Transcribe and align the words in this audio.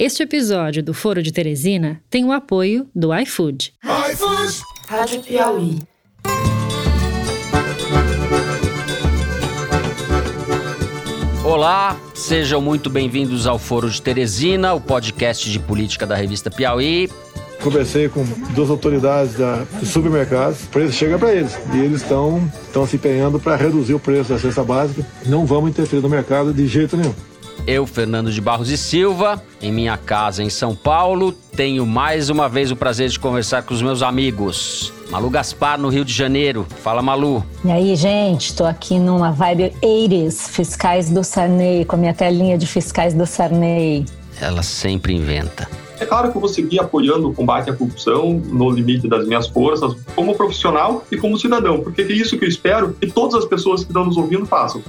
Este 0.00 0.22
episódio 0.22 0.80
do 0.80 0.94
Foro 0.94 1.20
de 1.20 1.32
Teresina 1.32 2.00
tem 2.08 2.24
o 2.24 2.30
apoio 2.30 2.86
do 2.94 3.12
iFood. 3.12 3.74
iFood! 4.12 4.62
Rádio 4.86 5.20
Piauí. 5.24 5.80
Olá, 11.42 12.00
sejam 12.14 12.60
muito 12.60 12.88
bem-vindos 12.88 13.44
ao 13.48 13.58
Foro 13.58 13.90
de 13.90 14.00
Teresina, 14.00 14.72
o 14.72 14.80
podcast 14.80 15.50
de 15.50 15.58
política 15.58 16.06
da 16.06 16.14
revista 16.14 16.48
Piauí. 16.48 17.10
Conversei 17.60 18.08
com 18.08 18.24
duas 18.54 18.70
autoridades 18.70 19.34
da, 19.34 19.64
dos 19.80 19.88
supermercados, 19.88 20.62
o 20.62 20.68
preço 20.68 20.92
chega 20.92 21.18
para 21.18 21.34
eles 21.34 21.58
e 21.74 21.78
eles 21.78 22.02
estão 22.02 22.48
se 22.86 22.94
empenhando 22.94 23.40
para 23.40 23.56
reduzir 23.56 23.94
o 23.94 23.98
preço 23.98 24.32
da 24.32 24.38
cesta 24.38 24.62
básica. 24.62 25.04
Não 25.26 25.44
vamos 25.44 25.70
interferir 25.70 26.00
no 26.00 26.08
mercado 26.08 26.54
de 26.54 26.68
jeito 26.68 26.96
nenhum. 26.96 27.12
Eu, 27.66 27.86
Fernando 27.86 28.32
de 28.32 28.40
Barros 28.40 28.70
e 28.70 28.76
Silva, 28.76 29.42
em 29.60 29.70
minha 29.70 29.96
casa 29.96 30.42
em 30.42 30.50
São 30.50 30.74
Paulo, 30.74 31.32
tenho 31.54 31.84
mais 31.84 32.30
uma 32.30 32.48
vez 32.48 32.70
o 32.70 32.76
prazer 32.76 33.08
de 33.08 33.18
conversar 33.18 33.62
com 33.62 33.74
os 33.74 33.82
meus 33.82 34.02
amigos. 34.02 34.92
Malu 35.10 35.30
Gaspar, 35.30 35.78
no 35.78 35.88
Rio 35.88 36.04
de 36.04 36.12
Janeiro. 36.12 36.66
Fala, 36.82 37.00
Malu. 37.00 37.44
E 37.64 37.70
aí, 37.70 37.96
gente, 37.96 38.54
tô 38.54 38.64
aqui 38.64 38.98
numa 38.98 39.30
vibe 39.30 39.72
80s, 39.82 40.50
fiscais 40.50 41.10
do 41.10 41.24
Sarney, 41.24 41.84
com 41.84 41.96
a 41.96 41.98
minha 41.98 42.14
telinha 42.14 42.58
de 42.58 42.66
fiscais 42.66 43.14
do 43.14 43.26
Sarney. 43.26 44.04
Ela 44.40 44.62
sempre 44.62 45.14
inventa. 45.14 45.68
É 46.00 46.06
claro 46.06 46.30
que 46.30 46.36
eu 46.36 46.40
vou 46.40 46.48
seguir 46.48 46.78
apoiando 46.78 47.28
o 47.28 47.34
combate 47.34 47.70
à 47.70 47.72
corrupção 47.72 48.32
no 48.32 48.70
limite 48.70 49.08
das 49.08 49.26
minhas 49.26 49.48
forças, 49.48 49.96
como 50.14 50.34
profissional 50.34 51.04
e 51.10 51.16
como 51.16 51.36
cidadão, 51.38 51.80
porque 51.80 52.02
é 52.02 52.12
isso 52.12 52.38
que 52.38 52.44
eu 52.44 52.48
espero 52.48 52.92
que 52.92 53.10
todas 53.10 53.34
as 53.34 53.44
pessoas 53.44 53.82
que 53.82 53.90
estão 53.90 54.04
nos 54.04 54.16
ouvindo 54.16 54.46
façam. 54.46 54.80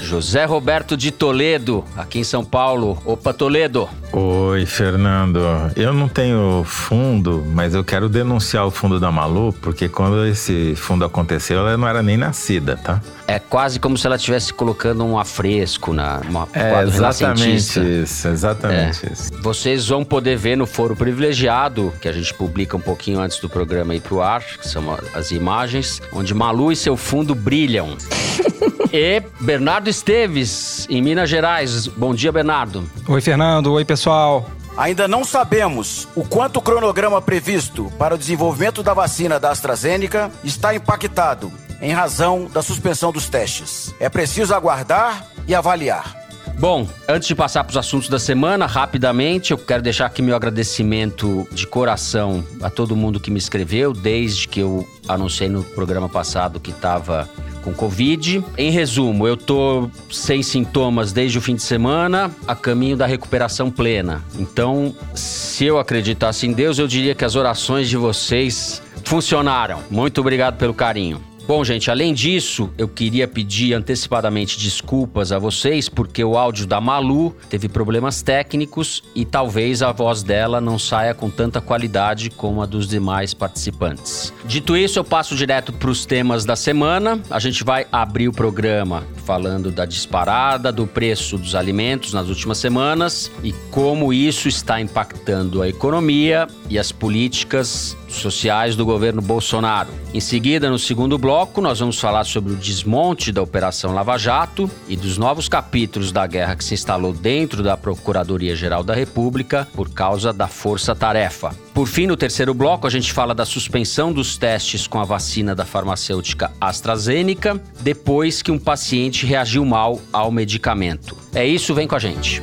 José 0.00 0.44
Roberto 0.44 0.96
de 0.96 1.10
Toledo, 1.10 1.84
aqui 1.96 2.20
em 2.20 2.24
São 2.24 2.44
Paulo. 2.44 3.00
Opa, 3.04 3.32
Toledo. 3.32 3.88
Oi, 4.12 4.64
Fernando. 4.66 5.40
Eu 5.76 5.92
não 5.92 6.08
tenho 6.08 6.62
fundo, 6.64 7.44
mas 7.52 7.74
eu 7.74 7.84
quero 7.84 8.08
denunciar 8.08 8.66
o 8.66 8.70
fundo 8.70 8.98
da 8.98 9.12
Malu, 9.12 9.52
porque 9.60 9.88
quando 9.88 10.26
esse 10.26 10.74
fundo 10.76 11.04
aconteceu, 11.04 11.58
ela 11.58 11.76
não 11.76 11.86
era 11.86 12.02
nem 12.02 12.16
nascida, 12.16 12.76
tá? 12.76 13.00
É 13.26 13.38
quase 13.38 13.78
como 13.78 13.98
se 13.98 14.06
ela 14.06 14.16
estivesse 14.16 14.54
colocando 14.54 15.04
um 15.04 15.18
afresco 15.18 15.92
na 15.92 16.20
uma 16.26 16.48
é, 16.54 16.82
exatamente 16.82 17.56
isso, 17.56 18.28
exatamente 18.28 19.06
é. 19.06 19.12
isso. 19.12 19.30
Vocês 19.42 19.88
vão 19.88 20.02
poder 20.02 20.36
ver 20.36 20.56
no 20.56 20.66
Foro 20.66 20.96
Privilegiado, 20.96 21.92
que 22.00 22.08
a 22.08 22.12
gente 22.12 22.32
publica 22.32 22.76
um 22.76 22.80
pouquinho 22.80 23.20
antes 23.20 23.38
do 23.38 23.48
programa 23.48 23.94
ir 23.94 24.00
pro 24.00 24.22
ar, 24.22 24.42
que 24.42 24.66
são 24.66 24.96
as 25.14 25.30
imagens, 25.30 26.00
onde 26.12 26.32
Malu 26.32 26.72
e 26.72 26.76
seu 26.76 26.96
fundo 26.96 27.34
brilham. 27.34 27.96
e 28.92 29.22
Bernardo 29.40 29.88
Esteves, 29.88 30.86
em 30.88 31.02
Minas 31.02 31.28
Gerais. 31.28 31.86
Bom 31.86 32.14
dia, 32.14 32.32
Bernardo. 32.32 32.88
Oi, 33.08 33.20
Fernando. 33.20 33.72
Oi, 33.72 33.84
pessoal. 33.84 34.48
Ainda 34.76 35.08
não 35.08 35.24
sabemos 35.24 36.06
o 36.14 36.24
quanto 36.24 36.58
o 36.58 36.62
cronograma 36.62 37.20
previsto 37.20 37.92
para 37.98 38.14
o 38.14 38.18
desenvolvimento 38.18 38.82
da 38.82 38.94
vacina 38.94 39.40
da 39.40 39.50
AstraZeneca 39.50 40.30
está 40.44 40.74
impactado 40.74 41.52
em 41.80 41.92
razão 41.92 42.48
da 42.52 42.62
suspensão 42.62 43.10
dos 43.10 43.28
testes. 43.28 43.94
É 43.98 44.08
preciso 44.08 44.54
aguardar 44.54 45.26
e 45.46 45.54
avaliar. 45.54 46.16
Bom, 46.58 46.88
antes 47.08 47.28
de 47.28 47.36
passar 47.36 47.62
para 47.62 47.70
os 47.70 47.76
assuntos 47.76 48.08
da 48.08 48.18
semana, 48.18 48.66
rapidamente, 48.66 49.52
eu 49.52 49.58
quero 49.58 49.80
deixar 49.80 50.06
aqui 50.06 50.20
meu 50.20 50.34
agradecimento 50.34 51.46
de 51.52 51.66
coração 51.66 52.44
a 52.60 52.68
todo 52.68 52.96
mundo 52.96 53.20
que 53.20 53.30
me 53.30 53.38
escreveu, 53.38 53.92
desde 53.92 54.48
que 54.48 54.58
eu 54.60 54.88
anunciei 55.06 55.48
no 55.48 55.62
programa 55.62 56.08
passado 56.08 56.58
que 56.58 56.72
estava 56.72 57.30
com 57.58 57.72
Covid. 57.72 58.44
Em 58.56 58.70
resumo, 58.70 59.26
eu 59.26 59.36
tô 59.36 59.90
sem 60.10 60.42
sintomas 60.42 61.12
desde 61.12 61.38
o 61.38 61.40
fim 61.40 61.54
de 61.54 61.62
semana, 61.62 62.30
a 62.46 62.54
caminho 62.54 62.96
da 62.96 63.06
recuperação 63.06 63.70
plena. 63.70 64.22
Então, 64.38 64.94
se 65.14 65.64
eu 65.64 65.78
acreditasse 65.78 66.46
em 66.46 66.52
Deus, 66.52 66.78
eu 66.78 66.86
diria 66.86 67.14
que 67.14 67.24
as 67.24 67.36
orações 67.36 67.88
de 67.88 67.96
vocês 67.96 68.82
funcionaram. 69.04 69.80
Muito 69.90 70.20
obrigado 70.20 70.56
pelo 70.56 70.74
carinho. 70.74 71.27
Bom, 71.48 71.64
gente, 71.64 71.90
além 71.90 72.12
disso, 72.12 72.68
eu 72.76 72.86
queria 72.86 73.26
pedir 73.26 73.72
antecipadamente 73.72 74.58
desculpas 74.58 75.32
a 75.32 75.38
vocês 75.38 75.88
porque 75.88 76.22
o 76.22 76.36
áudio 76.36 76.66
da 76.66 76.78
Malu 76.78 77.34
teve 77.48 77.70
problemas 77.70 78.20
técnicos 78.20 79.02
e 79.14 79.24
talvez 79.24 79.80
a 79.80 79.90
voz 79.90 80.22
dela 80.22 80.60
não 80.60 80.78
saia 80.78 81.14
com 81.14 81.30
tanta 81.30 81.58
qualidade 81.58 82.28
como 82.28 82.60
a 82.60 82.66
dos 82.66 82.86
demais 82.86 83.32
participantes. 83.32 84.30
Dito 84.44 84.76
isso, 84.76 84.98
eu 84.98 85.04
passo 85.04 85.34
direto 85.34 85.72
para 85.72 85.88
os 85.88 86.04
temas 86.04 86.44
da 86.44 86.54
semana. 86.54 87.18
A 87.30 87.38
gente 87.38 87.64
vai 87.64 87.86
abrir 87.90 88.28
o 88.28 88.32
programa 88.32 89.02
falando 89.24 89.70
da 89.70 89.86
disparada 89.86 90.70
do 90.70 90.86
preço 90.86 91.38
dos 91.38 91.54
alimentos 91.54 92.12
nas 92.12 92.28
últimas 92.28 92.58
semanas 92.58 93.32
e 93.42 93.52
como 93.70 94.12
isso 94.12 94.48
está 94.48 94.82
impactando 94.82 95.62
a 95.62 95.68
economia 95.68 96.46
e 96.68 96.78
as 96.78 96.92
políticas 96.92 97.96
sociais 98.08 98.74
do 98.74 98.84
governo 98.84 99.20
Bolsonaro. 99.20 99.90
Em 100.12 100.20
seguida, 100.20 100.70
no 100.70 100.78
segundo 100.78 101.18
bloco, 101.18 101.60
nós 101.60 101.80
vamos 101.80 102.00
falar 102.00 102.24
sobre 102.24 102.52
o 102.52 102.56
desmonte 102.56 103.30
da 103.30 103.42
Operação 103.42 103.92
Lava 103.92 104.16
Jato 104.16 104.70
e 104.88 104.96
dos 104.96 105.18
novos 105.18 105.48
capítulos 105.48 106.10
da 106.10 106.26
guerra 106.26 106.56
que 106.56 106.64
se 106.64 106.74
instalou 106.74 107.12
dentro 107.12 107.62
da 107.62 107.76
Procuradoria-Geral 107.76 108.82
da 108.82 108.94
República 108.94 109.68
por 109.74 109.90
causa 109.90 110.32
da 110.32 110.48
força-tarefa. 110.48 111.54
Por 111.74 111.86
fim, 111.86 112.06
no 112.06 112.16
terceiro 112.16 112.52
bloco, 112.54 112.86
a 112.86 112.90
gente 112.90 113.12
fala 113.12 113.34
da 113.34 113.44
suspensão 113.44 114.12
dos 114.12 114.36
testes 114.36 114.86
com 114.86 114.98
a 114.98 115.04
vacina 115.04 115.54
da 115.54 115.64
farmacêutica 115.64 116.50
AstraZeneca 116.60 117.60
depois 117.80 118.42
que 118.42 118.50
um 118.50 118.58
paciente 118.58 119.26
reagiu 119.26 119.64
mal 119.64 120.00
ao 120.12 120.30
medicamento. 120.30 121.16
É 121.34 121.46
isso, 121.46 121.74
vem 121.74 121.86
com 121.86 121.94
a 121.94 121.98
gente. 121.98 122.42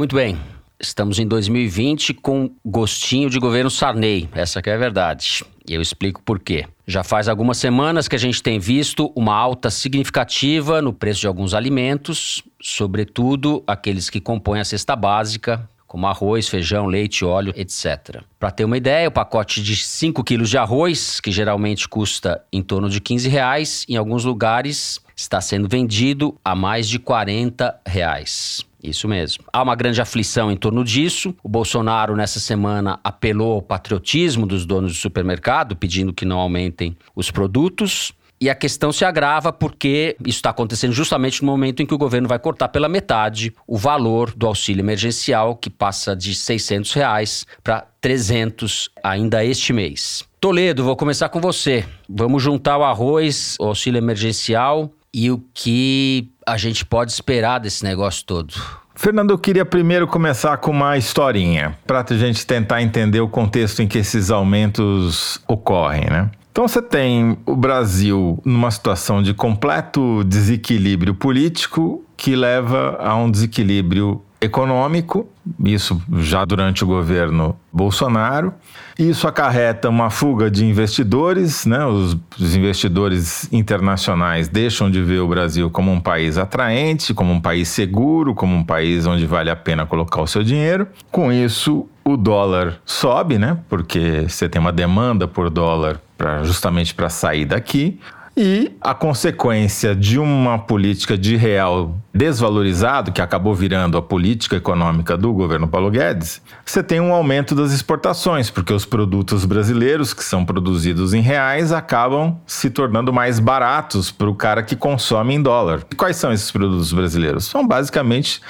Muito 0.00 0.16
bem. 0.16 0.38
Estamos 0.80 1.18
em 1.18 1.28
2020 1.28 2.14
com 2.14 2.50
gostinho 2.64 3.28
de 3.28 3.38
governo 3.38 3.70
Sarney, 3.70 4.30
essa 4.32 4.62
que 4.62 4.70
é 4.70 4.74
a 4.74 4.78
verdade. 4.78 5.44
E 5.68 5.74
eu 5.74 5.82
explico 5.82 6.22
por 6.22 6.40
quê. 6.40 6.64
Já 6.86 7.04
faz 7.04 7.28
algumas 7.28 7.58
semanas 7.58 8.08
que 8.08 8.16
a 8.16 8.18
gente 8.18 8.42
tem 8.42 8.58
visto 8.58 9.12
uma 9.14 9.34
alta 9.34 9.68
significativa 9.68 10.80
no 10.80 10.94
preço 10.94 11.20
de 11.20 11.26
alguns 11.26 11.52
alimentos, 11.52 12.42
sobretudo 12.62 13.62
aqueles 13.66 14.08
que 14.08 14.22
compõem 14.22 14.60
a 14.60 14.64
cesta 14.64 14.96
básica, 14.96 15.68
como 15.86 16.06
arroz, 16.06 16.48
feijão, 16.48 16.86
leite, 16.86 17.22
óleo, 17.22 17.52
etc. 17.54 18.22
Para 18.38 18.50
ter 18.50 18.64
uma 18.64 18.78
ideia, 18.78 19.06
o 19.06 19.12
pacote 19.12 19.62
de 19.62 19.76
5 19.76 20.24
quilos 20.24 20.48
de 20.48 20.56
arroz, 20.56 21.20
que 21.20 21.30
geralmente 21.30 21.86
custa 21.86 22.42
em 22.50 22.62
torno 22.62 22.88
de 22.88 23.02
15 23.02 23.28
reais, 23.28 23.84
em 23.86 23.98
alguns 23.98 24.24
lugares 24.24 24.98
está 25.14 25.42
sendo 25.42 25.68
vendido 25.68 26.34
a 26.42 26.54
mais 26.54 26.88
de 26.88 26.98
40 26.98 27.78
reais. 27.86 28.64
Isso 28.82 29.06
mesmo. 29.06 29.44
Há 29.52 29.62
uma 29.62 29.74
grande 29.74 30.00
aflição 30.00 30.50
em 30.50 30.56
torno 30.56 30.82
disso. 30.82 31.34
O 31.42 31.48
Bolsonaro, 31.48 32.16
nessa 32.16 32.40
semana, 32.40 32.98
apelou 33.04 33.52
ao 33.52 33.62
patriotismo 33.62 34.46
dos 34.46 34.64
donos 34.64 34.92
do 34.92 34.98
supermercado, 34.98 35.76
pedindo 35.76 36.12
que 36.12 36.24
não 36.24 36.38
aumentem 36.38 36.96
os 37.14 37.30
produtos. 37.30 38.12
E 38.42 38.48
a 38.48 38.54
questão 38.54 38.90
se 38.90 39.04
agrava 39.04 39.52
porque 39.52 40.16
isso 40.20 40.38
está 40.38 40.48
acontecendo 40.48 40.94
justamente 40.94 41.42
no 41.42 41.46
momento 41.46 41.82
em 41.82 41.86
que 41.86 41.92
o 41.92 41.98
governo 41.98 42.26
vai 42.26 42.38
cortar 42.38 42.68
pela 42.68 42.88
metade 42.88 43.52
o 43.66 43.76
valor 43.76 44.32
do 44.34 44.46
auxílio 44.46 44.80
emergencial, 44.80 45.54
que 45.54 45.68
passa 45.68 46.16
de 46.16 46.34
600 46.34 46.90
reais 46.94 47.46
para 47.62 47.86
300 48.00 48.88
ainda 49.04 49.44
este 49.44 49.74
mês. 49.74 50.24
Toledo, 50.40 50.82
vou 50.82 50.96
começar 50.96 51.28
com 51.28 51.38
você. 51.38 51.84
Vamos 52.08 52.42
juntar 52.42 52.78
o 52.78 52.82
arroz, 52.82 53.56
o 53.60 53.64
auxílio 53.64 53.98
emergencial 53.98 54.90
e 55.12 55.30
o 55.30 55.44
que 55.52 56.30
a 56.50 56.56
gente 56.56 56.84
pode 56.84 57.12
esperar 57.12 57.58
desse 57.58 57.84
negócio 57.84 58.24
todo? 58.24 58.54
Fernando, 58.94 59.30
eu 59.30 59.38
queria 59.38 59.64
primeiro 59.64 60.06
começar 60.06 60.56
com 60.58 60.70
uma 60.70 60.96
historinha, 60.98 61.76
para 61.86 62.04
a 62.06 62.14
gente 62.14 62.46
tentar 62.46 62.82
entender 62.82 63.20
o 63.20 63.28
contexto 63.28 63.80
em 63.80 63.88
que 63.88 63.98
esses 63.98 64.30
aumentos 64.30 65.40
ocorrem, 65.48 66.04
né? 66.10 66.30
Então 66.52 66.66
você 66.66 66.82
tem 66.82 67.38
o 67.46 67.56
Brasil 67.56 68.38
numa 68.44 68.70
situação 68.70 69.22
de 69.22 69.32
completo 69.32 70.24
desequilíbrio 70.24 71.14
político 71.14 72.04
que 72.16 72.34
leva 72.34 72.98
a 73.00 73.14
um 73.16 73.30
desequilíbrio 73.30 74.20
econômico, 74.40 75.28
isso 75.62 76.00
já 76.18 76.44
durante 76.44 76.82
o 76.82 76.86
governo 76.86 77.54
Bolsonaro. 77.72 78.54
Isso 78.98 79.28
acarreta 79.28 79.88
uma 79.88 80.10
fuga 80.10 80.50
de 80.50 80.64
investidores, 80.64 81.66
né? 81.66 81.84
Os, 81.84 82.16
os, 82.38 82.56
investidores 82.56 83.50
internacionais 83.52 84.48
deixam 84.48 84.90
de 84.90 85.02
ver 85.02 85.20
o 85.20 85.28
Brasil 85.28 85.70
como 85.70 85.92
um 85.92 86.00
país 86.00 86.38
atraente, 86.38 87.12
como 87.12 87.32
um 87.32 87.40
país 87.40 87.68
seguro, 87.68 88.34
como 88.34 88.56
um 88.56 88.64
país 88.64 89.06
onde 89.06 89.26
vale 89.26 89.50
a 89.50 89.56
pena 89.56 89.84
colocar 89.86 90.22
o 90.22 90.26
seu 90.26 90.42
dinheiro. 90.42 90.86
Com 91.10 91.30
isso, 91.32 91.86
o 92.04 92.16
dólar 92.16 92.80
sobe, 92.84 93.38
né? 93.38 93.58
Porque 93.68 94.24
você 94.28 94.48
tem 94.48 94.60
uma 94.60 94.72
demanda 94.72 95.28
por 95.28 95.50
dólar 95.50 96.00
pra, 96.16 96.42
justamente 96.44 96.94
para 96.94 97.08
sair 97.08 97.44
daqui. 97.44 98.00
E 98.36 98.72
a 98.80 98.94
consequência 98.94 99.94
de 99.94 100.18
uma 100.18 100.58
política 100.58 101.18
de 101.18 101.36
real 101.36 101.96
desvalorizado, 102.14 103.12
que 103.12 103.20
acabou 103.20 103.54
virando 103.54 103.98
a 103.98 104.02
política 104.02 104.56
econômica 104.56 105.16
do 105.16 105.32
governo 105.32 105.66
Paulo 105.66 105.90
Guedes, 105.90 106.40
você 106.64 106.82
tem 106.82 107.00
um 107.00 107.12
aumento 107.12 107.54
das 107.54 107.72
exportações, 107.72 108.48
porque 108.48 108.72
os 108.72 108.84
produtos 108.84 109.44
brasileiros 109.44 110.14
que 110.14 110.22
são 110.22 110.44
produzidos 110.44 111.12
em 111.12 111.20
reais 111.20 111.72
acabam 111.72 112.36
se 112.46 112.70
tornando 112.70 113.12
mais 113.12 113.38
baratos 113.38 114.10
para 114.10 114.28
o 114.28 114.34
cara 114.34 114.62
que 114.62 114.76
consome 114.76 115.34
em 115.34 115.42
dólar. 115.42 115.82
E 115.90 115.94
quais 115.94 116.16
são 116.16 116.32
esses 116.32 116.50
produtos 116.50 116.92
brasileiros? 116.92 117.44
São 117.46 117.66
basicamente 117.66 118.40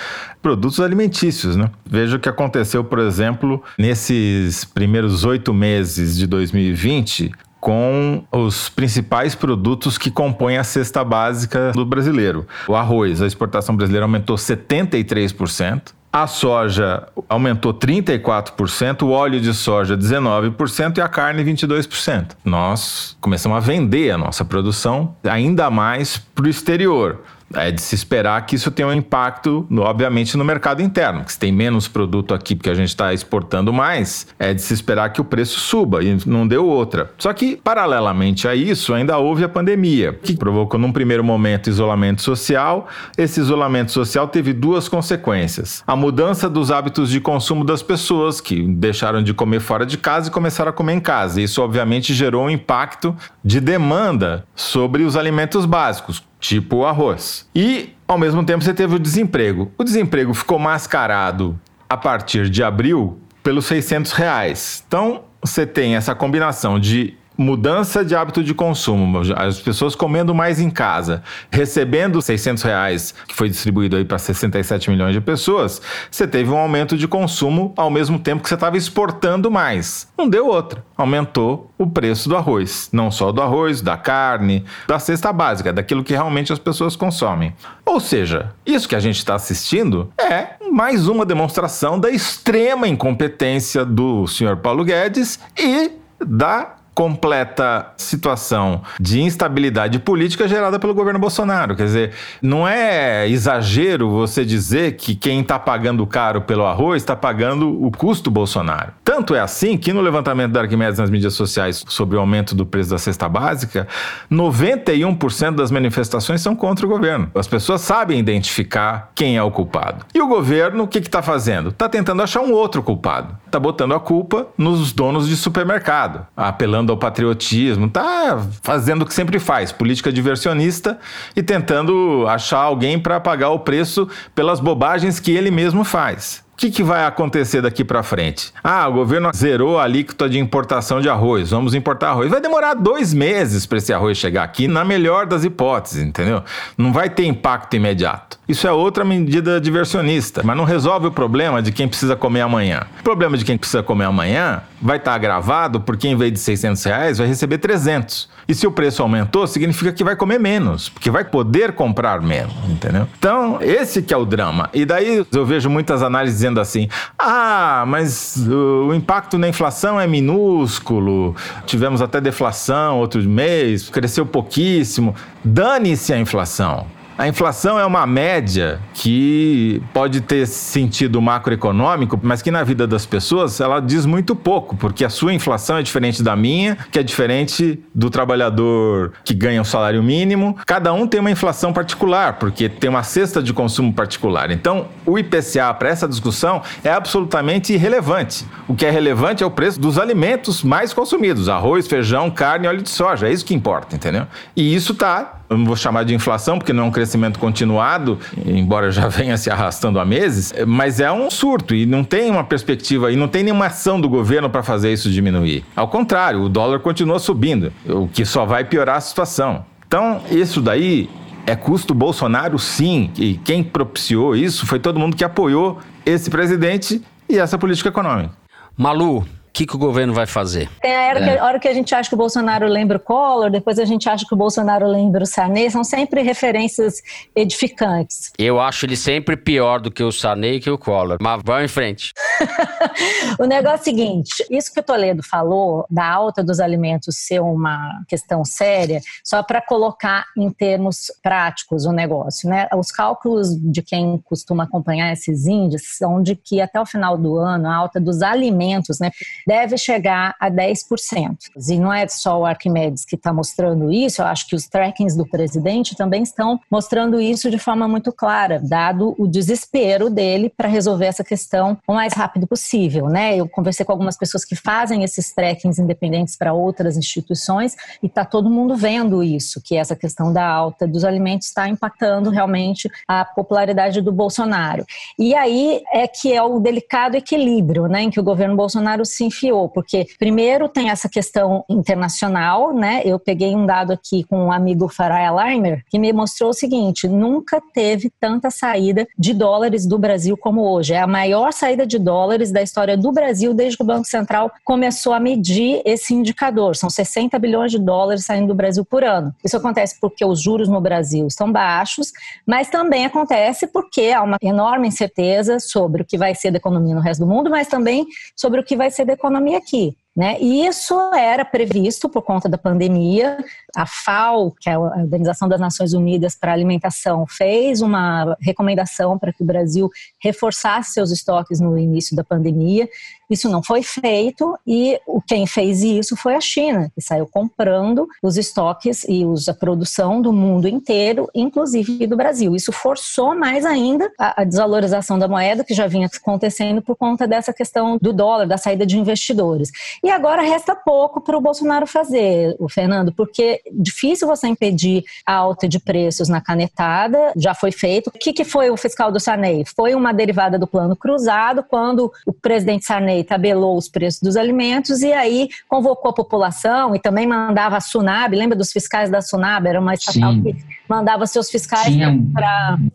produtos 0.42 0.80
alimentícios, 0.80 1.56
né? 1.56 1.70
Veja 1.84 2.16
o 2.16 2.20
que 2.20 2.28
aconteceu, 2.28 2.84
por 2.84 2.98
exemplo, 2.98 3.62
nesses 3.78 4.64
primeiros 4.64 5.24
oito 5.24 5.52
meses 5.52 6.16
de 6.16 6.26
2020, 6.26 7.32
com 7.60 8.24
os 8.32 8.68
principais 8.68 9.34
produtos 9.34 9.98
que 9.98 10.10
compõem 10.10 10.56
a 10.56 10.64
cesta 10.64 11.04
básica 11.04 11.72
do 11.72 11.84
brasileiro. 11.84 12.46
O 12.66 12.74
arroz, 12.74 13.20
a 13.20 13.26
exportação 13.26 13.76
brasileira 13.76 14.06
aumentou 14.06 14.36
73%. 14.36 15.92
A 16.12 16.26
soja 16.26 17.06
aumentou 17.28 17.72
34%, 17.72 19.02
o 19.02 19.10
óleo 19.10 19.40
de 19.40 19.54
soja 19.54 19.96
19% 19.96 20.98
e 20.98 21.00
a 21.00 21.06
carne 21.06 21.44
22%. 21.44 22.32
Nós 22.44 23.16
começamos 23.20 23.56
a 23.56 23.60
vender 23.60 24.10
a 24.10 24.18
nossa 24.18 24.44
produção 24.44 25.14
ainda 25.22 25.70
mais 25.70 26.18
para 26.18 26.46
o 26.46 26.48
exterior. 26.48 27.20
É 27.54 27.70
de 27.70 27.82
se 27.82 27.94
esperar 27.94 28.46
que 28.46 28.54
isso 28.54 28.70
tenha 28.70 28.88
um 28.88 28.92
impacto, 28.92 29.66
no, 29.68 29.82
obviamente, 29.82 30.36
no 30.36 30.44
mercado 30.44 30.82
interno. 30.82 31.24
Que 31.24 31.32
se 31.32 31.38
tem 31.38 31.50
menos 31.50 31.88
produto 31.88 32.32
aqui 32.32 32.54
porque 32.54 32.70
a 32.70 32.74
gente 32.74 32.88
está 32.88 33.12
exportando 33.12 33.72
mais, 33.72 34.26
é 34.38 34.54
de 34.54 34.62
se 34.62 34.72
esperar 34.72 35.12
que 35.12 35.20
o 35.20 35.24
preço 35.24 35.58
suba 35.58 36.02
e 36.02 36.16
não 36.26 36.46
deu 36.46 36.64
outra. 36.64 37.10
Só 37.18 37.32
que, 37.32 37.56
paralelamente 37.56 38.46
a 38.46 38.54
isso, 38.54 38.94
ainda 38.94 39.18
houve 39.18 39.42
a 39.42 39.48
pandemia, 39.48 40.12
que 40.12 40.36
provocou, 40.36 40.78
num 40.78 40.92
primeiro 40.92 41.24
momento, 41.24 41.68
isolamento 41.68 42.22
social. 42.22 42.88
Esse 43.18 43.40
isolamento 43.40 43.90
social 43.90 44.28
teve 44.28 44.52
duas 44.52 44.88
consequências: 44.88 45.82
a 45.86 45.96
mudança 45.96 46.48
dos 46.48 46.70
hábitos 46.70 47.10
de 47.10 47.20
consumo 47.20 47.64
das 47.64 47.82
pessoas, 47.82 48.40
que 48.40 48.62
deixaram 48.62 49.22
de 49.22 49.34
comer 49.34 49.60
fora 49.60 49.84
de 49.84 49.98
casa 49.98 50.28
e 50.28 50.30
começaram 50.30 50.70
a 50.70 50.72
comer 50.72 50.94
em 50.94 51.00
casa. 51.00 51.40
Isso, 51.40 51.60
obviamente, 51.62 52.14
gerou 52.14 52.44
um 52.44 52.50
impacto 52.50 53.14
de 53.44 53.60
demanda 53.60 54.44
sobre 54.54 55.02
os 55.02 55.16
alimentos 55.16 55.64
básicos 55.64 56.29
tipo 56.40 56.76
o 56.76 56.86
arroz. 56.86 57.48
E, 57.54 57.90
ao 58.08 58.18
mesmo 58.18 58.44
tempo, 58.44 58.64
você 58.64 58.74
teve 58.74 58.96
o 58.96 58.98
desemprego. 58.98 59.70
O 59.78 59.84
desemprego 59.84 60.34
ficou 60.34 60.58
mascarado 60.58 61.60
a 61.88 61.96
partir 61.96 62.48
de 62.48 62.62
abril 62.62 63.18
pelos 63.42 63.66
600 63.66 64.12
reais. 64.12 64.82
Então, 64.88 65.22
você 65.42 65.66
tem 65.66 65.96
essa 65.96 66.14
combinação 66.14 66.78
de 66.78 67.14
mudança 67.40 68.04
de 68.04 68.14
hábito 68.14 68.44
de 68.44 68.52
consumo, 68.52 69.22
as 69.34 69.58
pessoas 69.58 69.94
comendo 69.94 70.34
mais 70.34 70.60
em 70.60 70.68
casa, 70.68 71.22
recebendo 71.50 72.20
600 72.20 72.62
reais, 72.62 73.14
que 73.26 73.34
foi 73.34 73.48
distribuído 73.48 73.96
aí 73.96 74.04
para 74.04 74.18
67 74.18 74.90
milhões 74.90 75.14
de 75.14 75.22
pessoas, 75.22 75.80
você 76.10 76.28
teve 76.28 76.50
um 76.50 76.58
aumento 76.58 76.98
de 76.98 77.08
consumo 77.08 77.72
ao 77.78 77.88
mesmo 77.88 78.18
tempo 78.18 78.42
que 78.42 78.48
você 78.48 78.54
estava 78.54 78.76
exportando 78.76 79.50
mais. 79.50 80.06
Não 80.18 80.28
deu 80.28 80.48
outra. 80.48 80.84
Aumentou 80.98 81.70
o 81.78 81.86
preço 81.86 82.28
do 82.28 82.36
arroz. 82.36 82.90
Não 82.92 83.10
só 83.10 83.32
do 83.32 83.40
arroz, 83.40 83.80
da 83.80 83.96
carne, 83.96 84.66
da 84.86 84.98
cesta 84.98 85.32
básica, 85.32 85.72
daquilo 85.72 86.04
que 86.04 86.12
realmente 86.12 86.52
as 86.52 86.58
pessoas 86.58 86.94
consomem. 86.94 87.54
Ou 87.86 88.00
seja, 88.00 88.52
isso 88.66 88.86
que 88.86 88.94
a 88.94 89.00
gente 89.00 89.16
está 89.16 89.34
assistindo 89.34 90.12
é 90.18 90.56
mais 90.70 91.08
uma 91.08 91.24
demonstração 91.24 91.98
da 91.98 92.10
extrema 92.10 92.86
incompetência 92.86 93.82
do 93.82 94.26
senhor 94.26 94.58
Paulo 94.58 94.84
Guedes 94.84 95.40
e 95.58 95.92
da 96.22 96.74
completa 97.00 97.94
situação 97.96 98.82
de 99.00 99.22
instabilidade 99.22 99.98
política 99.98 100.46
gerada 100.46 100.78
pelo 100.78 100.92
governo 100.92 101.18
Bolsonaro. 101.18 101.74
Quer 101.74 101.84
dizer, 101.84 102.10
não 102.42 102.68
é 102.68 103.26
exagero 103.26 104.10
você 104.10 104.44
dizer 104.44 104.96
que 104.96 105.14
quem 105.14 105.40
está 105.40 105.58
pagando 105.58 106.06
caro 106.06 106.42
pelo 106.42 106.66
arroz 106.66 107.02
está 107.02 107.16
pagando 107.16 107.82
o 107.82 107.90
custo 107.90 108.30
Bolsonaro. 108.30 108.92
Tanto 109.02 109.34
é 109.34 109.40
assim 109.40 109.78
que 109.78 109.94
no 109.94 110.02
levantamento 110.02 110.52
da 110.52 110.60
Arquimedes 110.60 110.98
nas 110.98 111.08
mídias 111.08 111.32
sociais 111.32 111.82
sobre 111.88 112.18
o 112.18 112.20
aumento 112.20 112.54
do 112.54 112.66
preço 112.66 112.90
da 112.90 112.98
cesta 112.98 113.26
básica, 113.30 113.88
91% 114.30 115.54
das 115.54 115.70
manifestações 115.70 116.42
são 116.42 116.54
contra 116.54 116.84
o 116.84 116.88
governo. 116.88 117.30
As 117.34 117.48
pessoas 117.48 117.80
sabem 117.80 118.18
identificar 118.18 119.10
quem 119.14 119.38
é 119.38 119.42
o 119.42 119.50
culpado. 119.50 120.04
E 120.14 120.20
o 120.20 120.28
governo, 120.28 120.84
o 120.84 120.86
que 120.86 120.98
está 120.98 121.22
fazendo? 121.22 121.70
Está 121.70 121.88
tentando 121.88 122.22
achar 122.22 122.42
um 122.42 122.52
outro 122.52 122.82
culpado. 122.82 123.38
Está 123.46 123.58
botando 123.58 123.94
a 123.94 124.00
culpa 124.00 124.48
nos 124.58 124.92
donos 124.92 125.26
de 125.26 125.34
supermercado, 125.34 126.26
apelando 126.36 126.89
ao 126.90 126.98
patriotismo, 126.98 127.88
tá 127.88 128.46
fazendo 128.62 129.02
o 129.02 129.06
que 129.06 129.14
sempre 129.14 129.38
faz, 129.38 129.72
política 129.72 130.12
diversionista 130.12 130.98
e 131.34 131.42
tentando 131.42 132.26
achar 132.28 132.58
alguém 132.58 132.98
para 132.98 133.20
pagar 133.20 133.50
o 133.50 133.60
preço 133.60 134.08
pelas 134.34 134.60
bobagens 134.60 135.18
que 135.20 135.30
ele 135.32 135.50
mesmo 135.50 135.84
faz 135.84 136.42
que, 136.60 136.70
que 136.70 136.82
vai 136.82 137.06
acontecer 137.06 137.62
daqui 137.62 137.82
para 137.82 138.02
frente? 138.02 138.52
Ah, 138.62 138.86
o 138.86 138.92
governo 138.92 139.30
zerou 139.34 139.78
a 139.78 139.84
alíquota 139.84 140.28
de 140.28 140.38
importação 140.38 141.00
de 141.00 141.08
arroz, 141.08 141.50
vamos 141.50 141.74
importar 141.74 142.10
arroz. 142.10 142.30
Vai 142.30 142.38
demorar 142.38 142.74
dois 142.74 143.14
meses 143.14 143.64
para 143.64 143.78
esse 143.78 143.94
arroz 143.94 144.18
chegar 144.18 144.42
aqui, 144.42 144.68
na 144.68 144.84
melhor 144.84 145.24
das 145.24 145.42
hipóteses, 145.42 146.02
entendeu? 146.02 146.42
Não 146.76 146.92
vai 146.92 147.08
ter 147.08 147.24
impacto 147.24 147.76
imediato. 147.76 148.38
Isso 148.46 148.66
é 148.66 148.72
outra 148.72 149.04
medida 149.04 149.58
diversionista, 149.58 150.42
mas 150.44 150.54
não 150.54 150.64
resolve 150.64 151.06
o 151.06 151.10
problema 151.10 151.62
de 151.62 151.72
quem 151.72 151.88
precisa 151.88 152.14
comer 152.14 152.42
amanhã. 152.42 152.82
O 153.00 153.02
problema 153.02 153.38
de 153.38 153.44
quem 153.44 153.56
precisa 153.56 153.82
comer 153.82 154.04
amanhã 154.04 154.60
vai 154.82 154.98
estar 154.98 155.12
tá 155.12 155.14
agravado 155.14 155.80
porque 155.80 156.08
em 156.08 156.16
vez 156.16 156.32
de 156.32 156.40
600 156.40 156.84
reais 156.84 157.18
vai 157.18 157.26
receber 157.26 157.56
300. 157.56 158.28
E 158.48 158.54
se 158.54 158.66
o 158.66 158.72
preço 158.72 159.00
aumentou, 159.00 159.46
significa 159.46 159.92
que 159.92 160.02
vai 160.02 160.16
comer 160.16 160.40
menos, 160.40 160.88
porque 160.88 161.08
vai 161.08 161.24
poder 161.24 161.72
comprar 161.72 162.20
menos, 162.20 162.52
entendeu? 162.68 163.06
Então, 163.16 163.58
esse 163.62 164.02
que 164.02 164.12
é 164.12 164.16
o 164.16 164.24
drama. 164.24 164.68
E 164.74 164.84
daí 164.84 165.24
eu 165.32 165.46
vejo 165.46 165.70
muitas 165.70 166.02
análises 166.02 166.38
dizendo 166.38 166.49
assim: 166.58 166.88
"Ah, 167.18 167.84
mas 167.86 168.36
o 168.48 168.94
impacto 168.94 169.36
na 169.38 169.48
inflação 169.48 170.00
é 170.00 170.06
minúsculo. 170.06 171.36
Tivemos 171.66 172.00
até 172.00 172.20
deflação 172.20 172.98
outro 172.98 173.22
mês, 173.22 173.88
cresceu 173.90 174.24
pouquíssimo. 174.24 175.14
Dane-se 175.44 176.12
a 176.12 176.18
inflação. 176.18 176.86
A 177.20 177.28
inflação 177.28 177.78
é 177.78 177.84
uma 177.84 178.06
média 178.06 178.80
que 178.94 179.82
pode 179.92 180.22
ter 180.22 180.46
sentido 180.46 181.20
macroeconômico, 181.20 182.18
mas 182.22 182.40
que 182.40 182.50
na 182.50 182.64
vida 182.64 182.86
das 182.86 183.04
pessoas 183.04 183.60
ela 183.60 183.78
diz 183.78 184.06
muito 184.06 184.34
pouco, 184.34 184.74
porque 184.74 185.04
a 185.04 185.10
sua 185.10 185.34
inflação 185.34 185.76
é 185.76 185.82
diferente 185.82 186.22
da 186.22 186.34
minha, 186.34 186.78
que 186.90 186.98
é 186.98 187.02
diferente 187.02 187.78
do 187.94 188.08
trabalhador 188.08 189.12
que 189.22 189.34
ganha 189.34 189.60
o 189.60 189.60
um 189.60 189.64
salário 189.66 190.02
mínimo. 190.02 190.56
Cada 190.64 190.94
um 190.94 191.06
tem 191.06 191.20
uma 191.20 191.30
inflação 191.30 191.74
particular, 191.74 192.38
porque 192.38 192.70
tem 192.70 192.88
uma 192.88 193.02
cesta 193.02 193.42
de 193.42 193.52
consumo 193.52 193.92
particular. 193.92 194.50
Então, 194.50 194.88
o 195.04 195.18
IPCA 195.18 195.74
para 195.74 195.90
essa 195.90 196.08
discussão 196.08 196.62
é 196.82 196.90
absolutamente 196.90 197.74
irrelevante. 197.74 198.46
O 198.66 198.74
que 198.74 198.86
é 198.86 198.90
relevante 198.90 199.42
é 199.42 199.46
o 199.46 199.50
preço 199.50 199.78
dos 199.78 199.98
alimentos 199.98 200.62
mais 200.62 200.94
consumidos: 200.94 201.50
arroz, 201.50 201.86
feijão, 201.86 202.30
carne 202.30 202.66
óleo 202.66 202.80
de 202.80 202.88
soja. 202.88 203.28
É 203.28 203.30
isso 203.30 203.44
que 203.44 203.52
importa, 203.52 203.94
entendeu? 203.94 204.26
E 204.56 204.74
isso 204.74 204.92
está 204.92 205.39
eu 205.50 205.58
não 205.58 205.64
vou 205.64 205.74
chamar 205.74 206.04
de 206.04 206.14
inflação, 206.14 206.58
porque 206.58 206.72
não 206.72 206.84
é 206.84 206.86
um 206.86 206.90
crescimento 206.92 207.40
continuado, 207.40 208.20
embora 208.46 208.92
já 208.92 209.08
venha 209.08 209.36
se 209.36 209.50
arrastando 209.50 209.98
há 209.98 210.04
meses, 210.04 210.54
mas 210.64 211.00
é 211.00 211.10
um 211.10 211.28
surto 211.28 211.74
e 211.74 211.84
não 211.84 212.04
tem 212.04 212.30
uma 212.30 212.44
perspectiva 212.44 213.10
e 213.10 213.16
não 213.16 213.26
tem 213.26 213.42
nenhuma 213.42 213.66
ação 213.66 214.00
do 214.00 214.08
governo 214.08 214.48
para 214.48 214.62
fazer 214.62 214.92
isso 214.92 215.10
diminuir. 215.10 215.64
Ao 215.74 215.88
contrário, 215.88 216.42
o 216.42 216.48
dólar 216.48 216.78
continua 216.78 217.18
subindo, 217.18 217.72
o 217.84 218.06
que 218.06 218.24
só 218.24 218.46
vai 218.46 218.64
piorar 218.64 218.96
a 218.96 219.00
situação. 219.00 219.66
Então, 219.88 220.22
isso 220.30 220.62
daí 220.62 221.10
é 221.44 221.56
custo 221.56 221.92
Bolsonaro, 221.92 222.56
sim, 222.56 223.10
e 223.18 223.34
quem 223.34 223.60
propiciou 223.60 224.36
isso 224.36 224.64
foi 224.66 224.78
todo 224.78 225.00
mundo 225.00 225.16
que 225.16 225.24
apoiou 225.24 225.80
esse 226.06 226.30
presidente 226.30 227.02
e 227.28 227.38
essa 227.38 227.58
política 227.58 227.88
econômica. 227.88 228.30
Malu, 228.76 229.26
o 229.50 229.52
que, 229.52 229.66
que, 229.66 229.74
o 229.74 229.78
governo 229.78 230.14
vai 230.14 230.26
fazer? 230.26 230.70
Tem 230.80 230.94
a 230.94 231.08
hora, 231.08 231.18
é. 231.18 231.24
que, 231.24 231.38
a 231.38 231.44
hora, 231.44 231.58
que, 231.58 231.68
a 231.68 231.74
gente 231.74 231.92
acha 231.92 232.08
que 232.08 232.14
o 232.14 232.18
Bolsonaro 232.18 232.66
lembra 232.66 232.98
o 232.98 233.00
Collor, 233.00 233.50
depois 233.50 233.80
a 233.80 233.84
gente 233.84 234.08
acha 234.08 234.24
que 234.24 234.32
o 234.32 234.36
Bolsonaro 234.36 234.86
lembra 234.86 235.24
o 235.24 235.26
Sarney, 235.26 235.68
são 235.70 235.82
sempre 235.82 236.22
referências 236.22 237.02
edificantes. 237.34 238.32
Eu 238.38 238.60
acho 238.60 238.86
ele 238.86 238.96
sempre 238.96 239.36
pior 239.36 239.80
do 239.80 239.90
que 239.90 240.04
o 240.04 240.12
Sarney 240.12 240.56
e 240.56 240.60
que 240.60 240.70
o 240.70 240.78
Collor, 240.78 241.18
mas 241.20 241.42
vamos 241.44 241.64
em 241.64 241.68
frente. 241.68 242.12
o 243.38 243.44
negócio 243.44 243.70
é 243.70 243.80
o 243.80 243.84
seguinte, 243.84 244.46
isso 244.50 244.72
que 244.72 244.80
o 244.80 244.82
Toledo 244.82 245.22
falou, 245.22 245.86
da 245.90 246.06
alta 246.06 246.42
dos 246.42 246.60
alimentos 246.60 247.16
ser 247.16 247.40
uma 247.40 248.02
questão 248.08 248.44
séria, 248.44 249.00
só 249.24 249.42
para 249.42 249.60
colocar 249.60 250.26
em 250.36 250.50
termos 250.50 251.12
práticos 251.22 251.84
o 251.84 251.92
negócio, 251.92 252.48
né? 252.48 252.68
Os 252.74 252.90
cálculos 252.90 253.54
de 253.56 253.82
quem 253.82 254.18
costuma 254.24 254.64
acompanhar 254.64 255.12
esses 255.12 255.46
índices 255.46 255.96
são 255.96 256.22
de 256.22 256.34
que 256.34 256.60
até 256.60 256.80
o 256.80 256.86
final 256.86 257.16
do 257.16 257.36
ano 257.36 257.68
a 257.68 257.74
alta 257.74 258.00
dos 258.00 258.22
alimentos, 258.22 258.98
né? 258.98 259.10
deve 259.46 259.76
chegar 259.76 260.34
a 260.38 260.50
10%. 260.50 261.36
E 261.68 261.78
não 261.78 261.92
é 261.92 262.06
só 262.08 262.40
o 262.40 262.46
Arquimedes 262.46 263.04
que 263.04 263.16
está 263.16 263.32
mostrando 263.32 263.90
isso, 263.90 264.22
eu 264.22 264.26
acho 264.26 264.46
que 264.46 264.54
os 264.54 264.66
trackings 264.66 265.16
do 265.16 265.26
presidente 265.26 265.96
também 265.96 266.22
estão 266.22 266.60
mostrando 266.70 267.20
isso 267.20 267.50
de 267.50 267.58
forma 267.58 267.88
muito 267.88 268.12
clara, 268.12 268.60
dado 268.62 269.14
o 269.18 269.26
desespero 269.26 270.08
dele 270.08 270.52
para 270.56 270.68
resolver 270.68 271.06
essa 271.06 271.24
questão 271.24 271.78
o 271.86 271.94
mais 271.94 272.12
rápido 272.12 272.29
rápido 272.30 272.46
possível, 272.46 273.08
né? 273.08 273.36
Eu 273.36 273.48
conversei 273.48 273.84
com 273.84 273.92
algumas 273.92 274.16
pessoas 274.16 274.44
que 274.44 274.54
fazem 274.54 275.02
esses 275.02 275.32
trekkings 275.32 275.80
independentes 275.80 276.36
para 276.36 276.52
outras 276.52 276.96
instituições 276.96 277.74
e 278.00 278.06
está 278.06 278.24
todo 278.24 278.48
mundo 278.48 278.76
vendo 278.76 279.22
isso, 279.22 279.60
que 279.60 279.76
essa 279.76 279.96
questão 279.96 280.32
da 280.32 280.46
alta 280.46 280.86
dos 280.86 281.04
alimentos 281.04 281.48
está 281.48 281.68
impactando 281.68 282.30
realmente 282.30 282.88
a 283.08 283.24
popularidade 283.24 284.00
do 284.00 284.12
Bolsonaro. 284.12 284.84
E 285.18 285.34
aí 285.34 285.82
é 285.92 286.06
que 286.06 286.32
é 286.32 286.42
o 286.42 286.60
delicado 286.60 287.16
equilíbrio, 287.16 287.86
né, 287.86 288.02
em 288.02 288.10
que 288.10 288.20
o 288.20 288.22
governo 288.22 288.56
Bolsonaro 288.56 289.04
se 289.04 289.24
enfiou, 289.24 289.68
porque 289.68 290.06
primeiro 290.18 290.68
tem 290.68 290.90
essa 290.90 291.08
questão 291.08 291.64
internacional, 291.68 292.72
né? 292.72 293.02
Eu 293.04 293.18
peguei 293.18 293.54
um 293.56 293.66
dado 293.66 293.92
aqui 293.92 294.22
com 294.24 294.46
um 294.46 294.52
amigo 294.52 294.88
Farai 294.88 295.30
Leimer 295.30 295.84
que 295.88 295.98
me 295.98 296.12
mostrou 296.12 296.50
o 296.50 296.54
seguinte: 296.54 297.08
nunca 297.08 297.60
teve 297.74 298.10
tanta 298.20 298.50
saída 298.50 299.06
de 299.18 299.34
dólares 299.34 299.86
do 299.86 299.98
Brasil 299.98 300.36
como 300.36 300.62
hoje. 300.62 300.94
É 300.94 301.00
a 301.00 301.06
maior 301.06 301.52
saída 301.52 301.86
de 301.86 301.98
dólares 301.98 302.19
da 302.52 302.62
história 302.62 302.96
do 302.96 303.12
Brasil 303.12 303.54
desde 303.54 303.76
que 303.76 303.82
o 303.82 303.86
Banco 303.86 304.06
Central 304.06 304.50
começou 304.64 305.12
a 305.12 305.20
medir 305.20 305.82
esse 305.84 306.14
indicador. 306.14 306.76
São 306.76 306.90
60 306.90 307.38
bilhões 307.38 307.70
de 307.70 307.78
dólares 307.78 308.24
saindo 308.24 308.48
do 308.48 308.54
Brasil 308.54 308.84
por 308.84 309.04
ano. 309.04 309.34
Isso 309.44 309.56
acontece 309.56 309.98
porque 310.00 310.24
os 310.24 310.40
juros 310.40 310.68
no 310.68 310.80
Brasil 310.80 311.26
estão 311.26 311.50
baixos, 311.50 312.12
mas 312.46 312.68
também 312.68 313.04
acontece 313.04 313.66
porque 313.66 314.12
há 314.14 314.22
uma 314.22 314.36
enorme 314.42 314.88
incerteza 314.88 315.58
sobre 315.60 316.02
o 316.02 316.04
que 316.04 316.18
vai 316.18 316.34
ser 316.34 316.50
da 316.50 316.58
economia 316.58 316.94
no 316.94 317.00
resto 317.00 317.20
do 317.20 317.26
mundo, 317.26 317.50
mas 317.50 317.68
também 317.68 318.06
sobre 318.36 318.60
o 318.60 318.64
que 318.64 318.76
vai 318.76 318.90
ser 318.90 319.04
da 319.04 319.12
economia 319.12 319.58
aqui. 319.58 319.96
Né? 320.16 320.38
E 320.40 320.66
isso 320.66 320.94
era 321.14 321.44
previsto 321.44 322.08
por 322.08 322.22
conta 322.22 322.48
da 322.48 322.58
pandemia. 322.58 323.38
A 323.76 323.86
FAO, 323.86 324.50
que 324.50 324.68
é 324.68 324.74
a 324.74 324.80
Organização 324.80 325.48
das 325.48 325.60
Nações 325.60 325.92
Unidas 325.92 326.34
para 326.34 326.50
a 326.50 326.54
Alimentação, 326.54 327.24
fez 327.28 327.80
uma 327.80 328.36
recomendação 328.40 329.16
para 329.18 329.32
que 329.32 329.42
o 329.42 329.46
Brasil 329.46 329.88
reforçasse 330.20 330.92
seus 330.94 331.12
estoques 331.12 331.60
no 331.60 331.78
início 331.78 332.16
da 332.16 332.24
pandemia. 332.24 332.88
Isso 333.30 333.48
não 333.48 333.62
foi 333.62 333.82
feito 333.82 334.58
e 334.66 334.98
quem 335.26 335.46
fez 335.46 335.82
isso 335.82 336.16
foi 336.16 336.34
a 336.34 336.40
China, 336.40 336.90
que 336.94 337.00
saiu 337.00 337.26
comprando 337.26 338.08
os 338.22 338.36
estoques 338.36 339.04
e 339.04 339.24
a 339.48 339.54
produção 339.54 340.20
do 340.20 340.32
mundo 340.32 340.66
inteiro, 340.66 341.28
inclusive 341.34 342.06
do 342.06 342.16
Brasil. 342.16 342.56
Isso 342.56 342.72
forçou 342.72 343.34
mais 343.34 343.64
ainda 343.64 344.10
a, 344.18 344.42
desvalorização 344.44 345.18
da 345.18 345.28
moeda, 345.28 345.64
que 345.64 345.74
já 345.74 345.86
vinha 345.86 346.08
acontecendo 346.12 346.82
por 346.82 346.96
conta 346.96 347.26
dessa 347.26 347.52
questão 347.52 347.96
do 348.00 348.12
dólar, 348.12 348.46
da 348.46 348.58
saída 348.58 348.84
de 348.84 348.98
investidores. 348.98 349.70
E 350.02 350.10
agora 350.10 350.42
resta 350.42 350.74
pouco 350.74 351.20
para 351.20 351.36
o 351.36 351.40
Bolsonaro 351.40 351.86
fazer, 351.86 352.56
o 352.58 352.68
Fernando, 352.68 353.12
porque 353.12 353.60
difícil 353.72 354.26
você 354.26 354.48
impedir 354.48 355.04
a 355.24 355.34
alta 355.34 355.68
de 355.68 355.78
preços 355.78 356.28
na 356.28 356.40
canetada, 356.40 357.32
já 357.36 357.54
foi 357.54 357.70
feito. 357.70 358.08
O 358.08 358.10
que, 358.10 358.32
que 358.32 358.44
foi 358.44 358.70
o 358.70 358.76
fiscal 358.76 359.12
do 359.12 359.20
Sarney? 359.20 359.64
Foi 359.76 359.94
uma 359.94 360.12
derivada 360.12 360.58
do 360.58 360.66
plano 360.66 360.96
cruzado, 360.96 361.62
quando 361.62 362.12
o 362.26 362.32
presidente 362.32 362.84
Sarney 362.84 363.19
tabelou 363.24 363.76
os 363.76 363.88
preços 363.88 364.20
dos 364.20 364.36
alimentos 364.36 365.02
e 365.02 365.12
aí 365.12 365.48
convocou 365.68 366.10
a 366.10 366.14
população 366.14 366.94
e 366.94 366.98
também 366.98 367.26
mandava 367.26 367.76
a 367.76 367.80
Sunab, 367.80 368.34
lembra 368.34 368.56
dos 368.56 368.72
fiscais 368.72 369.10
da 369.10 369.20
Sunab? 369.20 369.66
Era 369.66 369.80
uma 369.80 369.94
estatal 369.94 370.32
Sim. 370.32 370.42
que 370.42 370.79
mandava 370.90 371.24
seus 371.24 371.48
fiscais 371.48 371.94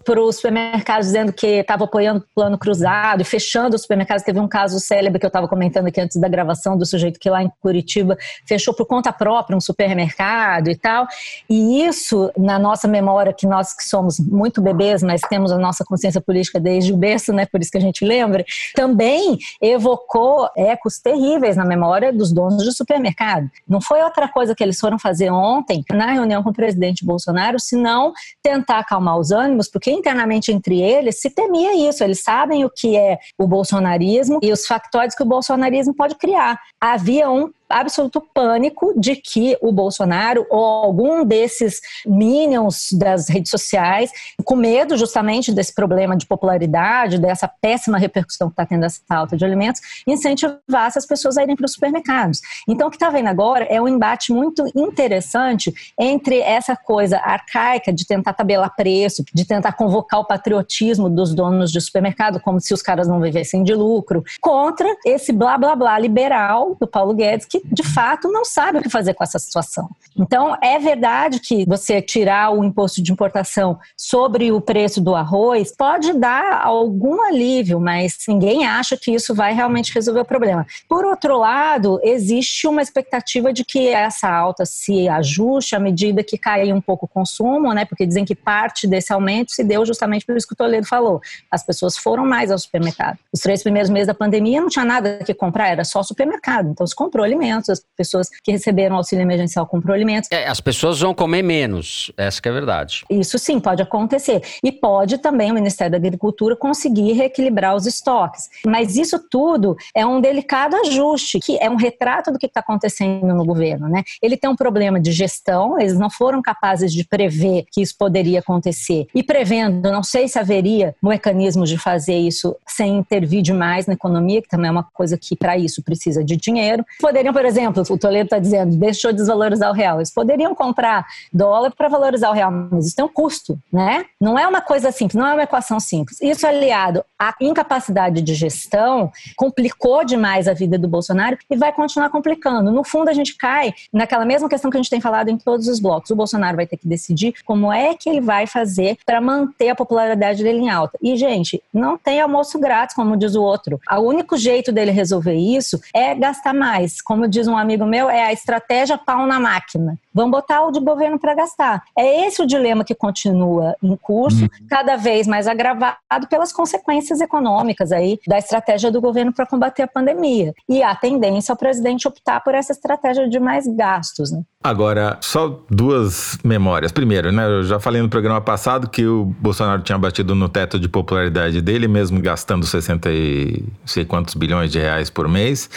para 0.06 0.22
os 0.22 0.36
supermercados 0.36 1.08
dizendo 1.08 1.32
que 1.32 1.48
estava 1.48 1.86
apoiando 1.86 2.20
o 2.20 2.36
plano 2.36 2.58
cruzado 2.58 3.22
e 3.22 3.24
fechando 3.24 3.78
os 3.78 3.84
supermercados. 3.84 4.22
Teve 4.22 4.38
um 4.38 4.50
caso 4.50 4.82
célebre 4.82 5.18
que 5.18 5.26
eu 5.26 5.30
estava 5.30 5.48
comentando 5.48 5.88
aqui 5.88 6.02
antes 6.02 6.18
da 6.20 6.28
gravação 6.28 6.78
do 6.78 6.86
sujeito 6.86 7.18
que 7.18 7.30
lá 7.30 7.42
em 7.42 7.50
Curitiba 7.62 8.18
fechou 8.46 8.74
por 8.74 8.86
conta 8.86 9.14
própria 9.14 9.56
um 9.56 9.62
supermercado 9.62 10.70
e 10.70 10.76
tal. 10.76 11.08
E 11.50 11.86
isso, 11.86 12.30
na 12.38 12.60
nossa 12.60 12.86
memória, 12.86 13.32
que 13.32 13.48
nós 13.48 13.74
que 13.74 13.86
somos 13.86 14.20
muito 14.20 14.62
bebês, 14.62 15.02
mas 15.02 15.22
temos 15.22 15.54
a 15.54 15.58
nossa 15.58 15.86
consciência 15.86 16.20
política 16.20 16.60
desde 16.60 16.92
o 16.92 16.98
berço, 16.98 17.32
né, 17.32 17.46
por 17.46 17.62
isso 17.62 17.72
que 17.72 17.78
a 17.78 17.82
gente 17.82 18.04
lembra, 18.04 18.44
também 18.76 19.38
evocou 19.62 20.50
ecos 20.58 21.00
terríveis 21.00 21.56
na 21.56 21.64
memória 21.64 22.12
dos 22.12 22.34
donos 22.34 22.62
de 22.62 22.74
supermercado. 22.74 23.50
Não 23.66 23.80
foi 23.80 24.02
outra 24.02 24.28
coisa 24.28 24.54
que 24.54 24.62
eles 24.62 24.78
foram 24.78 25.00
fazer 25.00 25.32
ontem, 25.32 25.82
na 25.94 26.12
reunião 26.12 26.44
com 26.44 26.50
o 26.50 26.54
presidente 26.54 27.06
Bolsonaro, 27.06 27.58
senão 27.58 27.85
não 27.86 28.12
tentar 28.42 28.80
acalmar 28.80 29.20
os 29.20 29.32
ânimos, 29.32 29.70
porque 29.70 29.92
internamente 29.92 30.52
entre 30.52 30.82
eles 30.82 31.22
se 31.22 31.30
temia 31.30 31.90
isso. 31.90 32.04
Eles 32.04 32.24
sabem 32.24 32.66
o 32.66 32.70
que 32.70 32.98
é 32.98 33.20
o 33.38 33.48
bolsonarismo 33.48 34.40
e 34.42 34.52
os 34.52 34.66
factóides 34.66 35.16
que 35.16 35.22
o 35.22 35.28
bolsonarismo 35.28 35.94
pode 35.94 36.16
criar. 36.16 36.60
Havia 36.82 37.30
um 37.30 37.52
absoluto 37.70 38.22
pânico 38.22 38.94
de 39.00 39.16
que 39.16 39.58
o 39.62 39.72
Bolsonaro 39.72 40.46
ou 40.50 40.64
algum 40.64 41.26
desses 41.26 41.82
minions 42.06 42.92
das 42.94 43.28
redes 43.30 43.50
sociais, 43.50 44.12
com 44.44 44.56
medo 44.56 44.98
justamente 44.98 45.52
desse 45.52 45.74
problema 45.74 46.16
de 46.16 46.26
popularidade, 46.26 47.20
dessa 47.20 47.48
péssima 47.48 47.98
repercussão 47.98 48.50
que 48.50 48.54
está 48.54 48.66
tendo 48.66 48.86
essa 48.86 49.02
falta 49.08 49.36
de 49.36 49.44
alimentos, 49.44 49.82
incentivasse 50.08 50.98
as 50.98 51.06
pessoas 51.06 51.38
a 51.38 51.44
irem 51.44 51.56
para 51.56 51.66
os 51.66 51.74
supermercados. 51.74 52.42
Então, 52.68 52.88
o 52.88 52.92
que 52.92 52.98
está 52.98 53.10
vendo 53.10 53.28
agora 53.28 53.66
é 53.66 53.82
um 53.82 53.88
embate 53.88 54.32
muito 54.32 54.66
interessante 54.76 55.74
entre 56.00 56.40
essa 56.40 56.76
coisa 56.76 57.18
arcaica 57.18 57.92
de 57.92 58.06
tentar 58.06 58.34
tabelar 58.34 58.76
preço, 58.76 59.24
de 59.34 59.46
tentar 59.46 59.74
convocar 59.74 60.20
o 60.20 60.26
patriotismo 60.26 61.10
dos 61.10 61.34
donos 61.34 61.72
de 61.72 61.82
supermercado, 61.82 62.40
como 62.40 62.60
se 62.60 62.74
os 62.74 62.82
caras 62.82 63.08
não 63.08 63.20
vivessem 63.20 63.64
de 63.64 63.74
lucro, 63.74 64.24
contra 64.42 64.88
esse 65.06 65.32
blá 65.32 65.58
blá 65.58 65.76
blá 65.76 65.98
liberal 66.00 66.76
do 66.80 66.88
Paulo 66.88 67.14
Guedes, 67.14 67.46
que 67.62 67.76
de 67.76 67.84
fato 67.84 68.32
não 68.32 68.44
sabe 68.44 68.80
o 68.80 68.82
que 68.82 68.90
fazer 68.90 69.14
com 69.14 69.24
essa 69.24 69.40
situação. 69.40 69.90
Então, 70.18 70.58
é 70.62 70.80
verdade 70.80 71.40
que 71.40 71.66
você 71.66 72.02
tirar 72.02 72.52
o 72.52 72.64
imposto 72.64 73.02
de 73.02 73.12
importação 73.12 73.78
sobre 73.98 74.52
o 74.52 74.62
preço 74.62 75.02
do 75.02 75.16
arroz 75.16 75.74
pode 75.76 76.14
dar 76.14 76.62
algum 76.64 77.22
alívio, 77.22 77.80
mas 77.80 78.18
ninguém 78.28 78.66
acha 78.66 78.98
que 78.98 79.12
isso 79.12 79.34
vai 79.34 79.54
realmente 79.54 79.94
resolver 79.94 80.22
o 80.22 80.26
problema. 80.26 80.66
Por 80.88 81.06
outro 81.06 81.38
lado, 81.38 82.00
existe 82.04 82.68
uma 82.68 82.82
expectativa 82.82 83.52
de 83.52 83.64
que 83.64 83.90
essa 83.90 84.30
alta 84.30 84.66
se 84.66 85.08
ajuste 85.08 85.76
à 85.76 85.80
medida 85.80 86.24
que 86.24 86.38
cair 86.38 86.74
um 86.74 86.82
pouco 86.82 87.06
o 87.06 87.10
consumo, 87.10 87.74
né? 87.74 87.86
Porque 87.86 88.06
dizem 88.06 88.26
que 88.26 88.36
parte 88.36 88.88
desse 88.88 89.12
aumento 89.14 89.52
se 89.52 89.64
deu 89.64 89.86
justamente 89.86 90.26
por 90.26 90.36
isso 90.36 90.48
que 90.48 90.54
o 90.54 90.58
Toledo 90.58 90.88
falou. 90.88 91.22
As 91.52 91.64
pessoas 91.64 91.98
foram 91.98 92.26
mais 92.26 92.52
ao 92.52 92.58
supermercado. 92.58 93.18
Os 93.32 93.42
três 93.42 93.62
primeiros 93.62 93.90
meses 93.90 94.08
da 94.08 94.14
pandemia 94.14 94.62
não 94.62 94.70
tinha 94.70 94.86
nada 94.86 95.20
que 95.26 95.34
comprar, 95.34 95.68
era 95.68 95.84
só 95.84 96.02
supermercado. 96.02 96.70
Então 96.70 96.86
se 96.88 96.96
comprou 96.96 97.24
alimentos 97.24 97.45
alimentos, 97.46 97.70
as 97.70 97.86
pessoas 97.96 98.30
que 98.44 98.52
receberam 98.52 98.96
auxílio 98.96 99.22
emergencial 99.22 99.66
comprou 99.66 99.94
alimentos. 99.94 100.30
É, 100.32 100.48
as 100.48 100.60
pessoas 100.60 101.00
vão 101.00 101.14
comer 101.14 101.44
menos, 101.44 102.12
essa 102.18 102.42
é 102.44 102.50
a 102.50 102.54
verdade. 102.54 103.06
Isso 103.10 103.38
sim, 103.38 103.60
pode 103.60 103.82
acontecer. 103.82 104.42
E 104.64 104.72
pode 104.72 105.18
também 105.18 105.52
o 105.52 105.54
Ministério 105.54 105.92
da 105.92 105.98
Agricultura 105.98 106.56
conseguir 106.56 107.14
reequilibrar 107.14 107.76
os 107.76 107.86
estoques. 107.86 108.50
Mas 108.66 108.96
isso 108.96 109.20
tudo 109.30 109.76
é 109.94 110.06
um 110.06 110.20
delicado 110.20 110.76
ajuste, 110.76 111.40
que 111.40 111.58
é 111.60 111.70
um 111.70 111.76
retrato 111.76 112.32
do 112.32 112.40
que 112.40 112.46
está 112.46 112.60
acontecendo 112.60 113.34
no 113.34 113.46
governo. 113.46 113.88
Né? 113.88 114.04
Ele 114.22 114.38
tem 114.38 114.50
um 114.50 114.56
problema 114.56 115.00
de 115.00 115.12
gestão, 115.12 115.80
eles 115.80 115.98
não 115.98 116.10
foram 116.10 116.42
capazes 116.42 116.92
de 116.92 117.04
prever 117.04 117.66
que 117.72 117.82
isso 117.82 117.96
poderia 117.98 118.40
acontecer. 118.40 119.08
E 119.14 119.24
prevendo, 119.24 119.92
não 119.92 120.04
sei 120.04 120.28
se 120.28 120.40
haveria 120.40 120.96
mecanismos 121.02 121.70
de 121.70 121.78
fazer 121.78 122.18
isso 122.18 122.56
sem 122.68 122.98
intervir 122.98 123.42
demais 123.42 123.86
na 123.86 123.94
economia, 123.94 124.42
que 124.42 124.48
também 124.48 124.68
é 124.68 124.72
uma 124.72 124.84
coisa 124.84 125.18
que 125.18 125.36
para 125.36 125.58
isso 125.58 125.84
precisa 125.84 126.24
de 126.24 126.36
dinheiro. 126.36 126.86
Poderiam, 127.00 127.34
por 127.36 127.44
exemplo, 127.44 127.84
o 127.90 127.98
Toledo 127.98 128.28
está 128.28 128.40
dizendo, 128.40 128.78
deixou 128.78 129.12
de 129.12 129.18
desvalorizar 129.18 129.70
o 129.70 129.74
real. 129.74 129.98
Eles 129.98 130.10
poderiam 130.10 130.56
comprar 130.56 131.06
dólar 131.34 131.70
para 131.76 131.90
valorizar 131.90 132.30
o 132.30 132.34
real, 132.34 132.50
mas 132.50 132.86
isso 132.86 132.96
tem 132.96 133.04
um 133.04 133.10
custo, 133.10 133.60
né? 133.74 134.06
Não 134.22 134.40
é 134.40 134.48
uma 134.48 134.62
coisa 134.62 134.90
simples, 134.90 135.16
não 135.16 135.28
é 135.28 135.34
uma 135.34 135.44
equação 135.44 135.78
simples. 135.78 136.22
Isso 136.22 136.48
aliado 136.48 137.04
à 137.20 137.36
incapacidade 137.42 138.22
de 138.22 138.34
gestão 138.34 139.12
complicou 139.36 140.06
demais 140.06 140.48
a 140.48 140.54
vida 140.54 140.78
do 140.78 140.88
Bolsonaro 140.88 141.38
e 141.52 141.58
vai 141.58 141.74
continuar 141.74 142.10
complicando. 142.10 142.72
No 142.72 142.86
fundo, 142.86 143.10
a 143.10 143.14
gente 143.14 143.36
cai 143.36 143.74
naquela 143.92 144.24
mesma 144.24 144.48
questão 144.48 144.72
que 144.72 144.78
a 144.78 144.82
gente 144.82 144.90
tem 144.90 145.02
falado 145.02 145.28
em 145.28 145.38
todos 145.38 145.68
os 145.68 145.82
blocos. 145.82 146.12
O 146.12 146.16
Bolsonaro 146.16 146.56
vai 146.56 146.66
ter 146.66 146.78
que 146.78 146.88
decidir 146.88 147.34
como 147.44 147.70
é 147.70 147.96
que 147.96 148.10
ele 148.10 148.22
vai 148.22 148.48
fazer 148.48 148.98
para 149.06 149.20
manter 149.20 149.68
a 149.68 149.76
popularidade 149.76 150.42
dele 150.42 150.60
em 150.60 150.70
alta. 150.70 150.98
E, 151.02 151.18
gente, 151.18 151.62
não 151.74 151.98
tem 151.98 152.22
almoço 152.22 152.58
grátis, 152.58 152.96
como 152.96 153.18
diz 153.18 153.36
o 153.36 153.44
outro. 153.44 153.78
O 153.92 154.00
único 154.00 154.38
jeito 154.38 154.72
dele 154.72 154.92
resolver 154.92 155.36
isso 155.36 155.82
é 155.94 156.16
gastar 156.16 156.54
mais. 156.54 157.02
Como 157.02 157.25
como 157.26 157.30
diz 157.30 157.48
um 157.48 157.58
amigo 157.58 157.86
meu, 157.86 158.10
é 158.10 158.24
a 158.24 158.32
estratégia 158.32 158.98
pau 158.98 159.26
na 159.26 159.40
máquina. 159.40 159.98
Vamos 160.16 160.32
botar 160.32 160.64
o 160.64 160.72
de 160.72 160.80
governo 160.80 161.20
para 161.20 161.36
gastar. 161.36 161.84
É 161.96 162.26
esse 162.26 162.42
o 162.42 162.48
dilema 162.48 162.86
que 162.86 162.96
continua 162.96 163.76
em 163.84 163.98
curso, 163.98 164.44
uhum. 164.44 164.50
cada 164.70 164.96
vez 164.96 165.28
mais 165.28 165.46
agravado 165.46 165.98
pelas 166.30 166.54
consequências 166.54 167.20
econômicas 167.20 167.92
aí 167.92 168.18
da 168.26 168.38
estratégia 168.38 168.90
do 168.90 169.02
governo 169.02 169.34
para 169.34 169.46
combater 169.46 169.82
a 169.82 169.88
pandemia. 169.88 170.54
E 170.70 170.82
a 170.82 170.96
tendência 170.96 171.52
ao 171.52 171.58
presidente 171.58 172.08
optar 172.08 172.40
por 172.40 172.56
essa 172.56 172.72
estratégia 172.72 173.28
de 173.28 173.40
mais 173.42 173.68
gastos. 173.68 174.32
Né? 174.32 174.42
Agora, 174.64 175.18
só 175.20 175.60
duas 175.70 176.40
memórias. 176.44 176.94
Primeiro, 176.94 177.32
né, 177.32 177.46
eu 177.46 177.64
já 177.64 177.80
falei 177.80 178.02
no 178.02 178.08
programa 178.08 178.40
passado 178.40 178.90
que 178.90 179.06
o 179.06 179.26
Bolsonaro 179.26 179.82
tinha 179.82 179.98
batido 179.98 180.34
no 180.34 180.48
teto 180.48 180.80
de 180.80 180.88
popularidade 180.88 181.62
dele, 181.62 181.88
mesmo 181.88 182.22
gastando 182.22 182.66
60 182.66 183.12
e 183.12 183.64
sei 183.86 184.06
quantos 184.06 184.34
bilhões 184.34 184.72
de 184.72 184.80
reais 184.80 185.10
por 185.10 185.28
mês. 185.28 185.70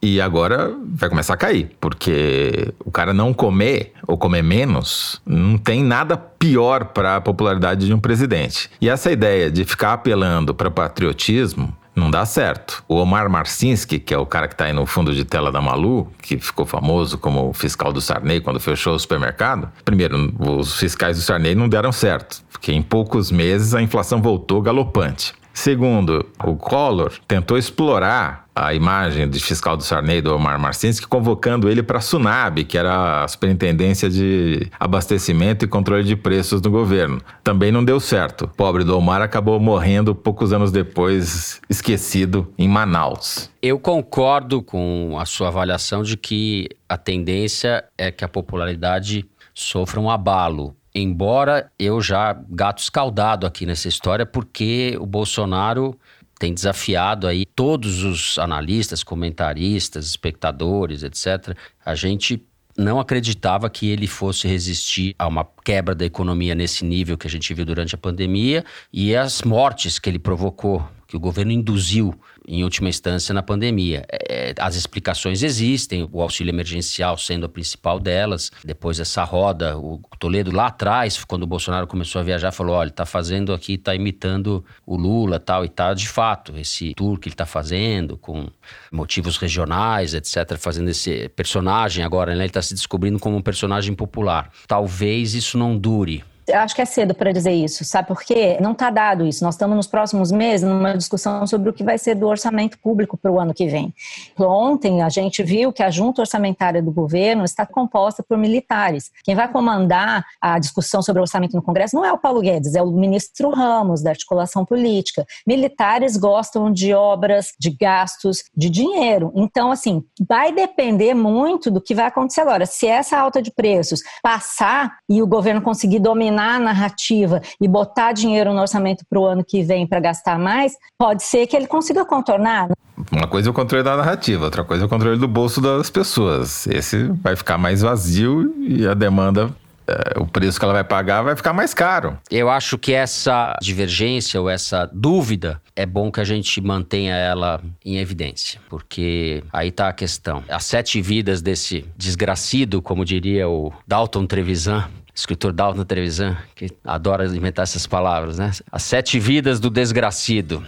E 0.00 0.20
agora 0.20 0.72
vai 0.94 1.08
começar 1.08 1.34
a 1.34 1.36
cair, 1.36 1.72
porque 1.80 2.72
o 2.84 2.90
cara 2.90 3.12
não 3.12 3.34
comer 3.34 3.77
ou 4.06 4.16
comer 4.16 4.42
menos 4.42 5.20
não 5.26 5.58
tem 5.58 5.82
nada 5.82 6.16
pior 6.16 6.86
para 6.86 7.16
a 7.16 7.20
popularidade 7.20 7.86
de 7.86 7.94
um 7.94 8.00
presidente. 8.00 8.70
E 8.80 8.88
essa 8.88 9.10
ideia 9.10 9.50
de 9.50 9.64
ficar 9.64 9.92
apelando 9.92 10.54
para 10.54 10.70
patriotismo 10.70 11.76
não 11.98 12.10
dá 12.10 12.24
certo. 12.24 12.84
O 12.88 12.96
Omar 12.96 13.28
Marcinski, 13.28 13.98
que 13.98 14.14
é 14.14 14.18
o 14.18 14.24
cara 14.24 14.46
que 14.46 14.54
está 14.54 14.66
aí 14.66 14.72
no 14.72 14.86
fundo 14.86 15.12
de 15.12 15.24
tela 15.24 15.50
da 15.50 15.60
Malu, 15.60 16.10
que 16.22 16.38
ficou 16.38 16.64
famoso 16.64 17.18
como 17.18 17.52
fiscal 17.52 17.92
do 17.92 18.00
Sarney 18.00 18.40
quando 18.40 18.60
fechou 18.60 18.94
o 18.94 18.98
supermercado, 18.98 19.68
primeiro, 19.84 20.32
os 20.38 20.78
fiscais 20.78 21.16
do 21.16 21.22
Sarney 21.22 21.54
não 21.54 21.68
deram 21.68 21.90
certo, 21.90 22.42
porque 22.50 22.72
em 22.72 22.82
poucos 22.82 23.30
meses 23.30 23.74
a 23.74 23.82
inflação 23.82 24.22
voltou 24.22 24.62
galopante. 24.62 25.34
Segundo, 25.52 26.24
o 26.44 26.54
Collor 26.54 27.12
tentou 27.26 27.58
explorar 27.58 28.46
a 28.66 28.74
imagem 28.74 29.28
de 29.28 29.38
fiscal 29.38 29.76
do 29.76 29.84
Sarney, 29.84 30.20
do 30.20 30.34
Omar 30.34 30.58
Marcinski, 30.58 31.06
convocando 31.06 31.68
ele 31.68 31.82
para 31.82 31.98
a 31.98 32.00
SUNAB, 32.00 32.64
que 32.64 32.76
era 32.76 33.24
a 33.24 33.28
Superintendência 33.28 34.10
de 34.10 34.68
Abastecimento 34.78 35.64
e 35.64 35.68
Controle 35.68 36.02
de 36.02 36.16
Preços 36.16 36.60
do 36.60 36.70
governo. 36.70 37.20
Também 37.44 37.70
não 37.70 37.84
deu 37.84 38.00
certo. 38.00 38.48
Pobre 38.56 38.82
do 38.82 38.96
Omar 38.96 39.22
acabou 39.22 39.60
morrendo 39.60 40.14
poucos 40.14 40.52
anos 40.52 40.72
depois, 40.72 41.60
esquecido, 41.70 42.52
em 42.58 42.68
Manaus. 42.68 43.50
Eu 43.62 43.78
concordo 43.78 44.62
com 44.62 45.16
a 45.20 45.24
sua 45.24 45.48
avaliação 45.48 46.02
de 46.02 46.16
que 46.16 46.68
a 46.88 46.96
tendência 46.96 47.84
é 47.96 48.10
que 48.10 48.24
a 48.24 48.28
popularidade 48.28 49.24
sofra 49.54 50.00
um 50.00 50.10
abalo 50.10 50.74
Embora 50.94 51.70
eu 51.78 52.00
já 52.00 52.36
gato 52.48 52.78
escaldado 52.78 53.46
aqui 53.46 53.64
nessa 53.64 53.86
história, 53.86 54.26
porque 54.26 54.96
o 55.00 55.06
Bolsonaro 55.06 55.96
tem 56.38 56.54
desafiado 56.54 57.26
aí 57.26 57.44
todos 57.44 58.04
os 58.04 58.38
analistas, 58.38 59.02
comentaristas, 59.02 60.06
espectadores, 60.06 61.02
etc. 61.02 61.56
A 61.84 61.94
gente 61.94 62.46
não 62.76 63.00
acreditava 63.00 63.68
que 63.68 63.88
ele 63.88 64.06
fosse 64.06 64.46
resistir 64.46 65.14
a 65.18 65.26
uma 65.26 65.44
quebra 65.64 65.96
da 65.96 66.04
economia 66.04 66.54
nesse 66.54 66.84
nível 66.84 67.18
que 67.18 67.26
a 67.26 67.30
gente 67.30 67.52
viu 67.52 67.64
durante 67.64 67.96
a 67.96 67.98
pandemia 67.98 68.64
e 68.92 69.16
as 69.16 69.42
mortes 69.42 69.98
que 69.98 70.08
ele 70.08 70.18
provocou, 70.18 70.88
que 71.08 71.16
o 71.16 71.20
governo 71.20 71.52
induziu 71.52 72.14
em 72.46 72.62
última 72.62 72.90
instância, 72.90 73.32
na 73.32 73.42
pandemia. 73.42 74.04
É, 74.10 74.54
as 74.58 74.76
explicações 74.76 75.42
existem, 75.42 76.06
o 76.12 76.20
auxílio 76.20 76.50
emergencial 76.50 77.16
sendo 77.16 77.46
a 77.46 77.48
principal 77.48 77.98
delas. 77.98 78.52
Depois 78.62 78.98
dessa 78.98 79.24
roda, 79.24 79.76
o 79.78 80.00
Toledo 80.18 80.50
lá 80.50 80.66
atrás, 80.66 81.24
quando 81.24 81.44
o 81.44 81.46
Bolsonaro 81.46 81.86
começou 81.86 82.20
a 82.20 82.24
viajar, 82.24 82.52
falou: 82.52 82.76
olha, 82.76 82.88
está 82.88 83.06
fazendo 83.06 83.54
aqui, 83.54 83.74
está 83.74 83.94
imitando 83.94 84.62
o 84.84 84.96
Lula 84.96 85.40
tal, 85.40 85.64
e 85.64 85.68
tá 85.68 85.94
de 85.94 86.08
fato, 86.08 86.56
esse 86.58 86.92
tour 86.94 87.18
que 87.18 87.28
ele 87.28 87.34
está 87.34 87.46
fazendo, 87.46 88.18
com 88.18 88.46
motivos 88.92 89.38
regionais, 89.38 90.12
etc., 90.12 90.58
fazendo 90.58 90.90
esse 90.90 91.28
personagem 91.30 92.04
agora, 92.04 92.32
né? 92.34 92.40
Ele 92.40 92.46
está 92.46 92.60
se 92.60 92.74
descobrindo 92.74 93.18
como 93.18 93.36
um 93.36 93.42
personagem 93.42 93.94
popular. 93.94 94.50
Talvez 94.66 95.34
isso 95.34 95.56
não 95.56 95.76
dure 95.76 96.22
acho 96.52 96.74
que 96.74 96.82
é 96.82 96.84
cedo 96.84 97.14
para 97.14 97.32
dizer 97.32 97.52
isso, 97.52 97.84
sabe 97.84 98.08
por 98.08 98.22
quê? 98.22 98.58
Não 98.60 98.72
está 98.72 98.90
dado 98.90 99.26
isso. 99.26 99.44
Nós 99.44 99.54
estamos 99.54 99.76
nos 99.76 99.86
próximos 99.86 100.32
meses 100.32 100.68
numa 100.68 100.96
discussão 100.96 101.46
sobre 101.46 101.70
o 101.70 101.72
que 101.72 101.84
vai 101.84 101.98
ser 101.98 102.14
do 102.14 102.26
orçamento 102.26 102.78
público 102.78 103.16
para 103.16 103.30
o 103.30 103.38
ano 103.38 103.54
que 103.54 103.66
vem. 103.66 103.94
Ontem 104.38 105.02
a 105.02 105.08
gente 105.08 105.42
viu 105.42 105.72
que 105.72 105.82
a 105.82 105.90
junta 105.90 106.22
orçamentária 106.22 106.82
do 106.82 106.90
governo 106.90 107.44
está 107.44 107.66
composta 107.66 108.22
por 108.22 108.38
militares. 108.38 109.10
Quem 109.24 109.34
vai 109.34 109.50
comandar 109.50 110.24
a 110.40 110.58
discussão 110.58 111.02
sobre 111.02 111.20
o 111.20 111.22
orçamento 111.22 111.54
no 111.54 111.62
Congresso 111.62 111.96
não 111.96 112.04
é 112.04 112.12
o 112.12 112.18
Paulo 112.18 112.40
Guedes, 112.40 112.74
é 112.74 112.82
o 112.82 112.90
ministro 112.90 113.50
Ramos, 113.50 114.02
da 114.02 114.10
articulação 114.10 114.64
política. 114.64 115.26
Militares 115.46 116.16
gostam 116.16 116.72
de 116.72 116.94
obras, 116.94 117.52
de 117.58 117.70
gastos, 117.70 118.44
de 118.56 118.70
dinheiro. 118.70 119.32
Então, 119.34 119.70
assim, 119.70 120.02
vai 120.26 120.52
depender 120.52 121.14
muito 121.14 121.70
do 121.70 121.80
que 121.80 121.94
vai 121.94 122.06
acontecer 122.06 122.40
agora. 122.40 122.66
Se 122.66 122.86
essa 122.86 123.18
alta 123.18 123.42
de 123.42 123.50
preços 123.50 124.00
passar 124.22 124.98
e 125.08 125.22
o 125.22 125.26
governo 125.26 125.62
conseguir 125.62 125.98
dominar 125.98 126.37
a 126.42 126.60
narrativa 126.60 127.40
e 127.60 127.68
botar 127.68 128.12
dinheiro 128.12 128.52
no 128.52 128.60
orçamento 128.60 129.04
para 129.08 129.18
o 129.18 129.26
ano 129.26 129.44
que 129.44 129.62
vem 129.62 129.86
para 129.86 130.00
gastar 130.00 130.38
mais, 130.38 130.74
pode 130.98 131.22
ser 131.22 131.46
que 131.46 131.56
ele 131.56 131.66
consiga 131.66 132.04
contornar. 132.04 132.68
Uma 133.12 133.28
coisa 133.28 133.48
é 133.48 133.50
o 133.50 133.54
controle 133.54 133.84
da 133.84 133.96
narrativa, 133.96 134.44
outra 134.44 134.64
coisa 134.64 134.84
é 134.84 134.86
o 134.86 134.88
controle 134.88 135.18
do 135.18 135.28
bolso 135.28 135.60
das 135.60 135.88
pessoas. 135.88 136.66
Esse 136.66 137.04
vai 137.22 137.36
ficar 137.36 137.56
mais 137.56 137.82
vazio 137.82 138.54
e 138.58 138.86
a 138.86 138.94
demanda 138.94 139.54
é, 139.88 140.20
o 140.20 140.26
preço 140.26 140.58
que 140.58 140.64
ela 140.64 140.74
vai 140.74 140.84
pagar 140.84 141.22
vai 141.22 141.34
ficar 141.34 141.54
mais 141.54 141.72
caro. 141.72 142.18
Eu 142.30 142.50
acho 142.50 142.76
que 142.76 142.92
essa 142.92 143.56
divergência 143.62 144.38
ou 144.38 144.50
essa 144.50 144.88
dúvida 144.92 145.62
é 145.74 145.86
bom 145.86 146.12
que 146.12 146.20
a 146.20 146.24
gente 146.24 146.60
mantenha 146.60 147.14
ela 147.14 147.60
em 147.82 147.96
evidência, 147.96 148.60
porque 148.68 149.42
aí 149.50 149.70
tá 149.70 149.88
a 149.88 149.92
questão. 149.94 150.44
As 150.46 150.64
sete 150.64 151.00
vidas 151.00 151.40
desse 151.40 151.86
desgracido, 151.96 152.82
como 152.82 153.02
diria 153.02 153.48
o 153.48 153.72
Dalton 153.86 154.26
Trevisan, 154.26 154.84
escritor 155.18 155.52
Dalton 155.52 155.84
Trevisan, 155.84 156.36
que 156.54 156.70
adora 156.84 157.26
inventar 157.26 157.64
essas 157.64 157.86
palavras, 157.86 158.38
né? 158.38 158.52
As 158.70 158.84
sete 158.84 159.18
vidas 159.18 159.58
do 159.58 159.68
desgracido. 159.68 160.64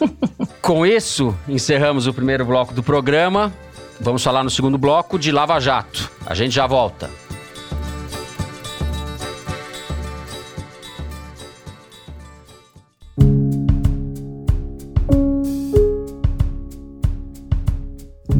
Com 0.60 0.84
isso, 0.84 1.34
encerramos 1.48 2.06
o 2.06 2.12
primeiro 2.12 2.44
bloco 2.44 2.74
do 2.74 2.82
programa. 2.82 3.52
Vamos 3.98 4.22
falar 4.22 4.44
no 4.44 4.50
segundo 4.50 4.76
bloco 4.76 5.18
de 5.18 5.32
Lava 5.32 5.58
Jato. 5.58 6.10
A 6.26 6.34
gente 6.34 6.54
já 6.54 6.66
volta. 6.66 7.08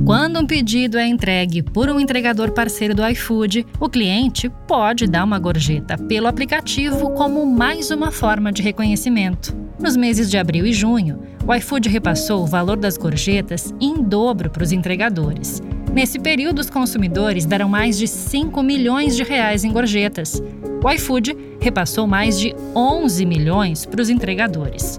Quando 0.09 0.40
um 0.40 0.47
pedido 0.47 0.97
é 0.97 1.07
entregue 1.07 1.62
por 1.62 1.90
um 1.90 2.01
entregador 2.01 2.53
parceiro 2.53 2.94
do 2.94 3.07
iFood, 3.09 3.66
o 3.79 3.90
cliente 3.90 4.49
pode 4.66 5.07
dar 5.07 5.23
uma 5.23 5.38
gorjeta 5.38 5.99
pelo 5.99 6.27
aplicativo 6.27 7.11
como 7.11 7.44
mais 7.44 7.90
uma 7.90 8.11
forma 8.11 8.51
de 8.51 8.62
reconhecimento. 8.62 9.55
Nos 9.79 9.99
meses 9.99 10.31
de 10.31 10.38
abril 10.38 10.64
e 10.64 10.73
junho, 10.73 11.21
o 11.47 11.55
iFood 11.55 11.90
repassou 11.90 12.42
o 12.42 12.47
valor 12.47 12.79
das 12.79 12.97
gorjetas 12.97 13.75
em 13.79 14.03
dobro 14.03 14.49
para 14.49 14.62
os 14.62 14.73
entregadores. 14.73 15.62
Nesse 15.92 16.18
período, 16.18 16.61
os 16.61 16.71
consumidores 16.71 17.44
deram 17.44 17.68
mais 17.68 17.99
de 17.99 18.09
5 18.09 18.62
milhões 18.62 19.14
de 19.14 19.23
reais 19.23 19.62
em 19.62 19.71
gorjetas. 19.71 20.42
O 20.83 20.90
iFood 20.90 21.37
repassou 21.61 22.07
mais 22.07 22.40
de 22.40 22.57
11 22.75 23.27
milhões 23.27 23.85
para 23.85 24.01
os 24.01 24.09
entregadores. 24.09 24.99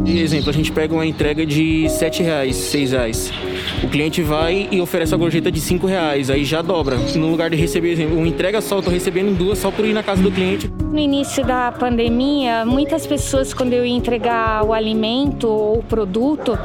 Por 0.00 0.08
exemplo, 0.08 0.50
a 0.50 0.52
gente 0.52 0.72
pega 0.72 0.94
uma 0.94 1.06
entrega 1.06 1.44
de 1.44 1.88
7 1.88 2.22
reais, 2.22 2.72
R$ 2.72 2.86
reais. 2.86 3.32
O 3.82 3.88
cliente 3.88 4.22
vai 4.22 4.68
e 4.70 4.80
oferece 4.80 5.14
a 5.14 5.16
gorjeta 5.16 5.50
de 5.50 5.60
R$ 5.60 5.86
reais, 5.86 6.30
aí 6.30 6.44
já 6.44 6.62
dobra. 6.62 6.96
No 7.16 7.30
lugar 7.30 7.50
de 7.50 7.56
receber, 7.56 7.92
exemplo, 7.92 8.16
uma 8.16 8.26
entrega 8.26 8.60
só, 8.60 8.76
eu 8.78 8.82
tô 8.82 8.90
recebendo 8.90 9.36
duas 9.36 9.58
só 9.58 9.70
por 9.70 9.84
ir 9.84 9.92
na 9.92 10.02
casa 10.02 10.22
do 10.22 10.30
cliente. 10.30 10.70
No 10.90 10.98
início 10.98 11.44
da 11.44 11.70
pandemia, 11.70 12.64
muitas 12.64 13.06
pessoas, 13.06 13.52
quando 13.52 13.72
eu 13.72 13.84
ia 13.84 13.94
entregar 13.94 14.64
o 14.64 14.72
alimento 14.72 15.46
ou 15.46 15.78
o 15.78 15.82
produto, 15.82 16.58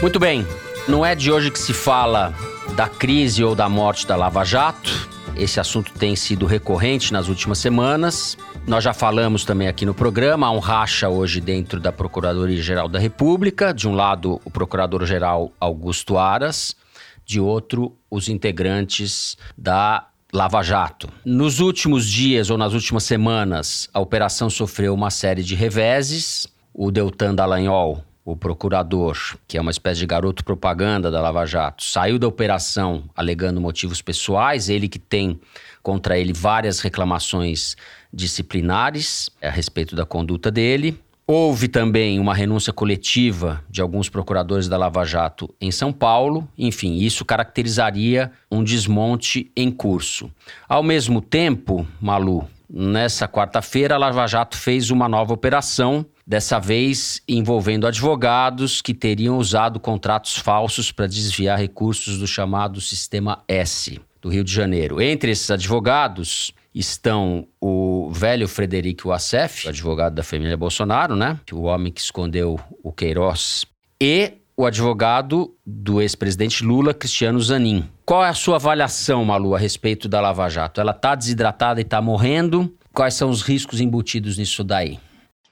Muito 0.00 0.18
bem, 0.18 0.44
não 0.88 1.06
é 1.06 1.14
de 1.14 1.30
hoje 1.30 1.52
que 1.52 1.58
se 1.60 1.72
fala 1.72 2.34
da 2.74 2.88
crise 2.88 3.44
ou 3.44 3.54
da 3.54 3.68
morte 3.68 4.06
da 4.06 4.16
Lava 4.16 4.44
Jato. 4.44 5.08
Esse 5.36 5.60
assunto 5.60 5.92
tem 5.92 6.16
sido 6.16 6.46
recorrente 6.46 7.12
nas 7.12 7.28
últimas 7.28 7.58
semanas. 7.58 8.36
Nós 8.66 8.84
já 8.84 8.92
falamos 8.92 9.44
também 9.44 9.68
aqui 9.68 9.84
no 9.84 9.94
programa, 9.94 10.46
há 10.46 10.50
um 10.50 10.58
racha 10.58 11.08
hoje 11.08 11.40
dentro 11.40 11.80
da 11.80 11.90
Procuradoria-Geral 11.92 12.88
da 12.88 12.98
República. 12.98 13.72
De 13.74 13.88
um 13.88 13.94
lado, 13.94 14.40
o 14.44 14.50
Procurador-Geral 14.50 15.52
Augusto 15.60 16.16
Aras, 16.16 16.76
de 17.24 17.40
outro, 17.40 17.96
os 18.10 18.28
integrantes 18.28 19.36
da 19.56 20.06
Lava 20.32 20.62
Jato. 20.62 21.08
Nos 21.24 21.60
últimos 21.60 22.08
dias 22.08 22.50
ou 22.50 22.56
nas 22.56 22.72
últimas 22.72 23.04
semanas, 23.04 23.88
a 23.92 24.00
operação 24.00 24.48
sofreu 24.48 24.94
uma 24.94 25.10
série 25.10 25.42
de 25.42 25.54
reveses. 25.54 26.46
O 26.72 26.90
Deltan 26.90 27.34
Dallagnol, 27.34 28.02
o 28.24 28.36
procurador, 28.36 29.16
que 29.48 29.58
é 29.58 29.60
uma 29.60 29.70
espécie 29.70 30.00
de 30.00 30.06
garoto 30.06 30.44
propaganda 30.44 31.10
da 31.10 31.20
Lava 31.20 31.44
Jato, 31.44 31.82
saiu 31.82 32.18
da 32.18 32.28
operação 32.28 33.04
alegando 33.16 33.60
motivos 33.60 34.00
pessoais, 34.00 34.68
ele 34.68 34.88
que 34.88 34.98
tem 34.98 35.40
contra 35.82 36.16
ele 36.16 36.32
várias 36.32 36.80
reclamações 36.80 37.76
disciplinares 38.12 39.28
a 39.42 39.50
respeito 39.50 39.96
da 39.96 40.06
conduta 40.06 40.50
dele. 40.50 41.00
Houve 41.26 41.68
também 41.68 42.18
uma 42.18 42.34
renúncia 42.34 42.72
coletiva 42.72 43.64
de 43.70 43.80
alguns 43.80 44.08
procuradores 44.08 44.68
da 44.68 44.76
Lava 44.76 45.04
Jato 45.04 45.52
em 45.60 45.70
São 45.70 45.92
Paulo. 45.92 46.48
Enfim, 46.58 46.96
isso 46.98 47.24
caracterizaria 47.24 48.30
um 48.50 48.62
desmonte 48.62 49.50
em 49.56 49.70
curso. 49.70 50.30
Ao 50.68 50.82
mesmo 50.82 51.20
tempo, 51.20 51.86
Malu, 52.00 52.46
nessa 52.72 53.28
quarta-feira, 53.28 53.94
a 53.94 53.98
Lava 53.98 54.26
Jato 54.26 54.56
fez 54.56 54.90
uma 54.90 55.08
nova 55.08 55.34
operação, 55.34 56.06
dessa 56.26 56.58
vez 56.58 57.20
envolvendo 57.28 57.86
advogados 57.86 58.80
que 58.80 58.94
teriam 58.94 59.36
usado 59.36 59.78
contratos 59.78 60.38
falsos 60.38 60.90
para 60.90 61.06
desviar 61.06 61.58
recursos 61.58 62.18
do 62.18 62.26
chamado 62.26 62.80
Sistema 62.80 63.42
S 63.46 64.00
do 64.22 64.30
Rio 64.30 64.42
de 64.42 64.52
Janeiro. 64.52 65.02
Entre 65.02 65.32
esses 65.32 65.50
advogados 65.50 66.54
estão 66.74 67.46
o 67.60 68.10
velho 68.12 68.48
Frederico 68.48 69.08
Wassef, 69.08 69.68
advogado 69.68 70.14
da 70.14 70.22
família 70.22 70.56
Bolsonaro, 70.56 71.14
né? 71.14 71.38
O 71.52 71.62
homem 71.62 71.92
que 71.92 72.00
escondeu 72.00 72.58
o 72.82 72.92
Queiroz, 72.92 73.66
e 74.00 74.34
o 74.56 74.64
advogado 74.64 75.54
do 75.66 76.00
ex-presidente 76.00 76.64
Lula, 76.64 76.94
Cristiano 76.94 77.40
Zanin. 77.40 77.88
Qual 78.12 78.22
é 78.22 78.28
a 78.28 78.34
sua 78.34 78.56
avaliação, 78.56 79.24
Malu, 79.24 79.54
a 79.54 79.58
respeito 79.58 80.06
da 80.06 80.20
Lava 80.20 80.46
Jato? 80.46 80.82
Ela 80.82 80.90
está 80.90 81.14
desidratada 81.14 81.80
e 81.80 81.82
está 81.82 81.98
morrendo? 82.02 82.70
Quais 82.92 83.14
são 83.14 83.30
os 83.30 83.40
riscos 83.40 83.80
embutidos 83.80 84.36
nisso 84.36 84.62
daí? 84.62 84.98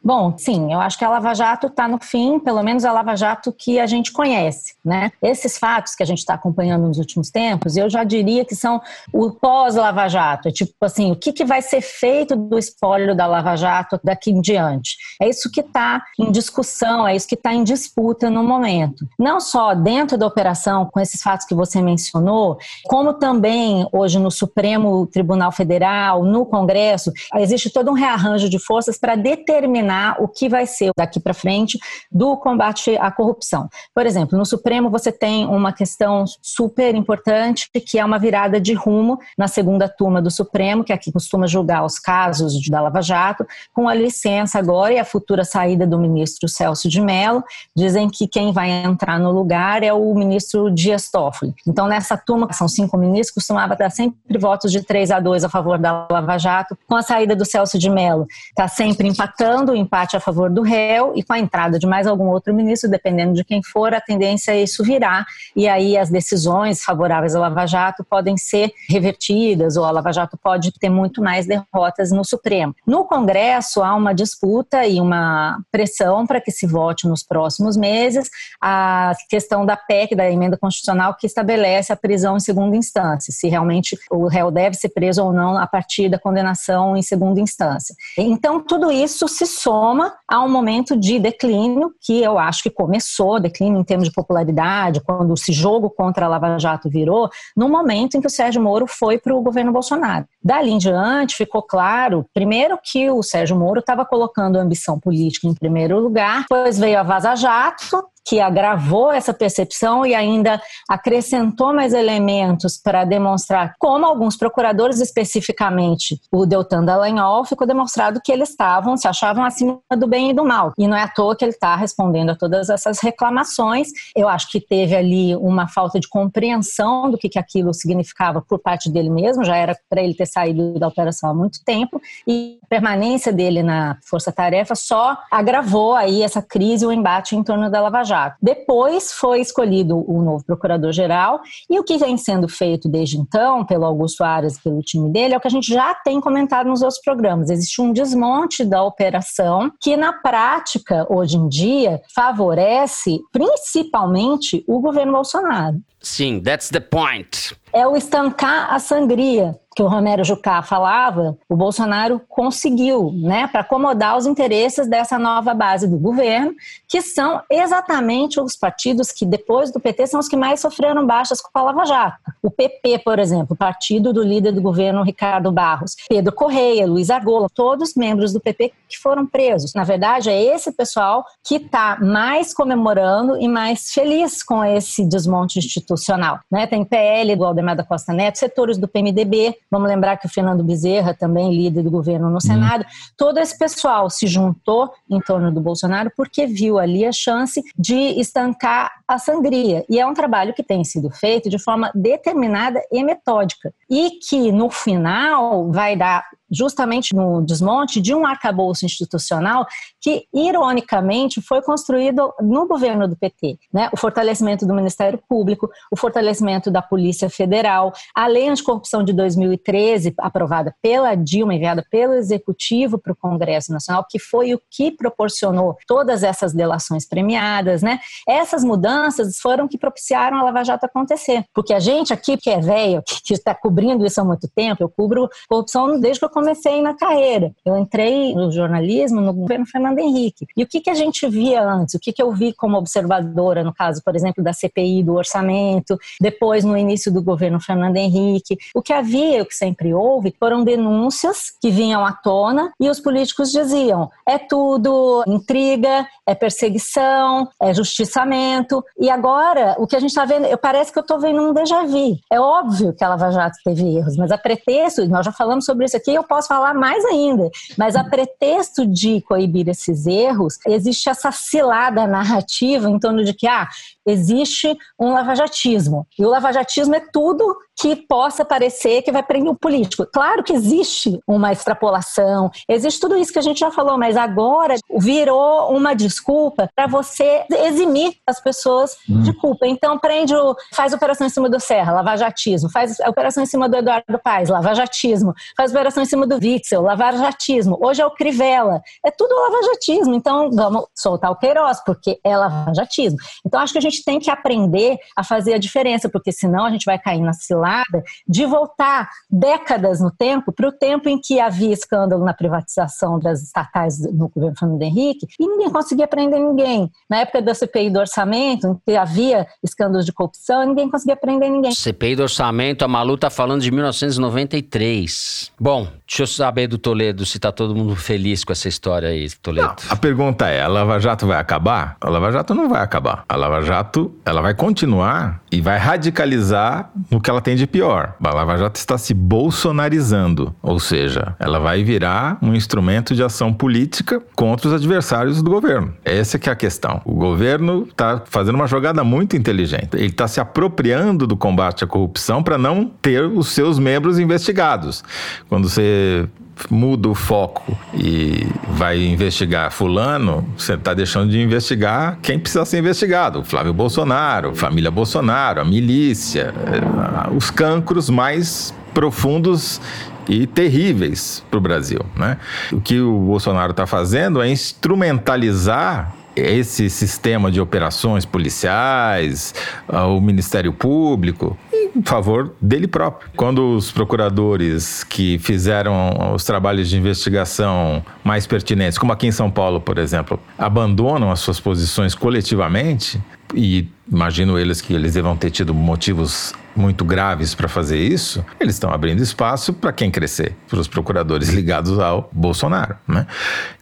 Bom, 0.03 0.35
sim, 0.39 0.73
eu 0.73 0.81
acho 0.81 0.99
que 0.99 1.05
a 1.05 1.11
Lava 1.11 1.35
Jato 1.35 1.67
está 1.67 1.87
no 1.87 1.99
fim, 2.03 2.39
pelo 2.39 2.63
menos 2.63 2.87
a 2.87 2.93
Lava 2.93 3.15
Jato 3.15 3.53
que 3.53 3.79
a 3.79 3.85
gente 3.87 4.11
conhece, 4.11 4.75
né? 4.83 5.13
Esses 5.23 5.59
fatos 5.59 5.95
que 5.95 6.03
a 6.03 6.07
gente 6.07 6.21
está 6.21 6.33
acompanhando 6.33 6.89
nos 6.89 6.97
últimos 6.97 7.31
tempos, 7.31 7.77
eu 7.77 7.91
já 7.91 8.03
diria 8.03 8.43
que 8.43 8.55
são 8.55 8.81
o 9.13 9.31
pós-Lava 9.31 10.09
Jato, 10.09 10.49
é 10.49 10.53
tipo 10.53 10.73
assim, 10.81 11.13
o 11.13 11.17
que, 11.17 11.35
que 11.35 11.45
vai 11.45 11.61
ser 11.61 11.83
feito 11.83 12.35
do 12.35 12.59
espólio 12.59 13.15
da 13.15 13.27
Lava 13.27 13.55
Jato 13.57 14.01
daqui 14.03 14.31
em 14.31 14.41
diante? 14.41 14.97
É 15.21 15.29
isso 15.29 15.51
que 15.51 15.61
está 15.61 16.03
em 16.19 16.33
discussão, 16.33 17.07
é 17.07 17.15
isso 17.15 17.29
que 17.29 17.35
está 17.35 17.53
em 17.53 17.63
disputa 17.63 18.31
no 18.31 18.43
momento. 18.43 19.07
Não 19.19 19.39
só 19.39 19.75
dentro 19.75 20.17
da 20.17 20.27
operação, 20.27 20.87
com 20.87 20.99
esses 20.99 21.21
fatos 21.21 21.45
que 21.45 21.55
você 21.55 21.83
mencionou, 21.83 22.57
como 22.87 23.13
também 23.13 23.87
hoje 23.93 24.19
no 24.19 24.31
Supremo 24.31 25.07
Tribunal 25.07 25.53
Federal, 25.53 26.25
no 26.25 26.47
Congresso, 26.47 27.13
existe 27.37 27.69
todo 27.69 27.91
um 27.91 27.95
rearranjo 27.95 28.49
de 28.49 28.59
forças 28.59 28.97
para 28.97 29.15
determinar 29.15 29.90
determinar 29.91 30.17
o 30.21 30.29
que 30.29 30.49
vai 30.49 30.67
ser 30.67 30.91
daqui 30.97 31.19
para 31.19 31.35
frente 31.35 31.79
do 32.11 32.37
combate 32.37 32.97
à 32.99 33.11
corrupção. 33.11 33.69
Por 33.95 34.07
exemplo, 34.07 34.39
no 34.39 34.47
Supremo 34.47 34.89
você 34.89 35.11
tem 35.11 35.47
uma 35.47 35.73
questão 35.73 36.25
super 36.41 36.95
importante 36.95 37.69
que 37.87 37.99
é 37.99 38.05
uma 38.05 38.19
virada 38.19 38.61
de 38.61 38.73
rumo 38.73 39.19
na 39.37 39.49
segunda 39.49 39.89
turma 39.89 40.23
do 40.23 40.31
Supremo, 40.31 40.85
que 40.85 40.93
é 40.93 40.97
que 40.97 41.11
costuma 41.11 41.47
julgar 41.47 41.85
os 41.85 41.99
casos 41.99 42.61
da 42.69 42.81
Lava 42.81 43.03
Jato, 43.03 43.47
com 43.75 43.89
a 43.89 43.95
licença 43.95 44.59
agora 44.59 44.93
e 44.93 44.99
a 44.99 45.05
futura 45.05 45.45
saída 45.45 45.87
do 45.87 45.99
ministro 45.99 46.49
Celso 46.49 46.89
de 46.89 47.01
Mello. 47.01 47.43
Dizem 47.75 48.09
que 48.09 48.29
quem 48.29 48.53
vai 48.53 48.71
entrar 48.71 49.19
no 49.19 49.33
lugar 49.33 49.83
é 49.83 49.93
o 49.93 50.15
ministro 50.15 50.71
Dias 50.71 51.11
Toffoli. 51.11 51.55
Então, 51.67 51.87
nessa 51.87 52.17
turma, 52.17 52.53
são 52.53 52.69
cinco 52.69 52.97
ministros, 52.97 53.35
costumava 53.35 53.75
dar 53.75 53.91
sempre 53.91 54.39
votos 54.39 54.71
de 54.71 54.83
3 54.83 55.11
a 55.11 55.21
2 55.21 55.45
a 55.45 55.49
favor 55.49 55.79
da 55.79 56.07
Lava 56.11 56.39
Jato. 56.39 56.77
Com 56.87 56.97
a 56.97 57.03
saída 57.03 57.35
do 57.35 57.45
Celso 57.45 57.79
de 57.79 57.89
Mello, 57.89 58.27
está 58.51 58.69
sempre 58.69 59.09
empatando, 59.09 59.75
empate 59.81 60.17
a 60.17 60.21
favor 60.21 60.51
do 60.51 60.63
réu 60.63 61.13
e 61.17 61.23
com 61.23 61.33
a 61.33 61.39
entrada 61.39 61.79
de 61.79 61.87
mais 61.87 62.07
algum 62.07 62.29
outro 62.29 62.55
ministro, 62.55 62.91
dependendo 62.91 63.33
de 63.33 63.45
quem 63.45 63.63
for, 63.63 63.95
a 63.95 64.01
tendência 64.01 64.53
é 64.53 64.63
isso 64.63 64.85
virar 64.85 65.27
e 65.57 65.69
aí 65.69 65.97
as 65.97 66.11
decisões 66.11 66.83
favoráveis 66.85 67.35
à 67.35 67.41
Lava 67.41 67.67
Jato 67.67 68.05
podem 68.05 68.37
ser 68.37 68.73
revertidas 68.89 69.77
ou 69.77 69.85
a 69.85 69.91
Lava 69.91 70.13
Jato 70.13 70.37
pode 70.37 70.73
ter 70.73 70.89
muito 70.89 71.23
mais 71.23 71.47
derrotas 71.47 72.11
no 72.13 72.25
Supremo. 72.25 72.75
No 72.87 73.05
Congresso 73.05 73.83
há 73.83 73.95
uma 73.95 74.15
disputa 74.15 74.87
e 74.87 75.01
uma 75.01 75.61
pressão 75.71 76.27
para 76.27 76.41
que 76.41 76.51
se 76.51 76.67
vote 76.67 77.07
nos 77.09 77.23
próximos 77.23 77.77
meses 77.77 78.31
a 78.61 79.13
questão 79.29 79.65
da 79.65 79.77
PEC, 79.77 80.15
da 80.15 80.31
emenda 80.31 80.57
constitucional 80.57 81.15
que 81.15 81.27
estabelece 81.27 81.93
a 81.93 81.97
prisão 81.97 82.37
em 82.37 82.41
segunda 82.41 82.77
instância, 82.77 83.33
se 83.33 83.49
realmente 83.49 83.99
o 84.11 84.27
réu 84.27 84.51
deve 84.51 84.77
ser 84.77 84.91
preso 84.91 85.25
ou 85.25 85.33
não 85.33 85.57
a 85.57 85.67
partir 85.67 86.09
da 86.09 86.19
condenação 86.19 86.97
em 86.97 87.03
segunda 87.03 87.41
instância. 87.41 87.95
Então 88.17 88.61
tudo 88.61 88.91
isso 88.91 89.27
se 89.29 89.47
soma 89.47 89.70
a 89.73 90.43
um 90.43 90.49
momento 90.49 90.97
de 90.97 91.19
declínio 91.19 91.93
que 92.01 92.23
eu 92.23 92.39
acho 92.39 92.63
que 92.63 92.71
começou, 92.71 93.41
declínio 93.41 93.81
em 93.81 93.85
termos 93.85 94.09
de 94.09 94.15
popularidade, 94.15 95.01
quando 95.01 95.35
esse 95.35 95.53
jogo 95.53 95.91
contra 95.91 96.27
a 96.27 96.29
Lava 96.29 96.59
Jato 96.59 96.89
virou, 96.89 97.29
no 97.57 97.69
momento 97.69 98.17
em 98.17 98.21
que 98.21 98.27
o 98.27 98.31
Sérgio 98.31 98.63
Moro 98.63 98.87
foi 98.87 99.19
para 99.19 99.35
o 99.35 99.43
governo 99.43 99.73
Bolsonaro. 99.73 100.27
Dali 100.43 100.71
em 100.71 100.79
diante, 100.79 101.37
ficou 101.37 101.63
claro, 101.63 102.27
primeiro, 102.35 102.79
que 102.83 103.11
o 103.11 103.23
Sérgio 103.23 103.57
Moro 103.57 103.81
estava 103.81 104.05
colocando 104.05 104.57
a 104.57 104.63
ambição 104.63 104.99
política 104.99 105.47
em 105.47 105.55
primeiro 105.55 105.99
lugar, 105.99 106.43
depois 106.43 106.79
veio 106.79 106.99
a 106.99 107.03
Vaza 107.03 107.35
Jato, 107.35 108.05
que 108.27 108.41
agravou 108.41 109.11
essa 109.11 109.33
percepção 109.33 110.05
e 110.05 110.15
ainda 110.15 110.61
acrescentou 110.89 111.75
mais 111.75 111.93
elementos 111.93 112.79
para 112.79 113.05
demonstrar 113.05 113.75
como 113.79 114.07
alguns 114.07 114.37
procuradores, 114.37 115.01
especificamente 115.01 116.21
o 116.33 116.47
Deltan 116.47 116.85
Dallagnol, 116.85 117.45
ficou 117.45 117.67
demonstrado 117.67 118.21
que 118.23 118.31
eles 118.31 118.51
estavam, 118.51 118.97
se 118.97 119.09
achavam 119.09 119.45
acima 119.45 119.81
do 119.97 120.07
bem 120.07 120.31
e 120.31 120.35
do 120.35 120.45
mal. 120.45 120.73
E 120.79 120.87
não 120.87 120.97
é 120.97 121.03
à 121.03 121.09
toa 121.09 121.37
que 121.37 121.45
ele 121.45 121.53
está 121.53 121.75
respondendo 121.75 122.31
a 122.31 122.37
todas 122.37 122.69
essas 122.69 123.01
reclamações. 123.01 123.89
Eu 124.15 124.29
acho 124.29 124.51
que 124.51 124.61
teve 124.61 124.95
ali 124.95 125.35
uma 125.37 125.67
falta 125.67 125.99
de 125.99 126.09
compreensão 126.09 127.11
do 127.11 127.19
que, 127.19 127.29
que 127.29 127.39
aquilo 127.39 127.75
significava 127.75 128.41
por 128.41 128.59
parte 128.59 128.91
dele 128.91 129.11
mesmo, 129.11 129.45
já 129.45 129.57
era 129.57 129.77
para 129.89 130.03
ele 130.03 130.15
ter 130.15 130.27
saído 130.27 130.79
da 130.79 130.89
operação 130.89 131.31
há 131.31 131.35
muito 131.35 131.65
tempo, 131.65 132.01
e 132.27 132.59
a 132.63 132.67
permanência 132.67 133.33
dele 133.33 133.63
na 133.63 133.97
Força 134.09 134.31
Tarefa 134.31 134.75
só 134.75 135.19
agravou 135.31 135.95
aí 135.95 136.23
essa 136.23 136.43
crise, 136.43 136.87
o 136.87 136.93
embate 136.93 137.35
em 137.35 137.43
torno 137.43 137.71
da 137.71 137.81
Lava 137.81 138.05
Jato. 138.05 138.10
Depois 138.41 139.13
foi 139.13 139.41
escolhido 139.41 140.05
o 140.11 140.23
novo 140.23 140.45
procurador-geral 140.45 141.41
e 141.69 141.79
o 141.79 141.85
que 141.85 141.97
vem 141.97 142.17
sendo 142.17 142.49
feito 142.49 142.89
desde 142.89 143.19
então 143.19 143.65
pelo 143.65 143.85
Augusto 143.85 144.25
Aras 144.25 144.57
e 144.57 144.63
pelo 144.63 144.83
time 144.83 145.11
dele 145.11 145.35
é 145.35 145.37
o 145.37 145.41
que 145.41 145.49
a 145.49 145.51
gente 145.51 145.73
já 145.73 145.95
tem 145.95 146.21
comentado 146.21 146.69
nos 146.69 146.83
outros 146.83 147.01
programas. 147.01 147.51
Existe 147.51 147.81
um 147.81 147.93
desmonte 147.93 148.65
da 148.65 148.83
operação 148.83 149.71
que 149.81 149.97
na 149.97 150.13
prática, 150.13 151.07
hoje 151.09 151.37
em 151.37 151.49
dia, 151.49 152.01
favorece 152.15 153.21
principalmente 153.33 154.65
o 154.67 154.81
governo 154.81 155.13
Bolsonaro. 155.13 155.81
Sim, 156.01 156.41
that's 156.41 156.71
the 156.71 156.81
point. 156.81 157.55
É 157.73 157.87
o 157.87 157.95
estancar 157.95 158.73
a 158.73 158.79
sangria 158.79 159.55
que 159.81 159.85
o 159.85 159.89
Romero 159.89 160.23
Jucá 160.23 160.61
falava, 160.61 161.39
o 161.49 161.57
Bolsonaro 161.57 162.21
conseguiu, 162.29 163.13
né, 163.15 163.47
para 163.47 163.63
acomodar 163.63 164.15
os 164.15 164.27
interesses 164.27 164.87
dessa 164.87 165.19
nova 165.19 165.55
base 165.55 165.89
do 165.89 165.97
governo, 165.97 166.55
que 166.87 167.01
são 167.01 167.41
exatamente 167.51 168.39
os 168.39 168.55
partidos 168.55 169.11
que, 169.11 169.25
depois 169.25 169.73
do 169.73 169.81
PT, 169.81 170.09
são 170.09 170.21
os 170.21 170.29
que 170.29 170.37
mais 170.37 170.61
sofreram 170.61 171.07
baixas 171.07 171.41
com 171.41 171.59
a 171.59 171.63
Lava 171.63 171.87
Jato. 171.87 172.19
O 172.43 172.51
PP, 172.51 172.99
por 172.99 173.19
exemplo, 173.19 173.57
partido 173.57 174.13
do 174.13 174.23
líder 174.23 174.53
do 174.53 174.61
governo, 174.61 175.03
Ricardo 175.03 175.51
Barros, 175.51 175.97
Pedro 176.11 176.35
Correia, 176.35 176.87
Luiz 176.87 177.09
Argola, 177.09 177.49
todos 177.55 177.95
membros 177.95 178.35
do 178.35 178.41
PP 178.41 178.75
que 178.87 178.99
foram 178.99 179.25
presos. 179.25 179.73
Na 179.73 179.85
verdade, 179.85 180.29
é 180.29 180.43
esse 180.43 180.73
pessoal 180.73 181.25
que 181.43 181.57
está 181.57 181.97
mais 182.03 182.53
comemorando 182.53 183.41
e 183.41 183.49
mais 183.49 183.93
feliz 183.93 184.43
com 184.43 184.63
esse 184.63 185.07
desmonte 185.07 185.59
institucional. 185.59 186.41
Né? 186.51 186.67
Tem 186.67 186.85
PL 186.85 187.35
do 187.35 187.47
Aldemar 187.47 187.77
da 187.77 187.85
Costa 187.85 188.13
Neto, 188.13 188.39
setores 188.39 188.77
do 188.77 188.87
PMDB, 188.87 189.57
Vamos 189.71 189.89
lembrar 189.89 190.17
que 190.17 190.27
o 190.27 190.31
Fernando 190.31 190.65
Bezerra, 190.65 191.15
também 191.15 191.55
líder 191.55 191.83
do 191.83 191.91
governo 191.91 192.29
no 192.29 192.41
Senado, 192.41 192.83
hum. 192.85 193.13
todo 193.17 193.39
esse 193.39 193.57
pessoal 193.57 194.11
se 194.11 194.27
juntou 194.27 194.93
em 195.09 195.21
torno 195.21 195.53
do 195.53 195.61
Bolsonaro 195.61 196.11
porque 196.17 196.47
viu 196.47 196.79
ali 196.79 197.05
a 197.05 197.13
chance 197.13 197.63
de 197.79 198.21
estancar 198.21 198.91
a 199.07 199.19
sangria. 199.19 199.85
E 199.89 199.99
é 199.99 200.07
um 200.07 200.15
trabalho 200.15 200.55
que 200.55 200.63
tem 200.63 200.83
sido 200.85 201.11
feito 201.11 201.49
de 201.49 201.59
forma 201.59 201.91
determinada 201.95 202.81
e 202.91 203.03
metódica. 203.05 203.73
E 203.89 204.19
que, 204.29 204.51
no 204.53 204.71
final, 204.71 205.71
vai 205.71 205.97
dar 205.97 206.25
justamente 206.51 207.15
no 207.15 207.41
desmonte 207.43 208.01
de 208.01 208.15
um 208.15 208.27
arcabouço 208.27 208.85
institucional 208.85 209.67
que, 210.01 210.25
ironicamente, 210.35 211.41
foi 211.41 211.63
construído 211.63 212.33
no 212.41 212.67
governo 212.67 213.07
do 213.07 213.17
PT. 213.17 213.59
Né? 213.73 213.89
O 213.93 213.97
fortalecimento 213.97 214.67
do 214.67 214.75
Ministério 214.75 215.21
Público, 215.29 215.71
o 215.91 215.97
fortalecimento 215.97 216.71
da 216.71 216.83
Polícia 216.83 217.29
Federal, 217.31 217.93
a 218.15 218.27
Lei 218.27 218.49
Anticorrupção 218.49 219.05
de 219.05 219.13
2013, 219.13 220.15
aprovada 220.19 220.75
pela 220.83 221.15
Dilma, 221.15 221.55
enviada 221.55 221.85
pelo 221.91 222.15
Executivo 222.15 222.99
para 222.99 223.13
o 223.13 223.17
Congresso 223.17 223.73
Nacional, 223.73 224.07
que 224.09 224.19
foi 224.19 224.55
o 224.55 224.61
que 224.71 224.91
proporcionou 224.91 225.77
todas 225.87 226.23
essas 226.23 226.53
delações 226.53 227.07
premiadas. 227.07 227.83
Né? 227.83 228.01
Essas 228.27 228.65
mudanças 228.65 229.39
foram 229.39 229.69
que 229.69 229.79
propiciaram 229.79 230.39
a 230.39 230.43
Lava 230.43 230.65
Jato 230.65 230.87
acontecer. 230.87 231.45
Porque 231.55 231.75
a 231.75 231.81
gente 231.81 232.13
aqui, 232.13 232.37
que 232.37 232.51
é 232.51 232.61
velho, 232.61 233.03
que 233.25 233.35
está 233.35 233.55
cobrindo 233.55 234.05
isso 234.05 234.21
há 234.21 234.25
muito 234.25 234.49
tempo, 234.49 234.83
eu 234.83 234.89
cubro 234.89 235.29
corrupção 235.49 236.01
desde 236.01 236.19
que 236.19 236.25
eu 236.25 236.31
comecei 236.41 236.81
na 236.81 236.95
carreira. 236.95 237.53
Eu 237.65 237.77
entrei 237.77 238.35
no 238.35 238.51
jornalismo 238.51 239.21
no 239.21 239.33
governo 239.33 239.67
Fernando 239.67 239.99
Henrique. 239.99 240.47
E 240.57 240.63
o 240.63 240.67
que, 240.67 240.81
que 240.81 240.89
a 240.89 240.95
gente 240.95 241.29
via 241.29 241.63
antes? 241.63 241.95
O 241.95 242.01
que, 242.01 242.13
que 242.13 242.23
eu 242.23 242.33
vi 242.33 242.55
como 242.55 242.79
observadora, 242.79 243.63
no 243.63 243.75
caso, 243.75 244.01
por 244.03 244.17
exemplo, 244.17 244.43
da 244.43 244.53
CPI 244.53 245.03
do 245.03 245.15
orçamento, 245.15 245.99
depois 246.21 246.65
no 246.65 246.77
início 246.77 247.13
do 247.13 247.23
governo 247.23 247.61
Fernando 247.61 247.97
Henrique? 247.97 248.57
O 248.75 248.81
que 248.81 248.93
havia, 248.93 249.43
o 249.43 249.47
que 249.47 249.55
sempre 249.55 249.93
houve, 249.93 250.35
foram 250.41 250.65
denúncias 250.65 251.53
que 251.61 251.71
vinham 251.71 252.05
à 252.05 252.13
tona 252.13 252.73
e 252.81 252.89
os 252.89 253.01
políticos 253.01 253.53
diziam: 253.53 254.11
é 254.27 254.39
tudo 254.39 255.23
intriga, 255.27 256.07
é 256.27 256.35
perseguição, 256.35 257.49
é 257.61 257.75
justiçamento. 257.75 258.83
E 258.99 259.11
agora, 259.11 259.77
o 259.79 259.87
que 259.87 259.97
a 259.97 260.01
gente 260.01 260.11
está 260.11 260.25
vendo, 260.25 260.47
eu 260.47 260.57
parece 260.57 260.91
que 260.91 260.99
eu 260.99 261.03
estou 261.03 261.21
vendo 261.21 261.43
um 261.43 261.53
déjà 261.53 261.85
vu. 261.85 262.17
É 262.33 262.41
óbvio 262.41 262.95
que 262.95 263.05
a 263.05 263.09
Lava 263.11 263.31
Jato 263.31 263.59
teve 263.63 263.97
erros, 263.97 264.17
mas 264.17 264.33
a 264.33 264.39
pretexto, 264.39 265.07
nós 265.07 265.27
já 265.27 265.33
falamos 265.33 265.65
sobre 265.65 265.85
isso 265.85 265.97
aqui, 265.97 266.15
eu 266.15 266.25
posso 266.31 266.47
falar 266.47 266.75
mais 266.75 267.05
ainda. 267.05 267.51
Mas 267.77 267.97
a 267.97 268.05
pretexto 268.05 268.87
de 268.87 269.21
coibir 269.23 269.69
esses 269.69 270.07
erros, 270.07 270.59
existe 270.65 271.11
essa 271.11 271.33
cilada 271.33 272.07
narrativa 272.07 272.89
em 272.89 272.99
torno 273.01 273.25
de 273.25 273.35
que 273.35 273.49
ah, 273.49 273.69
existe 274.11 274.77
um 274.99 275.13
lavajatismo. 275.13 276.07
E 276.19 276.25
o 276.25 276.29
lavajatismo 276.29 276.95
é 276.95 277.01
tudo 277.13 277.57
que 277.81 277.97
possa 277.97 278.45
parecer 278.45 279.01
que 279.01 279.11
vai 279.11 279.23
prender 279.23 279.51
o 279.51 279.57
político. 279.57 280.07
Claro 280.13 280.43
que 280.45 280.53
existe 280.53 281.19
uma 281.27 281.51
extrapolação, 281.51 282.51
existe 282.69 283.01
tudo 283.01 283.17
isso 283.17 283.33
que 283.33 283.39
a 283.39 283.43
gente 283.43 283.59
já 283.59 283.71
falou, 283.71 283.97
mas 283.97 284.19
agora 284.19 284.75
virou 284.99 285.75
uma 285.75 285.95
desculpa 285.95 286.69
para 286.77 286.87
você 286.87 287.47
eximir 287.51 288.17
as 288.27 288.39
pessoas 288.39 288.97
hum. 289.09 289.23
de 289.23 289.33
culpa. 289.33 289.67
Então 289.67 289.99
prende 289.99 290.35
o, 290.35 290.55
faz 290.75 290.93
operação 290.93 291.27
em 291.27 291.31
cima 291.31 291.49
do 291.49 291.59
Serra, 291.59 291.93
lavajatismo, 291.93 292.71
faz 292.71 293.01
operação 293.01 293.43
em 293.43 293.47
cima 293.47 293.67
do 293.67 293.77
Eduardo 293.77 294.21
Paes, 294.23 294.51
lavajatismo, 294.51 295.33
faz 295.57 295.71
operação 295.71 296.03
em 296.03 296.07
cima 296.07 296.27
do 296.27 296.35
Witzel, 296.35 296.83
lavajatismo. 296.83 297.79
Hoje 297.81 298.03
é 298.03 298.07
o 298.07 298.11
Crivella, 298.11 298.83
é 299.05 299.11
tudo 299.11 299.35
lavajatismo. 299.35 300.15
Então 300.15 300.51
vamos 300.51 300.85
soltar 300.95 301.31
o 301.31 301.37
Queiroz 301.37 301.81
porque 301.85 302.21
é 302.23 302.37
lavajatismo. 302.37 303.19
Então 303.47 303.61
acho 303.61 303.73
que 303.73 303.79
a 303.79 303.83
gente 303.83 304.00
tem 304.05 304.19
que 304.19 304.31
aprender 304.31 304.99
a 305.17 305.25
fazer 305.25 305.55
a 305.55 305.59
diferença, 305.59 306.09
porque 306.09 306.33
senão 306.33 306.65
a 306.65 306.71
gente 306.71 306.85
vai 306.85 306.99
cair 306.99 307.21
na 307.21 307.33
cilada 307.33 308.03
de 308.27 308.47
voltar 308.47 309.09
décadas 309.31 310.01
no 310.01 310.11
tempo 310.11 310.53
para 310.53 310.69
o 310.69 310.73
tempo 310.73 311.09
em 311.09 311.21
que 311.21 311.41
havia 311.41 311.73
escândalo 311.73 312.25
na 312.25 312.35
privatização 312.35 313.19
das 313.19 313.43
estatais 313.43 313.99
no 314.13 314.29
governo 314.29 314.57
Fernando 314.59 314.83
Henrique 314.83 315.27
e 315.39 315.47
ninguém 315.47 315.71
conseguia 315.71 316.07
prender 316.07 316.41
ninguém. 316.41 316.91
Na 317.09 317.19
época 317.19 317.43
da 317.43 317.55
CPI 317.55 317.91
do 317.91 317.99
orçamento, 317.99 318.67
em 318.67 318.77
que 318.85 318.97
havia 318.97 319.47
escândalos 319.63 320.07
de 320.07 320.13
corrupção, 320.13 320.67
ninguém 320.67 320.91
conseguia 320.91 321.17
prender 321.17 321.51
ninguém. 321.51 321.73
CPI 321.73 322.17
do 322.17 322.23
orçamento, 322.23 322.85
a 322.85 322.89
Malu 322.89 323.15
está 323.15 323.31
falando 323.31 323.63
de 323.63 323.71
1993. 323.71 325.53
Bom, 325.59 325.89
deixa 326.07 326.23
eu 326.23 326.27
saber 326.27 326.67
do 326.67 326.79
Toledo 326.79 327.25
se 327.25 327.39
está 327.39 327.53
todo 327.53 327.75
mundo 327.75 327.97
feliz 327.97 328.45
com 328.45 328.53
essa 328.53 328.69
história 328.69 329.09
aí, 329.09 329.29
Toledo. 329.43 329.69
Não, 329.69 329.77
a 329.89 329.97
pergunta 329.97 330.49
é, 330.49 330.63
a 330.63 330.69
Lava 330.69 330.99
Jato 330.99 331.27
vai 331.27 331.39
acabar? 331.39 331.97
A 332.01 332.09
Lava 332.09 332.31
Jato 332.31 332.55
não 332.55 332.69
vai 332.69 332.83
acabar. 332.83 333.25
A 333.29 333.37
Lava 333.37 333.63
Jato, 333.63 333.80
ela 334.25 334.41
vai 334.41 334.55
continuar 334.55 335.43
e 335.51 335.61
vai 335.61 335.79
radicalizar 335.79 336.91
no 337.11 337.21
que 337.21 337.31
ela 337.31 337.41
tem 337.41 337.57
de 337.57 337.67
pior. 337.67 338.15
A 338.23 338.35
Lava 338.35 338.57
Jato 338.57 338.79
está 338.79 338.97
se 338.97 339.13
bolsonarizando, 339.13 340.55
ou 340.63 340.79
seja, 340.79 341.35
ela 341.39 341.59
vai 341.59 341.83
virar 341.83 342.39
um 342.41 342.55
instrumento 342.55 343.15
de 343.15 343.23
ação 343.23 343.53
política 343.53 344.23
contra 344.37 344.69
os 344.69 344.75
adversários 344.75 345.43
do 345.43 345.51
governo. 345.51 345.93
Essa 346.05 346.39
que 346.39 346.49
é 346.49 346.53
a 346.53 346.57
questão. 346.57 347.01
O 347.05 347.15
governo 347.15 347.87
está 347.89 348.23
fazendo 348.27 348.55
uma 348.55 348.67
jogada 348.67 349.03
muito 349.03 349.37
inteligente. 349.37 349.91
Ele 349.95 350.07
está 350.07 350.29
se 350.29 350.41
apropriando 350.41 351.27
do 351.27 351.37
combate 351.37 351.85
à 351.85 351.87
corrupção 351.87 352.43
para 352.43 352.57
não 352.57 352.87
ter 353.01 353.25
os 353.25 353.49
seus 353.49 353.79
membros 353.79 354.19
investigados. 354.19 355.03
Quando 355.49 355.69
você 355.69 356.29
muda 356.69 357.09
o 357.09 357.15
foco 357.15 357.77
e 357.95 358.47
vai 358.71 359.01
investigar 359.03 359.71
fulano, 359.71 360.47
você 360.57 360.75
está 360.75 360.93
deixando 360.95 361.31
de 361.31 361.41
investigar 361.41 362.19
quem 362.23 362.39
precisa 362.39 362.65
ser 362.65 362.79
investigado. 362.79 363.41
O 363.41 363.45
Flávio 363.45 363.73
Bolsonaro, 363.73 364.55
família 364.55 364.91
Bolsonaro, 364.91 365.61
a 365.61 365.65
milícia, 365.65 366.55
eh, 366.67 367.35
os 367.35 367.51
cancros 367.51 368.11
mais 368.11 368.75
profundos 368.93 369.81
e 370.29 370.47
terríveis 370.47 371.45
para 371.51 371.59
o 371.59 371.61
Brasil. 371.61 372.01
Né? 372.17 372.37
O 372.73 372.81
que 372.81 373.01
o 373.01 373.19
Bolsonaro 373.19 373.73
está 373.73 373.87
fazendo 373.87 374.41
é 374.43 374.49
instrumentalizar 374.49 376.15
esse 376.37 376.89
sistema 376.89 377.51
de 377.51 377.61
operações 377.61 378.25
policiais, 378.25 379.55
ah, 379.89 380.07
o 380.07 380.21
Ministério 380.21 380.73
Público, 380.73 381.59
em 381.95 382.03
favor 382.03 382.53
dele 382.61 382.87
próprio. 382.87 383.31
Quando 383.37 383.77
os 383.77 383.91
procuradores 383.91 385.05
que 385.05 385.39
fizeram 385.39 386.33
os 386.35 386.45
trabalhos 386.45 386.89
de 386.89 386.97
investigação 386.97 388.05
mais 388.25 388.47
pertinentes, 388.47 388.99
como 388.99 389.13
aqui 389.13 389.27
em 389.27 389.33
São 389.33 389.51
Paulo, 389.51 389.81
por 389.81 389.99
exemplo, 389.99 390.39
abandonam 390.59 391.31
as 391.31 391.41
suas 391.41 391.61
posições 391.61 392.15
coletivamente, 392.15 393.21
e 393.55 393.89
imagino 394.11 394.59
eles 394.59 394.81
que 394.81 394.95
eles 394.95 395.15
devam 395.15 395.37
ter 395.37 395.51
tido 395.51 395.75
motivos 395.75 396.53
muito 396.75 397.05
graves 397.05 397.55
para 397.55 397.69
fazer 397.69 397.99
isso, 397.99 398.45
eles 398.59 398.75
estão 398.75 398.91
abrindo 398.91 399.23
espaço 399.23 399.73
para 399.73 399.93
quem 399.93 400.11
crescer, 400.11 400.55
para 400.69 400.79
os 400.79 400.89
procuradores 400.89 401.49
ligados 401.55 401.99
ao 401.99 402.29
Bolsonaro. 402.33 402.97
Né? 403.07 403.27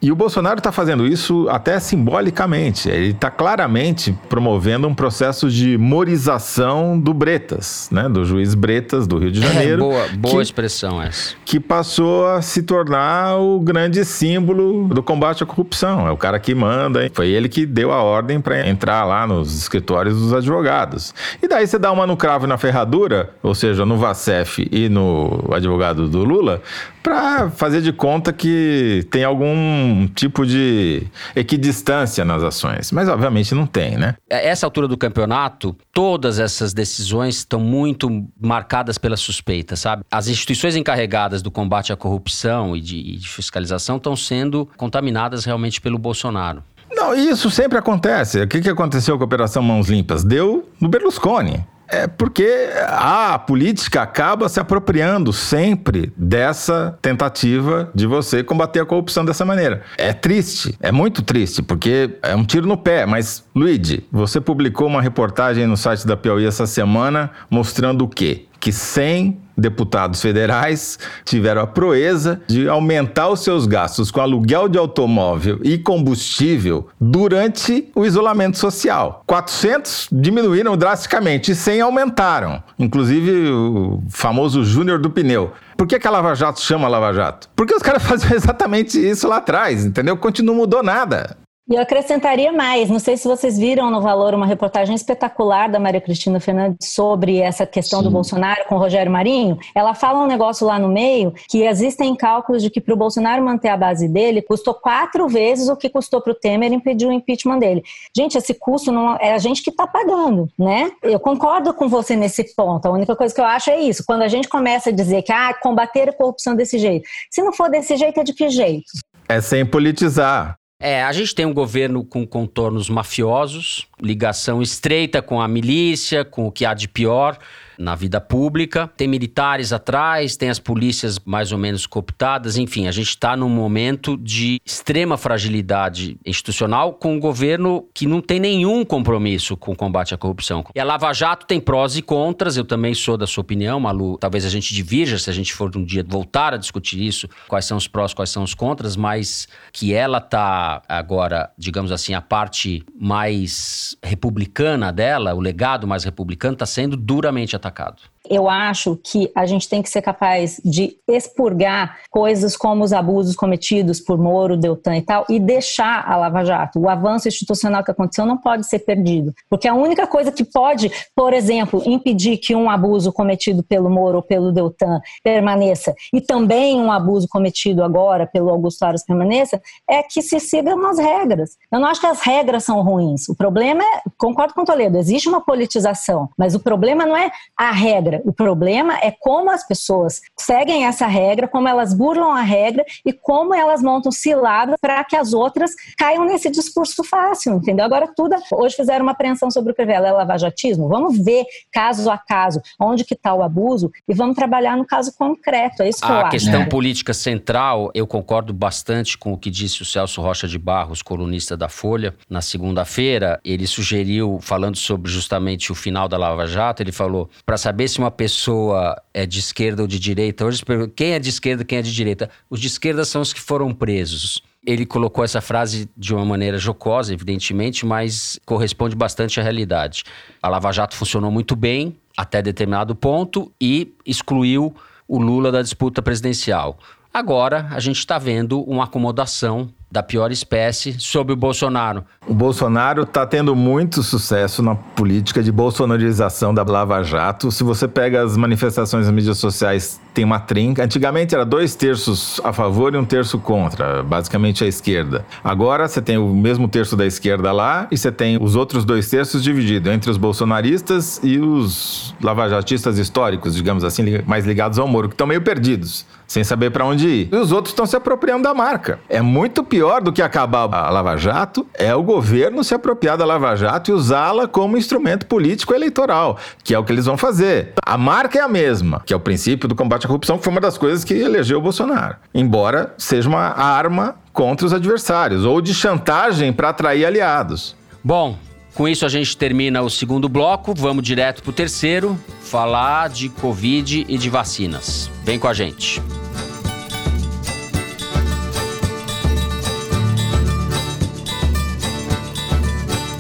E 0.01 0.11
o 0.11 0.17
Bolsonaro 0.17 0.59
está 0.59 0.73
fazendo 0.73 1.07
isso 1.07 1.49
até 1.51 1.79
simbolicamente. 1.79 2.89
Ele 2.89 3.11
está 3.11 3.31
claramente 3.31 4.17
promovendo 4.29 4.89
um 4.89 4.95
processo 4.95 5.51
de 5.51 5.77
morização 5.79 6.99
do 6.99 7.13
Bretas, 7.13 7.89
né? 7.93 8.09
do 8.09 8.25
juiz 8.25 8.55
Bretas 8.55 9.07
do 9.07 9.19
Rio 9.19 9.31
de 9.31 9.43
é, 9.43 9.47
Janeiro. 9.47 9.85
É, 9.85 9.89
boa 9.89 10.09
boa 10.17 10.37
que, 10.37 10.43
expressão 10.43 11.03
essa. 11.03 11.35
Que 11.45 11.61
passou 11.61 12.27
a 12.27 12.43
se 12.43 12.63
tornar 12.63 13.37
o 13.37 13.61
grande 13.61 14.05
símbolo 14.05 14.89
do 14.89 15.03
combate 15.03 15.43
à 15.43 15.47
corrupção. 15.47 16.07
É 16.07 16.11
o 16.11 16.17
cara 16.17 16.39
que 16.39 16.55
manda. 16.55 17.05
Hein? 17.05 17.11
Foi 17.13 17.29
ele 17.29 17.49
que 17.49 17.67
deu 17.67 17.93
a 17.93 18.03
ordem 18.03 18.41
para 18.41 18.69
entrar 18.69 19.05
lá 19.05 19.27
nos 19.27 19.57
escritórios 19.57 20.19
dos 20.19 20.33
advogados. 20.33 21.15
E 21.43 21.49
daí 21.49 21.67
você 21.67 21.79
dá 21.79 21.93
uma 21.93 22.07
no 22.07 22.17
cravo 22.17 22.47
na 22.47 22.57
ferradura 22.57 22.78
ferradura, 22.79 23.31
ou 23.43 23.55
seja, 23.55 23.85
no 23.85 23.97
Vacef 23.97 24.69
e 24.71 24.89
no 24.89 25.51
advogado 25.53 26.09
do 26.09 26.23
Lula, 26.23 26.63
para 27.03 27.51
fazer 27.51 27.81
de 27.81 27.93
conta 27.93 28.33
que 28.33 29.07
tem 29.11 29.25
algum 29.25 30.07
tipo 30.15 30.47
de 30.47 31.03
equidistância 31.35 32.25
nas 32.25 32.43
ações. 32.43 32.93
Mas 32.93 33.09
obviamente 33.09 33.55
não 33.55 33.67
tem, 33.67 33.97
né? 33.97 34.15
Essa 34.29 34.67
altura 34.67 34.87
do 34.87 34.97
campeonato, 34.97 35.77
todas 35.93 36.39
essas 36.39 36.73
decisões 36.73 37.39
estão 37.39 37.61
muito 37.61 38.27
marcadas 38.41 38.99
pela 38.99 39.17
suspeita, 39.17 39.75
sabe? 39.75 40.05
As 40.11 40.29
instituições 40.29 40.77
encarregadas 40.77 41.43
do 41.43 41.51
combate 41.51 41.93
à 41.93 41.97
corrupção 41.97 42.77
e 42.77 42.81
de, 42.81 42.97
e 42.97 43.17
de 43.17 43.29
fiscalização 43.29 43.97
estão 43.97 44.15
sendo 44.15 44.69
contaminadas 44.77 45.45
realmente 45.45 45.81
pelo 45.81 45.99
Bolsonaro. 45.99 46.63
Não, 46.91 47.15
isso 47.15 47.51
sempre 47.51 47.79
acontece. 47.79 48.41
O 48.41 48.49
que, 48.49 48.61
que 48.61 48.69
aconteceu 48.69 49.17
com 49.17 49.25
a 49.25 49.27
Operação 49.27 49.63
Mãos 49.63 49.89
Limpas? 49.89 50.25
Deu 50.25 50.69
no 50.81 50.89
Berlusconi. 50.89 51.65
É 51.89 52.07
porque 52.07 52.69
a 52.87 53.39
política 53.39 54.03
acaba 54.03 54.49
se 54.49 54.61
apropriando 54.61 55.33
sempre 55.33 56.13
dessa 56.17 56.99
tentativa 57.01 57.91
de 57.95 58.07
você 58.07 58.45
combater 58.45 58.81
a 58.81 58.87
corrupção 58.87 59.25
dessa 59.25 59.45
maneira. 59.45 59.83
É 59.97 60.13
triste, 60.13 60.77
é 60.81 60.93
muito 60.93 61.23
triste, 61.23 61.63
porque 61.63 62.19
é 62.23 62.37
um 62.37 62.45
tiro 62.45 62.67
no 62.67 62.77
pé. 62.77 63.07
Mas, 63.07 63.45
Luigi, 63.55 64.07
você 64.13 64.41
publicou 64.41 64.87
uma 64.87 65.01
reportagem 65.01 65.67
no 65.67 65.77
site 65.77 66.07
da 66.07 66.17
Piauí 66.17 66.45
essa 66.45 66.67
semana 66.67 67.31
mostrando 67.51 68.05
o 68.05 68.09
quê? 68.09 68.45
Que 68.61 68.73
100 68.73 69.48
deputados 69.59 70.23
federais 70.23 70.99
tiveram 71.25 71.61
a 71.63 71.67
proeza 71.67 72.41
de 72.47 72.69
aumentar 72.69 73.29
os 73.29 73.41
seus 73.41 73.67
gastos 73.67 74.11
com 74.11 74.21
aluguel 74.21 74.69
de 74.69 74.79
automóvel 74.79 75.59
e 75.65 75.77
combustível 75.77 76.89
durante 77.01 77.91
o 77.95 78.07
isolamento 78.07 78.57
social. 78.57 79.23
400 79.27 80.09
diminuíram 80.13 80.77
drasticamente 80.77 81.53
e 81.53 81.55
100 81.55 81.81
aumentaram, 81.81 82.63
inclusive 82.79 83.51
o 83.51 84.03
famoso 84.09 84.63
Júnior 84.63 84.99
do 84.99 85.11
Pneu. 85.11 85.53
Por 85.77 85.87
que, 85.87 85.99
que 85.99 86.07
a 86.07 86.11
Lava 86.11 86.35
Jato 86.35 86.61
chama 86.61 86.89
Lava 86.89 87.13
Jato? 87.13 87.49
Porque 87.55 87.75
os 87.75 87.83
caras 87.83 88.03
faziam 88.07 88.35
exatamente 88.35 88.99
isso 88.99 89.29
lá 89.29 89.37
atrás, 89.39 89.85
entendeu? 89.85 90.17
Continua, 90.17 90.55
mudou 90.55 90.83
nada. 90.83 91.37
E 91.71 91.75
eu 91.75 91.83
acrescentaria 91.83 92.51
mais, 92.51 92.89
não 92.89 92.99
sei 92.99 93.15
se 93.19 93.29
vocês 93.29 93.59
viram 93.59 93.91
no 93.91 94.01
Valor 94.01 94.33
uma 94.33 94.47
reportagem 94.47 94.95
espetacular 94.95 95.69
da 95.69 95.79
Maria 95.79 96.01
Cristina 96.01 96.41
Fernandes 96.41 96.95
sobre 96.95 97.41
essa 97.41 97.67
questão 97.67 97.99
Sim. 97.99 98.07
do 98.07 98.11
Bolsonaro 98.11 98.65
com 98.67 98.77
o 98.77 98.79
Rogério 98.79 99.13
Marinho. 99.13 99.59
Ela 99.75 99.93
fala 99.93 100.25
um 100.25 100.27
negócio 100.27 100.67
lá 100.67 100.79
no 100.79 100.89
meio 100.89 101.35
que 101.47 101.65
existem 101.65 102.17
cálculos 102.17 102.63
de 102.63 102.71
que 102.71 102.81
para 102.81 102.95
o 102.95 102.97
Bolsonaro 102.97 103.45
manter 103.45 103.69
a 103.69 103.77
base 103.77 104.09
dele 104.09 104.41
custou 104.41 104.73
quatro 104.73 105.29
vezes 105.29 105.69
o 105.69 105.77
que 105.77 105.91
custou 105.91 106.23
para 106.23 106.33
o 106.33 106.35
Temer 106.35 106.73
impedir 106.73 107.07
o 107.07 107.13
impeachment 107.13 107.59
dele. 107.59 107.83
Gente, 108.17 108.39
esse 108.39 108.55
custo 108.55 108.91
não 108.91 109.17
é 109.17 109.35
a 109.35 109.39
gente 109.39 109.63
que 109.63 109.69
está 109.69 109.87
pagando, 109.87 110.49
né? 110.59 110.91
Eu 111.03 111.21
concordo 111.21 111.75
com 111.75 111.87
você 111.87 112.17
nesse 112.17 112.55
ponto. 112.57 112.87
A 112.87 112.91
única 112.91 113.15
coisa 113.15 113.35
que 113.35 113.43
eu 113.43 113.45
acho 113.45 113.69
é 113.69 113.79
isso. 113.79 114.05
Quando 114.07 114.23
a 114.23 114.29
gente 114.29 114.49
começa 114.49 114.89
a 114.89 114.93
dizer 114.93 115.21
que 115.21 115.33
ah, 115.33 115.53
combater 115.53 116.09
a 116.09 116.15
corrupção 116.15 116.57
desse 116.57 116.79
jeito, 116.79 117.07
se 117.31 117.43
não 117.43 117.53
for 117.53 117.69
desse 117.69 117.95
jeito, 117.95 118.19
é 118.19 118.25
de 118.25 118.33
que 118.33 118.49
jeito? 118.49 118.87
É 119.29 119.43
sem 119.43 119.67
politizar. 119.67 120.57
É, 120.81 121.03
a 121.03 121.13
gente 121.13 121.35
tem 121.35 121.45
um 121.45 121.53
governo 121.53 122.05
com 122.05 122.25
contornos 122.25 122.89
mafiosos, 122.89 123.89
ligação 124.01 124.63
estreita 124.63 125.21
com 125.21 125.41
a 125.41 125.49
milícia, 125.49 126.25
com 126.25 126.47
o 126.47 126.53
que 126.53 126.65
há 126.65 126.73
de 126.73 126.87
pior 126.87 127.37
na 127.79 127.95
vida 127.95 128.21
pública. 128.21 128.91
Tem 128.97 129.07
militares 129.07 129.73
atrás, 129.73 130.37
tem 130.37 130.51
as 130.51 130.59
polícias 130.59 131.19
mais 131.25 131.53
ou 131.53 131.59
menos 131.59 131.87
cooptadas, 131.87 132.59
enfim, 132.59 132.89
a 132.89 132.93
gente 132.93 133.11
está 133.11 133.37
num 133.37 133.49
momento 133.49 134.17
de 134.17 134.61
extrema 134.65 135.17
fragilidade 135.17 136.19
institucional 136.27 136.93
com 136.93 137.15
um 137.15 137.21
governo 137.21 137.87
que 137.95 138.07
não 138.07 138.21
tem 138.21 138.41
nenhum 138.41 138.85
compromisso 138.85 139.57
com 139.57 139.73
o 139.73 139.77
combate 139.77 140.13
à 140.13 140.19
corrupção. 140.19 140.65
E 140.75 140.81
a 140.81 140.85
Lava 140.85 141.13
Jato 141.13 141.47
tem 141.47 141.61
prós 141.61 141.97
e 141.97 142.03
contras, 142.03 142.57
eu 142.57 142.65
também 142.65 142.95
sou 142.95 143.17
da 143.17 143.27
sua 143.27 143.43
opinião, 143.43 143.79
Malu. 143.79 144.19
Talvez 144.19 144.45
a 144.45 144.49
gente 144.51 144.75
divirja 144.75 145.19
se 145.19 145.31
a 145.31 145.33
gente 145.33 145.55
for 145.55 145.75
um 145.77 145.85
dia 145.85 146.05
voltar 146.07 146.55
a 146.55 146.57
discutir 146.57 147.01
isso, 147.01 147.29
quais 147.47 147.65
são 147.65 147.77
os 147.77 147.87
prós, 147.87 148.13
quais 148.13 148.31
são 148.31 148.43
os 148.43 148.55
contras, 148.55 148.97
mas 148.97 149.47
que 149.73 149.95
ela 149.95 150.21
tá 150.21 150.83
agora, 150.89 151.51
digamos 151.57 151.93
assim, 151.93 152.15
a 152.15 152.21
parte 152.21 152.85
mais 152.99 153.97
republicana 154.03 154.93
dela, 154.93 155.35
o 155.35 155.41
legado 155.41 155.87
mais 155.87 156.05
republicano, 156.05 156.55
está 156.55 156.67
sendo 156.67 156.97
duramente 156.97 157.55
atacado 157.55 157.68
atacado. 157.69 158.03
Eu 158.29 158.49
acho 158.49 158.99
que 159.03 159.31
a 159.35 159.47
gente 159.47 159.69
tem 159.69 159.83
que 159.83 159.91
ser 159.91 160.03
capaz 160.03 160.61
de 160.65 160.97
expurgar 161.09 161.99
coisas 162.11 162.57
como 162.57 162.85
os 162.85 162.93
abusos 162.93 163.35
cometidos 163.35 164.01
por 164.01 164.19
Moro, 164.19 164.57
Deltan 164.57 164.97
e 164.97 165.03
tal, 165.03 165.25
e 165.29 165.39
deixar 165.39 166.05
a 166.07 166.17
Lava 166.17 166.45
Jato. 166.45 166.81
O 166.81 166.89
avanço 166.89 167.29
institucional 167.29 167.83
que 167.83 167.91
aconteceu 167.91 168.27
não 168.27 168.37
pode 168.37 168.67
ser 168.67 168.81
perdido. 168.81 169.35
Porque 169.49 169.69
a 169.69 169.75
única 169.75 170.07
coisa 170.07 170.31
que 170.31 170.45
pode, 170.45 170.91
por 171.15 171.33
exemplo, 171.33 171.83
impedir 171.87 172.39
que 172.39 172.55
um 172.55 172.71
abuso 172.71 173.13
cometido 173.13 173.63
pelo 173.63 173.91
Moro 173.91 174.17
ou 174.19 174.23
pelo 174.23 174.53
Deltan 174.53 175.01
permaneça, 175.23 175.95
e 176.13 176.21
também 176.21 176.81
um 176.81 176.93
abuso 176.93 177.27
cometido 177.29 177.83
agora 177.83 178.27
pelo 178.27 178.51
Augusto 178.51 178.83
Aras 178.83 179.05
permaneça, 179.05 179.61
é 179.89 180.03
que 180.03 180.23
se 180.23 180.39
sigam 180.41 180.87
as 180.87 180.99
regras. 180.99 181.57
Eu 181.71 181.81
não 181.81 181.89
acho 181.89 182.01
que 182.01 182.07
as 182.07 182.21
regras 182.21 182.65
são 182.65 182.83
ruins. 182.83 183.29
O 183.29 183.35
problema 183.35 183.83
é, 183.83 184.03
concordo 184.17 184.55
com 184.55 184.63
o 184.63 184.65
Toledo, 184.65 184.99
existe 184.99 185.29
uma 185.29 185.41
politização, 185.41 186.29
mas 186.37 186.55
o 186.55 186.61
problema 186.61 187.07
não 187.07 187.17
é 187.17 187.31
a 187.57 187.71
regra. 187.71 188.18
O 188.25 188.33
problema 188.33 188.99
é 188.99 189.11
como 189.11 189.51
as 189.51 189.67
pessoas 189.67 190.21
seguem 190.37 190.87
essa 190.87 191.07
regra, 191.07 191.49
como 191.49 191.69
elas 191.69 191.93
burlam 191.95 192.31
a 192.33 192.43
regra 192.43 192.85
e 193.05 193.13
como 193.13 193.55
elas 193.55 193.83
montam 193.83 194.11
ciladas 194.13 194.77
para 194.81 195.03
que 195.05 195.17
as 195.17 195.33
outras 195.33 195.73
caiam 195.97 196.25
nesse 196.25 196.51
discurso 196.51 197.03
fácil, 197.05 197.55
entendeu? 197.55 197.85
Agora 197.85 198.09
tudo, 198.15 198.37
hoje 198.53 198.77
fizeram 198.77 199.05
uma 199.05 199.13
apreensão 199.13 199.51
sobre 199.51 199.73
o 199.73 199.75
Crivella, 199.75 200.09
é 200.09 200.13
lavajatismo? 200.13 200.89
Vamos 200.89 201.19
ver 201.19 201.45
caso 201.73 202.11
a 202.11 202.19
caso 202.19 202.61
onde 202.81 203.05
que 203.05 203.15
está 203.15 203.35
o 203.35 203.43
abuso 203.43 203.91
e 204.09 204.15
vamos 204.15 204.37
trabalhar 204.37 204.77
no 204.77 204.87
caso 204.87 205.13
concreto, 205.17 205.83
é 205.83 205.89
isso 205.89 206.01
que 206.01 206.07
a 206.07 206.11
eu 206.11 206.17
acho. 206.17 206.27
A 206.27 206.31
questão 206.31 206.67
política 206.67 207.13
central, 207.13 207.91
eu 207.95 208.07
concordo 208.07 208.53
bastante 208.53 209.17
com 209.17 209.33
o 209.33 209.39
que 209.39 209.51
disse 209.51 209.83
o 209.83 209.85
Celso 209.85 210.21
Rocha 210.21 210.47
de 210.47 210.59
Barros, 210.59 211.03
colunista 211.03 211.57
da 211.57 211.69
Folha, 211.69 212.15
na 212.29 212.41
segunda-feira, 212.41 213.41
ele 213.45 213.67
sugeriu, 213.67 214.39
falando 214.41 214.77
sobre 214.77 215.11
justamente 215.11 215.71
o 215.73 215.75
final 215.75 216.09
da 216.09 216.17
Lava 216.17 216.47
Jato, 216.47 216.83
ele 216.83 216.93
falou, 216.93 217.29
para 217.45 217.57
saber 217.57 217.89
se 217.89 217.98
uma 217.99 218.11
pessoa 218.11 219.01
é 219.13 219.27
de 219.27 219.39
esquerda 219.39 219.83
ou 219.83 219.89
de 219.89 219.99
direita, 219.99 220.45
hoje 220.45 220.63
quem 220.95 221.13
é 221.13 221.19
de 221.19 221.29
esquerda, 221.29 221.65
quem 221.65 221.79
é 221.79 221.83
de 221.83 221.95
direita? 221.95 222.31
Os 222.49 222.61
de 222.61 222.67
esquerda 222.67 223.05
são 223.05 223.21
os 223.21 223.33
que 223.33 223.41
foram 223.41 223.73
presos. 223.73 224.43
Ele 224.67 224.85
colocou 224.85 225.25
essa 225.25 225.41
frase 225.41 225.89
de 225.97 226.15
uma 226.15 226.25
maneira 226.25 226.59
jocosa, 226.59 227.13
evidentemente, 227.13 227.87
mas 227.87 228.39
corresponde 228.45 228.95
bastante 228.95 229.41
à 229.41 229.43
realidade. 229.43 230.05
A 230.43 230.49
Lava 230.49 230.73
Jato 230.73 230.97
funcionou 230.97 231.31
muito 231.31 231.57
bem 231.57 231.97
até 232.17 232.43
determinado 232.43 232.95
ponto 232.95 233.51
e 233.61 233.95
excluiu 234.05 234.75
o 235.07 235.19
Lula 235.19 235.51
da 235.51 235.63
disputa 235.63 236.03
presidencial. 236.03 236.79
Agora 237.13 237.69
a 237.71 237.81
gente 237.81 237.99
está 237.99 238.19
vendo 238.19 238.61
uma 238.63 238.85
acomodação 238.85 239.71
da 239.91 240.03
pior 240.03 240.31
espécie 240.31 240.97
sob 240.99 241.33
o 241.33 241.37
Bolsonaro. 241.37 242.05
O 242.27 242.35
Bolsonaro 242.35 243.03
está 243.03 243.27
tendo 243.27 243.55
muito 243.57 244.03
sucesso 244.03 244.63
na 244.63 244.75
política 244.75 245.43
de 245.43 245.51
bolsonarização 245.51 246.53
da 246.53 246.63
Lava 246.63 247.03
Jato. 247.03 247.51
Se 247.51 247.65
você 247.65 247.89
pega 247.89 248.23
as 248.23 248.37
manifestações 248.37 249.07
nas 249.07 249.15
mídias 249.15 249.39
sociais, 249.39 250.01
tem 250.19 250.25
uma 250.25 250.41
trinca. 250.41 250.83
Antigamente 250.83 251.33
era 251.33 251.45
dois 251.45 251.77
terços 251.77 252.41
a 252.43 252.53
favor 252.53 252.93
e 252.93 252.99
um 252.99 253.05
terço 253.05 253.39
contra, 253.39 254.03
basicamente 254.03 254.65
a 254.65 254.67
esquerda. 254.67 255.25
Agora 255.45 255.87
você 255.87 256.03
tem 256.03 256.19
o 256.19 256.35
mesmo 256.35 256.67
terço 256.67 256.97
da 256.97 257.07
esquerda 257.07 257.53
lá 257.53 257.87
e 257.89 257.97
você 257.97 258.11
tem 258.11 258.37
os 258.43 258.57
outros 258.57 258.85
dois 258.85 259.09
terços 259.09 259.45
divididos 259.45 259.93
entre 259.93 260.11
os 260.11 260.17
bolsonaristas 260.17 261.21
e 261.23 261.39
os 261.39 262.17
lavajatistas 262.21 262.99
históricos, 262.99 263.55
digamos 263.55 263.85
assim, 263.85 264.03
mais 264.27 264.45
ligados 264.45 264.77
ao 264.81 264.89
Moro, 264.89 265.09
que 265.09 265.15
estão 265.15 265.27
meio 265.27 265.41
perdidos 265.41 266.05
sem 266.29 266.45
saber 266.45 266.71
para 266.71 266.85
onde 266.85 267.09
ir. 267.09 267.29
E 267.33 267.37
os 267.37 267.51
outros 267.51 267.73
estão 267.73 267.87
se 267.87 267.97
apropriando 267.97 268.43
da 268.43 268.53
marca. 268.53 269.01
É 269.09 269.23
muito 269.23 269.65
pior 269.65 270.03
do 270.03 270.13
que 270.13 270.21
acabar 270.21 270.69
a 270.73 270.91
Lava 270.91 271.17
Jato, 271.17 271.67
é 271.73 271.95
o 271.95 272.03
governo 272.03 272.63
se 272.63 272.75
apropriar 272.75 273.17
da 273.17 273.25
Lava 273.25 273.57
Jato 273.57 273.91
e 273.91 273.95
usá-la 273.95 274.47
como 274.47 274.77
instrumento 274.77 275.27
político 275.27 275.75
eleitoral, 275.75 276.37
que 276.63 276.75
é 276.75 276.79
o 276.79 276.85
que 276.85 276.93
eles 276.93 277.07
vão 277.07 277.17
fazer. 277.17 277.73
A 277.83 277.97
marca 277.97 278.39
é 278.39 278.43
a 278.43 278.49
mesma, 278.49 279.03
que 279.07 279.15
é 279.15 279.17
o 279.17 279.21
princípio 279.21 279.67
do 279.67 279.75
combate 279.75 280.07
corrupção, 280.09 280.39
foi 280.39 280.51
uma 280.51 280.61
das 280.61 280.77
coisas 280.77 281.05
que 281.05 281.15
elegeu 281.15 281.59
o 281.59 281.63
Bolsonaro. 281.63 282.17
Embora 282.35 282.95
seja 282.99 283.29
uma 283.29 283.43
arma 283.43 284.17
contra 284.33 284.67
os 284.67 284.73
adversários 284.73 285.45
ou 285.45 285.61
de 285.61 285.75
chantagem 285.75 286.53
para 286.53 286.71
atrair 286.71 287.05
aliados. 287.05 287.77
Bom, 288.03 288.37
com 288.75 288.89
isso 288.89 289.05
a 289.05 289.09
gente 289.09 289.37
termina 289.37 289.83
o 289.83 289.91
segundo 289.91 290.29
bloco, 290.29 290.75
vamos 290.75 291.05
direto 291.05 291.43
para 291.43 291.51
o 291.51 291.53
terceiro, 291.53 292.19
falar 292.41 293.09
de 293.09 293.29
Covid 293.29 294.07
e 294.09 294.17
de 294.17 294.31
vacinas. 294.31 295.11
Vem 295.25 295.39
com 295.39 295.47
a 295.47 295.55
gente. 295.55 296.01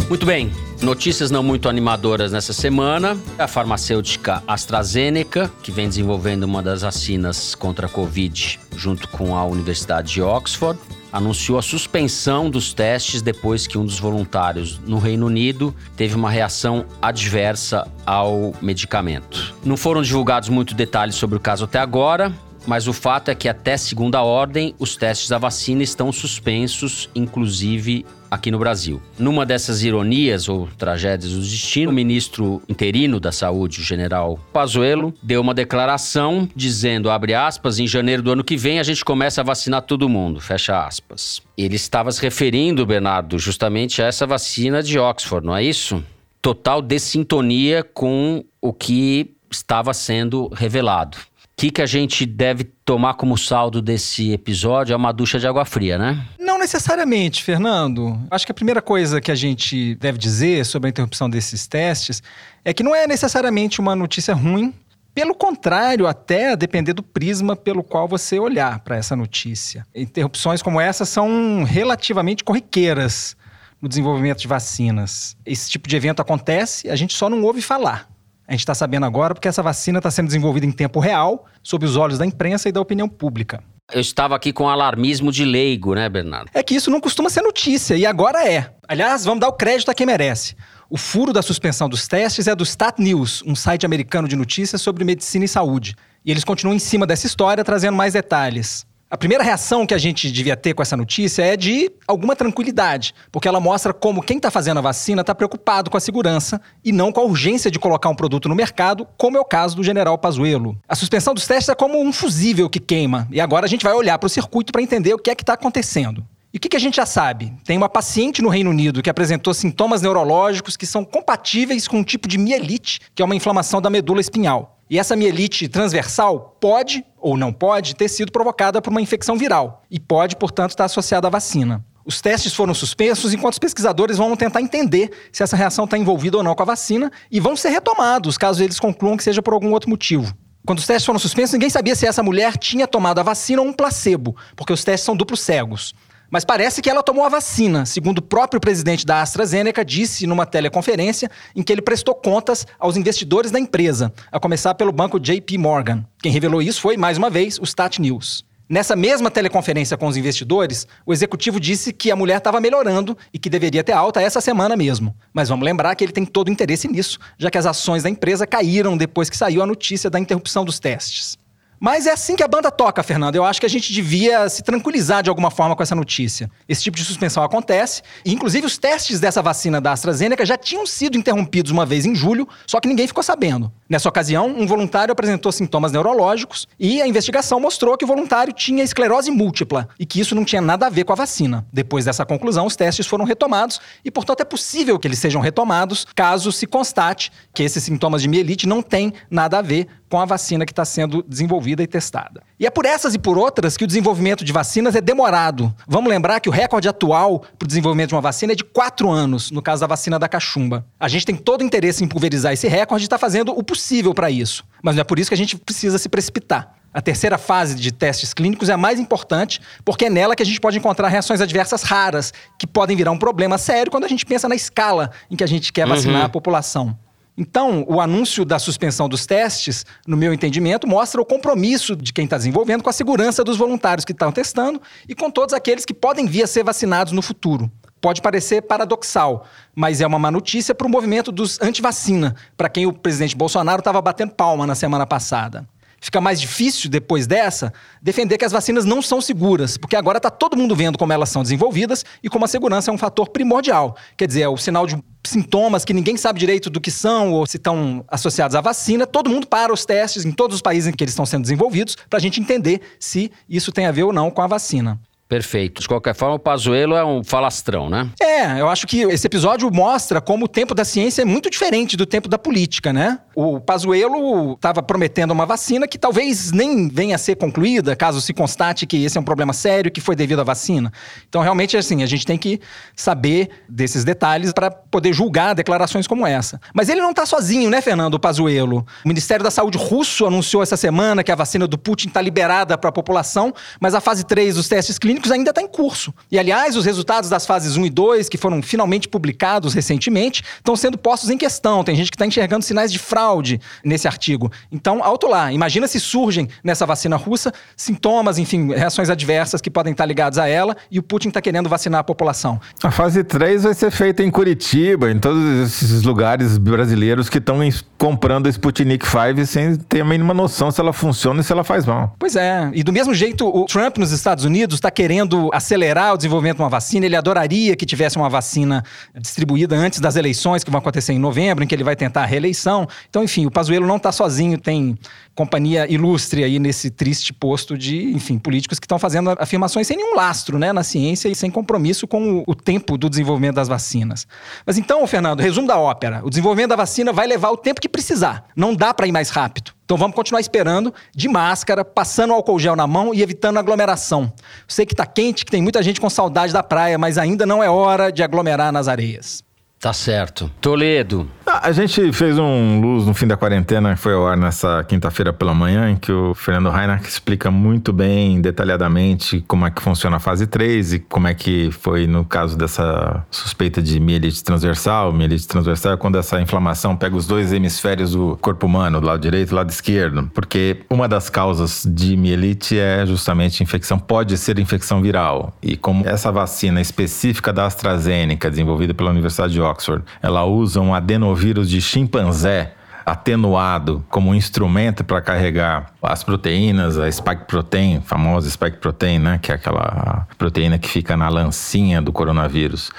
Muito 0.08 0.24
bem, 0.24 0.50
Notícias 0.80 1.30
não 1.30 1.42
muito 1.42 1.68
animadoras 1.68 2.30
nessa 2.30 2.52
semana. 2.52 3.18
A 3.36 3.48
farmacêutica 3.48 4.42
AstraZeneca, 4.46 5.50
que 5.60 5.72
vem 5.72 5.88
desenvolvendo 5.88 6.44
uma 6.44 6.62
das 6.62 6.82
vacinas 6.82 7.54
contra 7.54 7.86
a 7.86 7.90
Covid 7.90 8.60
junto 8.76 9.08
com 9.08 9.36
a 9.36 9.44
Universidade 9.44 10.12
de 10.14 10.22
Oxford, 10.22 10.78
anunciou 11.12 11.58
a 11.58 11.62
suspensão 11.62 12.48
dos 12.48 12.72
testes 12.72 13.20
depois 13.20 13.66
que 13.66 13.76
um 13.76 13.84
dos 13.84 13.98
voluntários 13.98 14.78
no 14.86 14.98
Reino 14.98 15.26
Unido 15.26 15.74
teve 15.96 16.14
uma 16.14 16.30
reação 16.30 16.84
adversa 17.02 17.86
ao 18.06 18.54
medicamento. 18.62 19.54
Não 19.64 19.76
foram 19.76 20.00
divulgados 20.00 20.48
muitos 20.48 20.74
detalhes 20.74 21.16
sobre 21.16 21.36
o 21.36 21.40
caso 21.40 21.64
até 21.64 21.80
agora, 21.80 22.32
mas 22.68 22.86
o 22.86 22.92
fato 22.92 23.30
é 23.30 23.34
que 23.34 23.48
até 23.48 23.78
segunda 23.78 24.22
ordem 24.22 24.74
os 24.78 24.94
testes 24.94 25.30
da 25.30 25.38
vacina 25.38 25.82
estão 25.82 26.12
suspensos, 26.12 27.08
inclusive 27.14 28.04
aqui 28.30 28.50
no 28.50 28.58
Brasil. 28.58 29.00
Numa 29.18 29.46
dessas 29.46 29.82
ironias 29.82 30.50
ou 30.50 30.68
tragédias 30.76 31.32
do 31.32 31.40
destino, 31.40 31.90
o 31.90 31.94
ministro 31.94 32.60
interino 32.68 33.18
da 33.18 33.32
Saúde, 33.32 33.80
o 33.80 33.82
general 33.82 34.38
Pazuello, 34.52 35.14
deu 35.22 35.40
uma 35.40 35.54
declaração 35.54 36.46
dizendo, 36.54 37.10
abre 37.10 37.32
aspas, 37.32 37.78
em 37.78 37.86
janeiro 37.86 38.22
do 38.22 38.32
ano 38.32 38.44
que 38.44 38.54
vem 38.54 38.78
a 38.78 38.82
gente 38.82 39.02
começa 39.02 39.40
a 39.40 39.44
vacinar 39.44 39.80
todo 39.80 40.06
mundo, 40.06 40.38
fecha 40.38 40.86
aspas. 40.86 41.40
Ele 41.56 41.76
estava 41.76 42.12
se 42.12 42.20
referindo, 42.20 42.84
Bernardo, 42.84 43.38
justamente 43.38 44.02
a 44.02 44.06
essa 44.06 44.26
vacina 44.26 44.82
de 44.82 44.98
Oxford, 44.98 45.46
não 45.46 45.56
é 45.56 45.64
isso? 45.64 46.04
Total 46.42 46.82
dessintonia 46.82 47.82
com 47.82 48.44
o 48.60 48.74
que 48.74 49.34
estava 49.50 49.94
sendo 49.94 50.48
revelado 50.54 51.16
que, 51.58 51.72
que 51.72 51.82
a 51.82 51.86
gente 51.86 52.24
deve 52.24 52.62
tomar 52.62 53.14
como 53.14 53.36
saldo 53.36 53.82
desse 53.82 54.30
episódio 54.30 54.94
é 54.94 54.96
uma 54.96 55.10
ducha 55.10 55.40
de 55.40 55.46
água 55.48 55.64
fria, 55.64 55.98
né? 55.98 56.24
Não 56.38 56.56
necessariamente, 56.56 57.42
Fernando. 57.42 58.16
Acho 58.30 58.46
que 58.46 58.52
a 58.52 58.54
primeira 58.54 58.80
coisa 58.80 59.20
que 59.20 59.32
a 59.32 59.34
gente 59.34 59.96
deve 59.96 60.18
dizer 60.18 60.64
sobre 60.64 60.86
a 60.86 60.90
interrupção 60.90 61.28
desses 61.28 61.66
testes 61.66 62.22
é 62.64 62.72
que 62.72 62.84
não 62.84 62.94
é 62.94 63.08
necessariamente 63.08 63.80
uma 63.80 63.96
notícia 63.96 64.32
ruim. 64.34 64.72
Pelo 65.12 65.34
contrário, 65.34 66.06
até 66.06 66.54
depender 66.54 66.92
do 66.92 67.02
prisma 67.02 67.56
pelo 67.56 67.82
qual 67.82 68.06
você 68.06 68.38
olhar 68.38 68.78
para 68.78 68.96
essa 68.96 69.16
notícia. 69.16 69.84
Interrupções 69.92 70.62
como 70.62 70.80
essa 70.80 71.04
são 71.04 71.64
relativamente 71.64 72.44
corriqueiras 72.44 73.36
no 73.82 73.88
desenvolvimento 73.88 74.38
de 74.38 74.46
vacinas. 74.46 75.36
Esse 75.44 75.68
tipo 75.68 75.88
de 75.88 75.96
evento 75.96 76.22
acontece, 76.22 76.88
a 76.88 76.94
gente 76.94 77.14
só 77.14 77.28
não 77.28 77.42
ouve 77.42 77.60
falar. 77.60 78.08
A 78.48 78.52
gente 78.52 78.60
está 78.60 78.74
sabendo 78.74 79.04
agora 79.04 79.34
porque 79.34 79.46
essa 79.46 79.62
vacina 79.62 79.98
está 79.98 80.10
sendo 80.10 80.26
desenvolvida 80.28 80.64
em 80.64 80.72
tempo 80.72 80.98
real, 81.00 81.44
sob 81.62 81.84
os 81.84 81.96
olhos 81.96 82.16
da 82.16 82.24
imprensa 82.24 82.66
e 82.66 82.72
da 82.72 82.80
opinião 82.80 83.06
pública. 83.06 83.62
Eu 83.92 84.00
estava 84.00 84.34
aqui 84.34 84.54
com 84.54 84.68
alarmismo 84.68 85.30
de 85.30 85.44
leigo, 85.44 85.94
né, 85.94 86.08
Bernardo? 86.08 86.50
É 86.54 86.62
que 86.62 86.74
isso 86.74 86.90
não 86.90 86.98
costuma 86.98 87.28
ser 87.28 87.42
notícia, 87.42 87.94
e 87.94 88.06
agora 88.06 88.50
é. 88.50 88.70
Aliás, 88.88 89.22
vamos 89.24 89.40
dar 89.40 89.48
o 89.48 89.52
crédito 89.52 89.90
a 89.90 89.94
quem 89.94 90.06
merece. 90.06 90.56
O 90.88 90.96
furo 90.96 91.30
da 91.30 91.42
suspensão 91.42 91.90
dos 91.90 92.08
testes 92.08 92.48
é 92.48 92.54
do 92.54 92.64
Stat 92.64 92.98
News, 92.98 93.42
um 93.46 93.54
site 93.54 93.84
americano 93.84 94.26
de 94.26 94.34
notícias 94.34 94.80
sobre 94.80 95.04
medicina 95.04 95.44
e 95.44 95.48
saúde. 95.48 95.94
E 96.24 96.30
eles 96.30 96.44
continuam 96.44 96.74
em 96.74 96.78
cima 96.78 97.06
dessa 97.06 97.26
história, 97.26 97.62
trazendo 97.62 97.96
mais 97.96 98.14
detalhes. 98.14 98.86
A 99.10 99.16
primeira 99.16 99.42
reação 99.42 99.86
que 99.86 99.94
a 99.94 99.98
gente 99.98 100.30
devia 100.30 100.54
ter 100.54 100.74
com 100.74 100.82
essa 100.82 100.94
notícia 100.94 101.42
é 101.42 101.56
de 101.56 101.90
alguma 102.06 102.36
tranquilidade, 102.36 103.14
porque 103.32 103.48
ela 103.48 103.58
mostra 103.58 103.94
como 103.94 104.22
quem 104.22 104.36
está 104.36 104.50
fazendo 104.50 104.76
a 104.76 104.82
vacina 104.82 105.22
está 105.22 105.34
preocupado 105.34 105.90
com 105.90 105.96
a 105.96 106.00
segurança 106.00 106.60
e 106.84 106.92
não 106.92 107.10
com 107.10 107.22
a 107.22 107.24
urgência 107.24 107.70
de 107.70 107.78
colocar 107.78 108.10
um 108.10 108.14
produto 108.14 108.50
no 108.50 108.54
mercado, 108.54 109.08
como 109.16 109.38
é 109.38 109.40
o 109.40 109.46
caso 109.46 109.74
do 109.74 109.82
general 109.82 110.18
Pazuello. 110.18 110.76
A 110.86 110.94
suspensão 110.94 111.32
dos 111.32 111.46
testes 111.46 111.70
é 111.70 111.74
como 111.74 111.98
um 111.98 112.12
fusível 112.12 112.68
que 112.68 112.78
queima, 112.78 113.26
e 113.30 113.40
agora 113.40 113.64
a 113.64 113.68
gente 113.68 113.82
vai 113.82 113.94
olhar 113.94 114.18
para 114.18 114.26
o 114.26 114.30
circuito 114.30 114.72
para 114.72 114.82
entender 114.82 115.14
o 115.14 115.18
que 115.18 115.30
é 115.30 115.34
que 115.34 115.42
está 115.42 115.54
acontecendo. 115.54 116.22
E 116.52 116.58
o 116.58 116.60
que, 116.60 116.68
que, 116.68 116.76
a 116.76 116.80
gente 116.80 116.96
já 116.96 117.06
sabe? 117.06 117.54
Tem 117.64 117.78
uma 117.78 117.88
paciente 117.88 118.42
no 118.42 118.50
Reino 118.50 118.68
Unido 118.68 119.02
que 119.02 119.08
apresentou 119.08 119.54
sintomas 119.54 120.02
neurológicos 120.02 120.76
que 120.76 120.86
são 120.86 121.02
compatíveis 121.02 121.88
com 121.88 121.98
um 121.98 122.04
tipo 122.04 122.28
de 122.28 122.36
mielite, 122.36 123.00
que 123.14 123.22
é 123.22 123.24
uma 123.24 123.36
inflamação 123.36 123.80
da 123.80 123.88
medula 123.88 124.20
espinhal. 124.20 124.77
E 124.90 124.98
essa 124.98 125.14
mielite 125.14 125.68
transversal 125.68 126.56
pode 126.60 127.04
ou 127.18 127.36
não 127.36 127.52
pode 127.52 127.94
ter 127.94 128.08
sido 128.08 128.32
provocada 128.32 128.80
por 128.80 128.90
uma 128.90 129.02
infecção 129.02 129.36
viral 129.36 129.82
e 129.90 130.00
pode, 130.00 130.36
portanto, 130.36 130.70
estar 130.70 130.84
associada 130.84 131.26
à 131.26 131.30
vacina. 131.30 131.84
Os 132.04 132.22
testes 132.22 132.54
foram 132.54 132.72
suspensos 132.72 133.34
enquanto 133.34 133.52
os 133.54 133.58
pesquisadores 133.58 134.16
vão 134.16 134.34
tentar 134.34 134.62
entender 134.62 135.10
se 135.30 135.42
essa 135.42 135.54
reação 135.54 135.84
está 135.84 135.98
envolvida 135.98 136.38
ou 136.38 136.42
não 136.42 136.54
com 136.54 136.62
a 136.62 136.66
vacina 136.66 137.12
e 137.30 137.38
vão 137.38 137.54
ser 137.54 137.68
retomados 137.68 138.38
caso 138.38 138.64
eles 138.64 138.80
concluam 138.80 139.14
que 139.14 139.22
seja 139.22 139.42
por 139.42 139.52
algum 139.52 139.72
outro 139.72 139.90
motivo. 139.90 140.34
Quando 140.66 140.78
os 140.78 140.86
testes 140.86 141.04
foram 141.04 141.18
suspensos, 141.18 141.52
ninguém 141.52 141.70
sabia 141.70 141.94
se 141.94 142.06
essa 142.06 142.22
mulher 142.22 142.56
tinha 142.56 142.86
tomado 142.86 143.18
a 143.18 143.22
vacina 143.22 143.60
ou 143.60 143.68
um 143.68 143.72
placebo, 143.72 144.34
porque 144.56 144.72
os 144.72 144.84
testes 144.84 145.04
são 145.04 145.16
duplos 145.16 145.40
cegos. 145.40 145.94
Mas 146.30 146.44
parece 146.44 146.82
que 146.82 146.90
ela 146.90 147.02
tomou 147.02 147.24
a 147.24 147.28
vacina, 147.30 147.86
segundo 147.86 148.18
o 148.18 148.22
próprio 148.22 148.60
presidente 148.60 149.06
da 149.06 149.22
AstraZeneca 149.22 149.82
disse 149.82 150.26
numa 150.26 150.44
teleconferência 150.44 151.30
em 151.56 151.62
que 151.62 151.72
ele 151.72 151.80
prestou 151.80 152.14
contas 152.14 152.66
aos 152.78 152.98
investidores 152.98 153.50
da 153.50 153.58
empresa, 153.58 154.12
a 154.30 154.38
começar 154.38 154.74
pelo 154.74 154.92
banco 154.92 155.18
JP 155.18 155.56
Morgan. 155.56 156.04
Quem 156.22 156.30
revelou 156.30 156.60
isso 156.60 156.82
foi, 156.82 156.98
mais 156.98 157.16
uma 157.16 157.30
vez, 157.30 157.58
o 157.58 157.64
Stat 157.64 157.98
News. 157.98 158.44
Nessa 158.68 158.94
mesma 158.94 159.30
teleconferência 159.30 159.96
com 159.96 160.06
os 160.06 160.18
investidores, 160.18 160.86
o 161.06 161.14
executivo 161.14 161.58
disse 161.58 161.90
que 161.90 162.10
a 162.10 162.16
mulher 162.16 162.36
estava 162.36 162.60
melhorando 162.60 163.16
e 163.32 163.38
que 163.38 163.48
deveria 163.48 163.82
ter 163.82 163.92
alta 163.92 164.20
essa 164.20 164.42
semana 164.42 164.76
mesmo. 164.76 165.16
Mas 165.32 165.48
vamos 165.48 165.64
lembrar 165.64 165.94
que 165.94 166.04
ele 166.04 166.12
tem 166.12 166.26
todo 166.26 166.48
o 166.48 166.52
interesse 166.52 166.86
nisso, 166.86 167.18
já 167.38 167.50
que 167.50 167.56
as 167.56 167.64
ações 167.64 168.02
da 168.02 168.10
empresa 168.10 168.46
caíram 168.46 168.94
depois 168.98 169.30
que 169.30 169.36
saiu 169.38 169.62
a 169.62 169.66
notícia 169.66 170.10
da 170.10 170.20
interrupção 170.20 170.66
dos 170.66 170.78
testes. 170.78 171.38
Mas 171.80 172.06
é 172.06 172.12
assim 172.12 172.34
que 172.34 172.42
a 172.42 172.48
banda 172.48 172.70
toca, 172.70 173.02
Fernando. 173.02 173.36
Eu 173.36 173.44
acho 173.44 173.60
que 173.60 173.66
a 173.66 173.70
gente 173.70 173.92
devia 173.92 174.48
se 174.48 174.62
tranquilizar 174.62 175.22
de 175.22 175.28
alguma 175.28 175.50
forma 175.50 175.76
com 175.76 175.82
essa 175.82 175.94
notícia. 175.94 176.50
Esse 176.68 176.82
tipo 176.82 176.96
de 176.96 177.04
suspensão 177.04 177.42
acontece, 177.42 178.02
e 178.24 178.32
inclusive 178.32 178.66
os 178.66 178.78
testes 178.78 179.20
dessa 179.20 179.40
vacina 179.40 179.80
da 179.80 179.92
AstraZeneca 179.92 180.44
já 180.44 180.56
tinham 180.56 180.86
sido 180.86 181.16
interrompidos 181.16 181.70
uma 181.70 181.86
vez 181.86 182.04
em 182.04 182.14
julho, 182.14 182.48
só 182.66 182.80
que 182.80 182.88
ninguém 182.88 183.06
ficou 183.06 183.22
sabendo. 183.22 183.72
Nessa 183.88 184.08
ocasião, 184.08 184.48
um 184.48 184.66
voluntário 184.66 185.12
apresentou 185.12 185.52
sintomas 185.52 185.92
neurológicos 185.92 186.66
e 186.78 187.00
a 187.00 187.06
investigação 187.06 187.60
mostrou 187.60 187.96
que 187.96 188.04
o 188.04 188.08
voluntário 188.08 188.52
tinha 188.52 188.82
esclerose 188.82 189.30
múltipla 189.30 189.88
e 189.98 190.04
que 190.04 190.20
isso 190.20 190.34
não 190.34 190.44
tinha 190.44 190.60
nada 190.60 190.86
a 190.86 190.90
ver 190.90 191.04
com 191.04 191.12
a 191.12 191.16
vacina. 191.16 191.66
Depois 191.72 192.04
dessa 192.04 192.26
conclusão, 192.26 192.66
os 192.66 192.76
testes 192.76 193.06
foram 193.06 193.24
retomados 193.24 193.80
e, 194.04 194.10
portanto, 194.10 194.40
é 194.40 194.44
possível 194.44 194.98
que 194.98 195.06
eles 195.06 195.18
sejam 195.18 195.40
retomados 195.40 196.06
caso 196.14 196.52
se 196.52 196.66
constate 196.66 197.30
que 197.54 197.62
esses 197.62 197.82
sintomas 197.82 198.22
de 198.22 198.28
mielite 198.28 198.66
não 198.66 198.82
têm 198.82 199.12
nada 199.30 199.58
a 199.58 199.62
ver 199.62 199.86
com 200.08 200.18
a 200.20 200.24
vacina 200.24 200.64
que 200.64 200.72
está 200.72 200.84
sendo 200.84 201.22
desenvolvida 201.22 201.82
e 201.82 201.86
testada. 201.86 202.42
E 202.58 202.66
é 202.66 202.70
por 202.70 202.86
essas 202.86 203.14
e 203.14 203.18
por 203.18 203.36
outras 203.38 203.76
que 203.76 203.84
o 203.84 203.86
desenvolvimento 203.86 204.44
de 204.44 204.52
vacinas 204.52 204.94
é 204.94 205.00
demorado. 205.00 205.74
Vamos 205.86 206.10
lembrar 206.10 206.40
que 206.40 206.48
o 206.48 206.52
recorde 206.52 206.88
atual 206.88 207.40
para 207.40 207.64
o 207.64 207.68
desenvolvimento 207.68 208.08
de 208.08 208.14
uma 208.14 208.20
vacina 208.20 208.52
é 208.52 208.56
de 208.56 208.64
quatro 208.64 209.10
anos, 209.10 209.50
no 209.50 209.62
caso 209.62 209.80
da 209.80 209.86
vacina 209.86 210.18
da 210.18 210.28
cachumba. 210.28 210.86
A 210.98 211.08
gente 211.08 211.26
tem 211.26 211.36
todo 211.36 211.60
o 211.60 211.64
interesse 211.64 212.02
em 212.02 212.08
pulverizar 212.08 212.52
esse 212.52 212.68
recorde 212.68 213.04
e 213.04 213.06
está 213.06 213.18
fazendo 213.18 213.52
o 213.56 213.62
possível 213.62 214.14
para 214.14 214.30
isso. 214.30 214.64
Mas 214.82 214.96
não 214.96 215.02
é 215.02 215.04
por 215.04 215.18
isso 215.18 215.30
que 215.30 215.34
a 215.34 215.38
gente 215.38 215.56
precisa 215.56 215.98
se 215.98 216.08
precipitar. 216.08 216.78
A 216.92 217.02
terceira 217.02 217.36
fase 217.36 217.74
de 217.74 217.92
testes 217.92 218.32
clínicos 218.32 218.68
é 218.68 218.72
a 218.72 218.76
mais 218.76 218.98
importante, 218.98 219.60
porque 219.84 220.06
é 220.06 220.10
nela 220.10 220.34
que 220.34 220.42
a 220.42 220.46
gente 220.46 220.58
pode 220.58 220.78
encontrar 220.78 221.08
reações 221.08 221.40
adversas 221.40 221.82
raras, 221.82 222.32
que 222.58 222.66
podem 222.66 222.96
virar 222.96 223.10
um 223.10 223.18
problema 223.18 223.58
sério 223.58 223.92
quando 223.92 224.04
a 224.04 224.08
gente 224.08 224.24
pensa 224.24 224.48
na 224.48 224.54
escala 224.54 225.10
em 225.30 225.36
que 225.36 225.44
a 225.44 225.46
gente 225.46 225.72
quer 225.72 225.86
vacinar 225.86 226.20
uhum. 226.20 226.26
a 226.26 226.28
população. 226.28 226.98
Então, 227.40 227.84
o 227.86 228.00
anúncio 228.00 228.44
da 228.44 228.58
suspensão 228.58 229.08
dos 229.08 229.24
testes, 229.24 229.86
no 230.04 230.16
meu 230.16 230.34
entendimento, 230.34 230.88
mostra 230.88 231.20
o 231.20 231.24
compromisso 231.24 231.94
de 231.94 232.12
quem 232.12 232.24
está 232.24 232.36
desenvolvendo 232.36 232.82
com 232.82 232.90
a 232.90 232.92
segurança 232.92 233.44
dos 233.44 233.56
voluntários 233.56 234.04
que 234.04 234.10
estão 234.10 234.32
testando 234.32 234.82
e 235.08 235.14
com 235.14 235.30
todos 235.30 235.54
aqueles 235.54 235.84
que 235.84 235.94
podem 235.94 236.26
vir 236.26 236.42
a 236.42 236.48
ser 236.48 236.64
vacinados 236.64 237.12
no 237.12 237.22
futuro. 237.22 237.70
Pode 238.00 238.20
parecer 238.20 238.62
paradoxal, 238.62 239.46
mas 239.72 240.00
é 240.00 240.06
uma 240.06 240.18
má 240.18 240.32
notícia 240.32 240.74
para 240.74 240.88
o 240.88 240.90
movimento 240.90 241.30
dos 241.30 241.60
anti-vacina, 241.60 242.34
para 242.56 242.68
quem 242.68 242.86
o 242.86 242.92
presidente 242.92 243.36
Bolsonaro 243.36 243.78
estava 243.78 244.02
batendo 244.02 244.32
palma 244.32 244.66
na 244.66 244.74
semana 244.74 245.06
passada 245.06 245.64
fica 246.00 246.20
mais 246.20 246.40
difícil 246.40 246.90
depois 246.90 247.26
dessa 247.26 247.72
defender 248.00 248.38
que 248.38 248.44
as 248.44 248.52
vacinas 248.52 248.84
não 248.84 249.02
são 249.02 249.20
seguras, 249.20 249.76
porque 249.76 249.96
agora 249.96 250.18
está 250.18 250.30
todo 250.30 250.56
mundo 250.56 250.74
vendo 250.74 250.98
como 250.98 251.12
elas 251.12 251.28
são 251.28 251.42
desenvolvidas 251.42 252.04
e 252.22 252.28
como 252.28 252.44
a 252.44 252.48
segurança 252.48 252.90
é 252.90 252.94
um 252.94 252.98
fator 252.98 253.28
primordial. 253.28 253.96
Quer 254.16 254.26
dizer, 254.26 254.42
é 254.42 254.48
o 254.48 254.56
sinal 254.56 254.86
de 254.86 255.02
sintomas 255.24 255.84
que 255.84 255.92
ninguém 255.92 256.16
sabe 256.16 256.38
direito 256.38 256.70
do 256.70 256.80
que 256.80 256.90
são 256.90 257.32
ou 257.32 257.46
se 257.46 257.56
estão 257.56 258.04
associados 258.08 258.54
à 258.54 258.60
vacina, 258.60 259.06
todo 259.06 259.28
mundo 259.28 259.46
para 259.46 259.72
os 259.72 259.84
testes 259.84 260.24
em 260.24 260.32
todos 260.32 260.56
os 260.56 260.62
países 260.62 260.88
em 260.88 260.92
que 260.92 261.04
eles 261.04 261.12
estão 261.12 261.26
sendo 261.26 261.42
desenvolvidos 261.42 261.96
para 262.08 262.18
a 262.18 262.22
gente 262.22 262.40
entender 262.40 262.80
se 262.98 263.30
isso 263.48 263.72
tem 263.72 263.86
a 263.86 263.92
ver 263.92 264.04
ou 264.04 264.12
não 264.12 264.30
com 264.30 264.42
a 264.42 264.46
vacina. 264.46 264.98
Perfeito. 265.28 265.82
De 265.82 265.88
qualquer 265.88 266.14
forma, 266.14 266.36
o 266.36 266.38
Pazuello 266.38 266.96
é 266.96 267.04
um 267.04 267.22
falastrão, 267.22 267.90
né? 267.90 268.08
É, 268.18 268.58
eu 268.58 268.68
acho 268.68 268.86
que 268.86 269.02
esse 269.02 269.26
episódio 269.26 269.70
mostra 269.70 270.22
como 270.22 270.46
o 270.46 270.48
tempo 270.48 270.74
da 270.74 270.86
ciência 270.86 271.20
é 271.20 271.24
muito 271.24 271.50
diferente 271.50 271.98
do 271.98 272.06
tempo 272.06 272.28
da 272.28 272.38
política, 272.38 272.94
né? 272.94 273.18
O 273.34 273.60
Pazuello 273.60 274.54
estava 274.54 274.82
prometendo 274.82 275.32
uma 275.32 275.44
vacina 275.44 275.86
que 275.86 275.98
talvez 275.98 276.50
nem 276.50 276.88
venha 276.88 277.14
a 277.14 277.18
ser 277.18 277.36
concluída, 277.36 277.94
caso 277.94 278.22
se 278.22 278.32
constate 278.32 278.86
que 278.86 279.04
esse 279.04 279.18
é 279.18 279.20
um 279.20 279.24
problema 279.24 279.52
sério 279.52 279.90
que 279.90 280.00
foi 280.00 280.16
devido 280.16 280.40
à 280.40 280.44
vacina. 280.44 280.90
Então, 281.28 281.42
realmente, 281.42 281.76
assim, 281.76 282.02
a 282.02 282.06
gente 282.06 282.24
tem 282.24 282.38
que 282.38 282.58
saber 282.96 283.50
desses 283.68 284.04
detalhes 284.04 284.50
para 284.50 284.70
poder 284.70 285.12
julgar 285.12 285.54
declarações 285.54 286.06
como 286.06 286.26
essa. 286.26 286.58
Mas 286.72 286.88
ele 286.88 287.02
não 287.02 287.10
está 287.10 287.26
sozinho, 287.26 287.68
né, 287.68 287.82
Fernando 287.82 288.18
Pazuello? 288.18 288.86
O 289.04 289.08
Ministério 289.08 289.44
da 289.44 289.50
Saúde 289.50 289.76
russo 289.76 290.24
anunciou 290.24 290.62
essa 290.62 290.76
semana 290.76 291.22
que 291.22 291.30
a 291.30 291.36
vacina 291.36 291.66
do 291.66 291.76
Putin 291.76 292.08
está 292.08 292.22
liberada 292.22 292.78
para 292.78 292.88
a 292.88 292.92
população, 292.92 293.52
mas 293.78 293.94
a 293.94 294.00
fase 294.00 294.24
3 294.24 294.54
dos 294.56 294.68
testes 294.68 294.98
clínicos 294.98 295.17
clínicos 295.18 295.30
ainda 295.30 295.50
está 295.50 295.60
em 295.60 295.68
curso. 295.68 296.14
E, 296.30 296.38
aliás, 296.38 296.76
os 296.76 296.84
resultados 296.84 297.28
das 297.28 297.44
fases 297.44 297.76
1 297.76 297.86
e 297.86 297.90
2, 297.90 298.28
que 298.28 298.38
foram 298.38 298.62
finalmente 298.62 299.08
publicados 299.08 299.74
recentemente, 299.74 300.42
estão 300.56 300.76
sendo 300.76 300.96
postos 300.96 301.30
em 301.30 301.36
questão. 301.36 301.84
Tem 301.84 301.94
gente 301.94 302.10
que 302.10 302.14
está 302.14 302.26
enxergando 302.26 302.64
sinais 302.64 302.90
de 302.92 302.98
fraude 302.98 303.60
nesse 303.84 304.06
artigo. 304.06 304.50
Então, 304.70 305.02
alto 305.02 305.26
lá. 305.26 305.52
Imagina 305.52 305.86
se 305.86 306.00
surgem 306.00 306.48
nessa 306.62 306.86
vacina 306.86 307.16
russa 307.16 307.52
sintomas, 307.76 308.38
enfim, 308.38 308.72
reações 308.72 309.10
adversas 309.10 309.60
que 309.60 309.70
podem 309.70 309.92
estar 309.92 310.06
ligadas 310.06 310.38
a 310.38 310.48
ela 310.48 310.76
e 310.90 310.98
o 310.98 311.02
Putin 311.02 311.28
está 311.28 311.40
querendo 311.40 311.68
vacinar 311.68 312.00
a 312.00 312.04
população. 312.04 312.60
A 312.82 312.90
fase 312.90 313.24
3 313.24 313.64
vai 313.64 313.74
ser 313.74 313.90
feita 313.90 314.22
em 314.22 314.30
Curitiba, 314.30 315.10
em 315.10 315.18
todos 315.18 315.42
esses 315.66 316.02
lugares 316.02 316.56
brasileiros 316.58 317.28
que 317.28 317.38
estão 317.38 317.58
comprando 317.96 318.46
a 318.46 318.50
Sputnik 318.50 319.04
5 319.06 319.46
sem 319.46 319.76
ter 319.76 320.00
a 320.00 320.04
mínima 320.04 320.32
noção 320.32 320.70
se 320.70 320.80
ela 320.80 320.92
funciona 320.92 321.40
e 321.40 321.44
se 321.44 321.52
ela 321.52 321.64
faz 321.64 321.84
mal. 321.84 322.14
Pois 322.18 322.36
é. 322.36 322.70
E 322.72 322.82
do 322.82 322.92
mesmo 322.92 323.14
jeito, 323.14 323.46
o 323.46 323.64
Trump 323.64 323.98
nos 323.98 324.12
Estados 324.12 324.44
Unidos 324.44 324.76
está 324.76 324.90
querendo 324.90 325.07
querendo 325.08 325.48
acelerar 325.54 326.12
o 326.12 326.16
desenvolvimento 326.18 326.56
de 326.56 326.62
uma 326.62 326.68
vacina. 326.68 327.06
Ele 327.06 327.16
adoraria 327.16 327.74
que 327.74 327.86
tivesse 327.86 328.18
uma 328.18 328.28
vacina 328.28 328.84
distribuída 329.18 329.74
antes 329.74 330.00
das 330.00 330.16
eleições, 330.16 330.62
que 330.62 330.70
vão 330.70 330.80
acontecer 330.80 331.14
em 331.14 331.18
novembro, 331.18 331.64
em 331.64 331.66
que 331.66 331.74
ele 331.74 331.82
vai 331.82 331.96
tentar 331.96 332.24
a 332.24 332.26
reeleição. 332.26 332.86
Então, 333.08 333.24
enfim, 333.24 333.46
o 333.46 333.50
Pazuello 333.50 333.86
não 333.86 333.96
está 333.96 334.12
sozinho, 334.12 334.58
tem 334.58 334.98
companhia 335.34 335.90
ilustre 335.90 336.44
aí 336.44 336.58
nesse 336.58 336.90
triste 336.90 337.32
posto 337.32 337.78
de, 337.78 338.12
enfim, 338.12 338.38
políticos 338.38 338.78
que 338.78 338.84
estão 338.84 338.98
fazendo 338.98 339.34
afirmações 339.38 339.86
sem 339.86 339.96
nenhum 339.96 340.14
lastro, 340.14 340.58
né, 340.58 340.74
na 340.74 340.82
ciência 340.82 341.28
e 341.28 341.34
sem 341.34 341.50
compromisso 341.50 342.06
com 342.06 342.40
o, 342.40 342.44
o 342.46 342.54
tempo 342.54 342.98
do 342.98 343.08
desenvolvimento 343.08 343.54
das 343.54 343.68
vacinas. 343.68 344.26
Mas 344.66 344.76
então, 344.76 345.06
Fernando, 345.06 345.40
resumo 345.40 345.66
da 345.66 345.78
ópera. 345.78 346.20
O 346.22 346.28
desenvolvimento 346.28 346.68
da 346.70 346.76
vacina 346.76 347.14
vai 347.14 347.26
levar 347.26 347.48
o 347.50 347.56
tempo 347.56 347.80
que 347.80 347.88
precisar. 347.88 348.44
Não 348.54 348.74
dá 348.74 348.92
para 348.92 349.06
ir 349.06 349.12
mais 349.12 349.30
rápido. 349.30 349.77
Então 349.88 349.96
vamos 349.96 350.14
continuar 350.14 350.42
esperando 350.42 350.92
de 351.16 351.30
máscara, 351.30 351.82
passando 351.82 352.34
álcool 352.34 352.58
gel 352.58 352.76
na 352.76 352.86
mão 352.86 353.14
e 353.14 353.22
evitando 353.22 353.56
aglomeração. 353.56 354.30
Sei 354.68 354.84
que 354.84 354.92
está 354.92 355.06
quente, 355.06 355.46
que 355.46 355.50
tem 355.50 355.62
muita 355.62 355.82
gente 355.82 355.98
com 355.98 356.10
saudade 356.10 356.52
da 356.52 356.62
praia, 356.62 356.98
mas 356.98 357.16
ainda 357.16 357.46
não 357.46 357.64
é 357.64 357.70
hora 357.70 358.12
de 358.12 358.22
aglomerar 358.22 358.70
nas 358.70 358.86
areias. 358.86 359.42
Tá 359.80 359.92
certo. 359.92 360.50
Toledo. 360.60 361.28
Ah, 361.46 361.68
a 361.68 361.72
gente 361.72 362.12
fez 362.12 362.36
um 362.36 362.80
Luz 362.80 363.06
no 363.06 363.14
fim 363.14 363.26
da 363.26 363.36
quarentena, 363.36 363.94
que 363.94 364.00
foi 364.00 364.12
ao 364.12 364.26
ar 364.26 364.36
nessa 364.36 364.82
quinta-feira 364.84 365.32
pela 365.32 365.54
manhã, 365.54 365.88
em 365.88 365.96
que 365.96 366.10
o 366.10 366.34
Fernando 366.34 366.68
Reinach 366.68 367.08
explica 367.08 367.50
muito 367.50 367.92
bem, 367.92 368.40
detalhadamente, 368.40 369.42
como 369.46 369.64
é 369.64 369.70
que 369.70 369.80
funciona 369.80 370.16
a 370.16 370.20
fase 370.20 370.46
3 370.46 370.94
e 370.94 370.98
como 370.98 371.28
é 371.28 371.34
que 371.34 371.70
foi 371.70 372.06
no 372.06 372.24
caso 372.24 372.58
dessa 372.58 373.24
suspeita 373.30 373.80
de 373.80 374.00
mielite 374.00 374.42
transversal. 374.42 375.12
Mielite 375.12 375.46
transversal 375.46 375.92
é 375.92 375.96
quando 375.96 376.18
essa 376.18 376.40
inflamação 376.40 376.96
pega 376.96 377.14
os 377.16 377.26
dois 377.26 377.52
hemisférios 377.52 378.12
do 378.12 378.36
corpo 378.40 378.66
humano, 378.66 379.00
do 379.00 379.06
lado 379.06 379.20
direito 379.20 379.48
e 379.48 379.50
do 379.50 379.56
lado 379.56 379.70
esquerdo. 379.70 380.28
Porque 380.34 380.78
uma 380.90 381.08
das 381.08 381.30
causas 381.30 381.86
de 381.88 382.16
mielite 382.16 382.78
é 382.78 383.06
justamente 383.06 383.62
infecção, 383.62 383.98
pode 383.98 384.36
ser 384.36 384.58
infecção 384.58 385.00
viral. 385.00 385.56
E 385.62 385.76
como 385.76 386.06
essa 386.06 386.32
vacina 386.32 386.80
específica 386.80 387.52
da 387.52 387.66
AstraZeneca, 387.66 388.50
desenvolvida 388.50 388.92
pela 388.92 389.10
Universidade 389.10 389.52
de 389.52 389.67
Oxford, 389.68 390.04
ela 390.22 390.44
usa 390.44 390.80
um 390.80 390.94
adenovírus 390.94 391.68
de 391.68 391.80
chimpanzé 391.80 392.74
atenuado 393.08 394.04
como 394.10 394.34
instrumento 394.34 395.02
para 395.02 395.20
carregar 395.22 395.92
as 396.02 396.22
proteínas, 396.22 396.98
a 396.98 397.10
spike 397.10 397.44
protein, 397.46 398.02
famosa 398.02 398.50
spike 398.50 398.76
protein, 398.76 399.18
né, 399.18 399.38
que 399.40 399.50
é 399.50 399.54
aquela 399.54 400.26
proteína 400.36 400.78
que 400.78 400.88
fica 400.88 401.16
na 401.16 401.28
lancinha 401.28 402.02
do 402.02 402.12
coronavírus. 402.12 402.90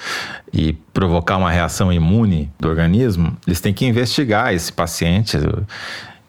E 0.52 0.72
provocar 0.92 1.36
uma 1.36 1.50
reação 1.50 1.92
imune 1.92 2.50
do 2.58 2.68
organismo, 2.68 3.36
eles 3.46 3.60
têm 3.60 3.72
que 3.72 3.86
investigar 3.86 4.52
esse 4.52 4.72
paciente 4.72 5.38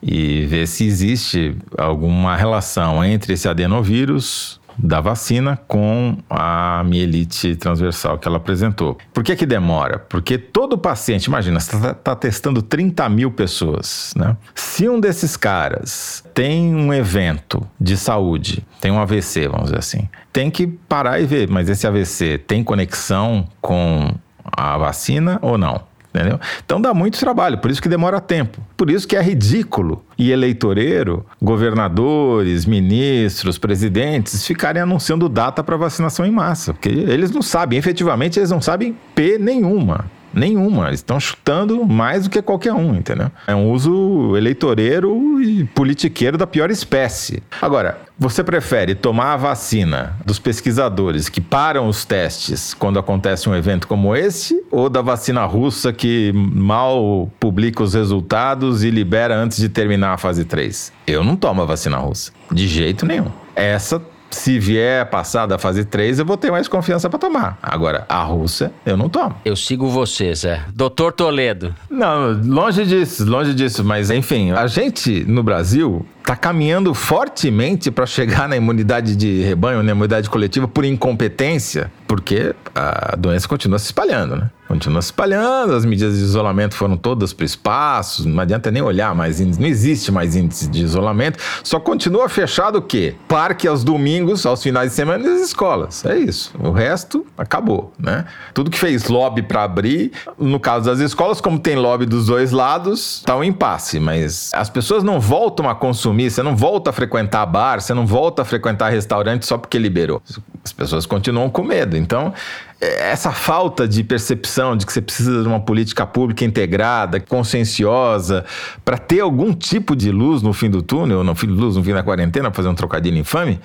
e 0.02 0.46
ver 0.46 0.68
se 0.68 0.86
existe 0.86 1.56
alguma 1.76 2.36
relação 2.36 3.04
entre 3.04 3.34
esse 3.34 3.50
adenovírus 3.50 4.61
da 4.78 5.00
vacina 5.02 5.58
com 5.68 6.18
a 6.30 6.84
mielite 6.86 7.56
transversal 7.56 8.18
que 8.18 8.28
ela 8.28 8.38
apresentou. 8.38 8.98
Por 9.14 9.24
que 9.24 9.36
que 9.36 9.46
demora? 9.46 10.00
Porque 10.00 10.38
todo 10.38 10.78
paciente, 10.78 11.26
imagina, 11.26 11.60
você 11.60 11.76
está 11.76 11.94
tá 11.94 12.16
testando 12.16 12.62
30 12.62 13.08
mil 13.10 13.32
pessoas, 13.32 14.14
né? 14.16 14.36
Se 14.56 14.88
um 14.88 15.00
desses 15.00 15.36
caras 15.38 16.24
tem 16.34 16.74
um 16.74 16.94
evento 16.94 17.68
de 17.80 17.98
saúde, 17.98 18.66
tem 18.80 18.92
um 18.92 19.00
AVC, 19.00 19.48
vamos 19.48 19.66
dizer 19.66 19.80
assim, 19.80 20.10
tem 20.32 20.50
que 20.50 20.68
parar 20.68 21.20
e 21.20 21.26
ver, 21.26 21.50
mas 21.50 21.70
esse 21.70 21.86
AVC 21.86 22.38
tem 22.38 22.64
conexão 22.64 23.48
com 23.60 24.14
a 24.44 24.78
vacina 24.78 25.40
ou 25.42 25.58
não? 25.58 25.91
Entendeu? 26.14 26.40
Então 26.64 26.82
dá 26.82 26.94
muito 26.94 27.18
trabalho, 27.18 27.58
por 27.58 27.72
isso 27.72 27.82
que 27.82 27.88
demora 27.88 28.20
tempo. 28.20 28.62
Por 28.76 28.90
isso 28.90 29.08
que 29.08 29.16
é 29.16 29.22
ridículo 29.22 30.04
e 30.18 30.32
eleitoreiro, 30.32 31.26
governadores, 31.42 32.66
ministros, 32.66 33.58
presidentes 33.58 34.46
ficarem 34.46 34.82
anunciando 34.82 35.30
data 35.30 35.64
para 35.64 35.78
vacinação 35.78 36.26
em 36.26 36.32
massa, 36.32 36.74
porque 36.74 36.90
eles 36.90 37.32
não 37.32 37.42
sabem, 37.42 37.80
efetivamente 37.80 38.38
eles 38.38 38.52
não 38.52 38.62
sabem 38.62 38.96
P 39.16 39.38
nenhuma. 39.38 40.06
Nenhuma. 40.34 40.88
Eles 40.88 41.00
estão 41.00 41.20
chutando 41.20 41.86
mais 41.86 42.24
do 42.24 42.30
que 42.30 42.42
qualquer 42.42 42.74
um, 42.74 42.96
entendeu? 42.96 43.32
É 43.48 43.56
um 43.56 43.72
uso 43.72 44.36
eleitoreiro 44.36 45.42
e 45.42 45.66
politiqueiro 45.66 46.38
da 46.38 46.48
pior 46.48 46.70
espécie. 46.72 47.44
Agora, 47.62 48.00
você 48.18 48.44
prefere 48.44 48.96
tomar 48.96 49.34
a 49.34 49.38
vacina 49.38 50.16
dos 50.26 50.40
pesquisadores 50.40 51.28
que 51.28 51.42
param 51.42 51.88
os 51.88 52.06
testes 52.06 52.74
quando 52.74 53.00
acontece 53.00 53.50
um 53.50 53.56
evento 53.56 53.88
como 53.88 54.16
esse, 54.16 54.64
ou 54.70 54.90
da 54.90 55.02
vacina 55.02 55.44
russa 55.46 55.92
que 55.92 56.32
mal 56.34 57.32
publica 57.40 57.84
os 57.84 57.94
resultados 57.94 58.84
e 58.84 58.92
libera 58.92 59.36
antes 59.36 59.58
de 59.58 59.70
terminar 59.70 60.14
a 60.14 60.18
fase 60.18 60.46
3? 60.46 60.94
Eu 61.08 61.24
não 61.24 61.36
tomo 61.36 61.62
a 61.62 61.66
vacina 61.66 61.98
russa. 61.98 62.32
De 62.52 62.68
jeito 62.68 63.06
nenhum. 63.06 63.32
Essa 63.56 64.02
se 64.32 64.60
vier 64.60 65.06
passar 65.10 65.46
da 65.46 65.58
fase 65.58 65.86
3, 65.86 66.20
eu 66.20 66.26
vou 66.26 66.38
ter 66.38 66.52
mais 66.52 66.68
confiança 66.68 67.10
para 67.10 67.20
tomar. 67.20 67.58
Agora, 67.62 68.06
a 68.08 68.24
Rússia, 68.24 68.72
eu 68.86 68.98
não 68.98 69.10
tomo. 69.10 69.36
Eu 69.44 69.56
sigo 69.56 69.88
você, 69.88 70.34
Zé. 70.34 70.62
Doutor 70.74 71.12
Toledo. 71.12 71.74
Não, 71.90 72.34
longe 72.44 72.86
disso, 72.86 73.26
longe 73.26 73.54
disso. 73.54 73.84
Mas, 73.84 74.10
enfim, 74.10 74.52
a 74.52 74.68
gente 74.68 75.24
no 75.26 75.44
Brasil 75.44 76.06
está 76.32 76.36
caminhando 76.38 76.94
fortemente 76.94 77.92
para 77.92 78.06
chegar 78.06 78.48
na 78.48 78.56
imunidade 78.56 79.18
de 79.18 79.42
rebanho, 79.42 79.84
na 79.84 79.92
imunidade 79.92 80.30
coletiva, 80.30 80.66
por 80.66 80.86
incompetência, 80.86 81.92
porque 82.08 82.56
a 82.74 83.16
doença 83.18 83.48
continua 83.48 83.78
se 83.78 83.88
espalhando, 83.88 84.38
né? 84.38 84.50
Continua 84.68 85.02
se 85.02 85.08
espalhando, 85.08 85.74
as 85.74 85.84
medidas 85.84 86.16
de 86.18 86.24
isolamento 86.24 86.76
foram 86.76 86.96
todas 86.96 87.34
para 87.34 87.46
espaço, 87.46 88.26
não 88.26 88.40
adianta 88.40 88.72
nem 88.72 88.82
olhar 88.82 89.14
mais 89.14 89.42
índice, 89.42 89.60
não 89.60 89.68
existe 89.68 90.14
mais 90.14 90.34
índice 90.34 90.70
de 90.70 90.82
isolamento, 90.82 91.38
só 91.62 91.78
continua 91.78 92.30
fechado 92.30 92.78
o 92.78 92.82
quê? 92.82 93.14
Parque 93.28 93.68
aos 93.68 93.84
domingos, 93.84 94.46
aos 94.46 94.64
finais 94.64 94.92
de 94.92 94.96
semana 94.96 95.28
e 95.28 95.30
as 95.30 95.42
escolas. 95.42 96.06
É 96.06 96.18
isso. 96.18 96.54
O 96.58 96.72
resto 96.72 97.26
acabou, 97.38 97.92
né? 98.00 98.24
Tudo 98.54 98.72
que 98.72 98.80
fez 98.80 99.10
lobby 99.10 99.42
para 99.42 99.64
abrir, 99.64 100.14
no 100.40 100.58
caso 100.58 100.86
das 100.86 101.00
escolas, 101.00 101.42
como 101.42 101.60
tem 101.60 101.76
lobby 101.76 102.06
dos 102.06 102.28
dois 102.28 102.54
lados, 102.54 103.22
tá 103.26 103.36
um 103.36 103.44
impasse, 103.44 104.00
mas 104.00 104.52
as 104.54 104.70
pessoas 104.70 105.04
não 105.04 105.20
voltam 105.20 105.70
a 105.70 105.76
consumir, 105.76 106.21
você 106.30 106.44
não 106.44 106.56
volta 106.56 106.90
a 106.90 106.94
frequentar 106.94 107.46
bar, 107.46 107.82
você 107.82 107.94
não 107.94 108.06
volta 108.06 108.42
a 108.42 108.46
frequentar 108.46 108.90
restaurante 108.90 109.46
só 109.46 109.58
porque 109.58 109.78
liberou. 109.78 110.22
As 110.64 110.72
pessoas 110.72 111.06
continuam 111.06 111.50
com 111.50 111.64
medo. 111.64 111.98
Então, 111.98 112.34
essa 112.82 113.32
falta 113.32 113.88
de 113.88 114.04
percepção 114.04 114.76
de 114.76 114.86
que 114.86 114.92
você 114.92 115.02
precisa 115.02 115.42
de 115.44 115.48
uma 115.48 115.60
política 115.60 116.06
pública 116.06 116.44
integrada, 116.44 117.20
conscienciosa, 117.20 118.44
para 118.84 118.98
ter 118.98 119.20
algum 119.20 119.54
tipo 119.54 119.96
de 119.96 120.12
luz 120.12 120.42
no 120.42 120.52
fim 120.52 120.70
do 120.70 120.82
túnel, 120.82 121.24
no 121.24 121.36
fim 121.36 121.48
de 121.48 121.54
luz 121.54 121.76
no 121.76 121.84
fim 121.84 121.94
da 121.94 122.02
quarentena, 122.02 122.52
fazer 122.52 122.70
um 122.70 122.76
trocadilho 122.76 123.18
infame, 123.18 123.60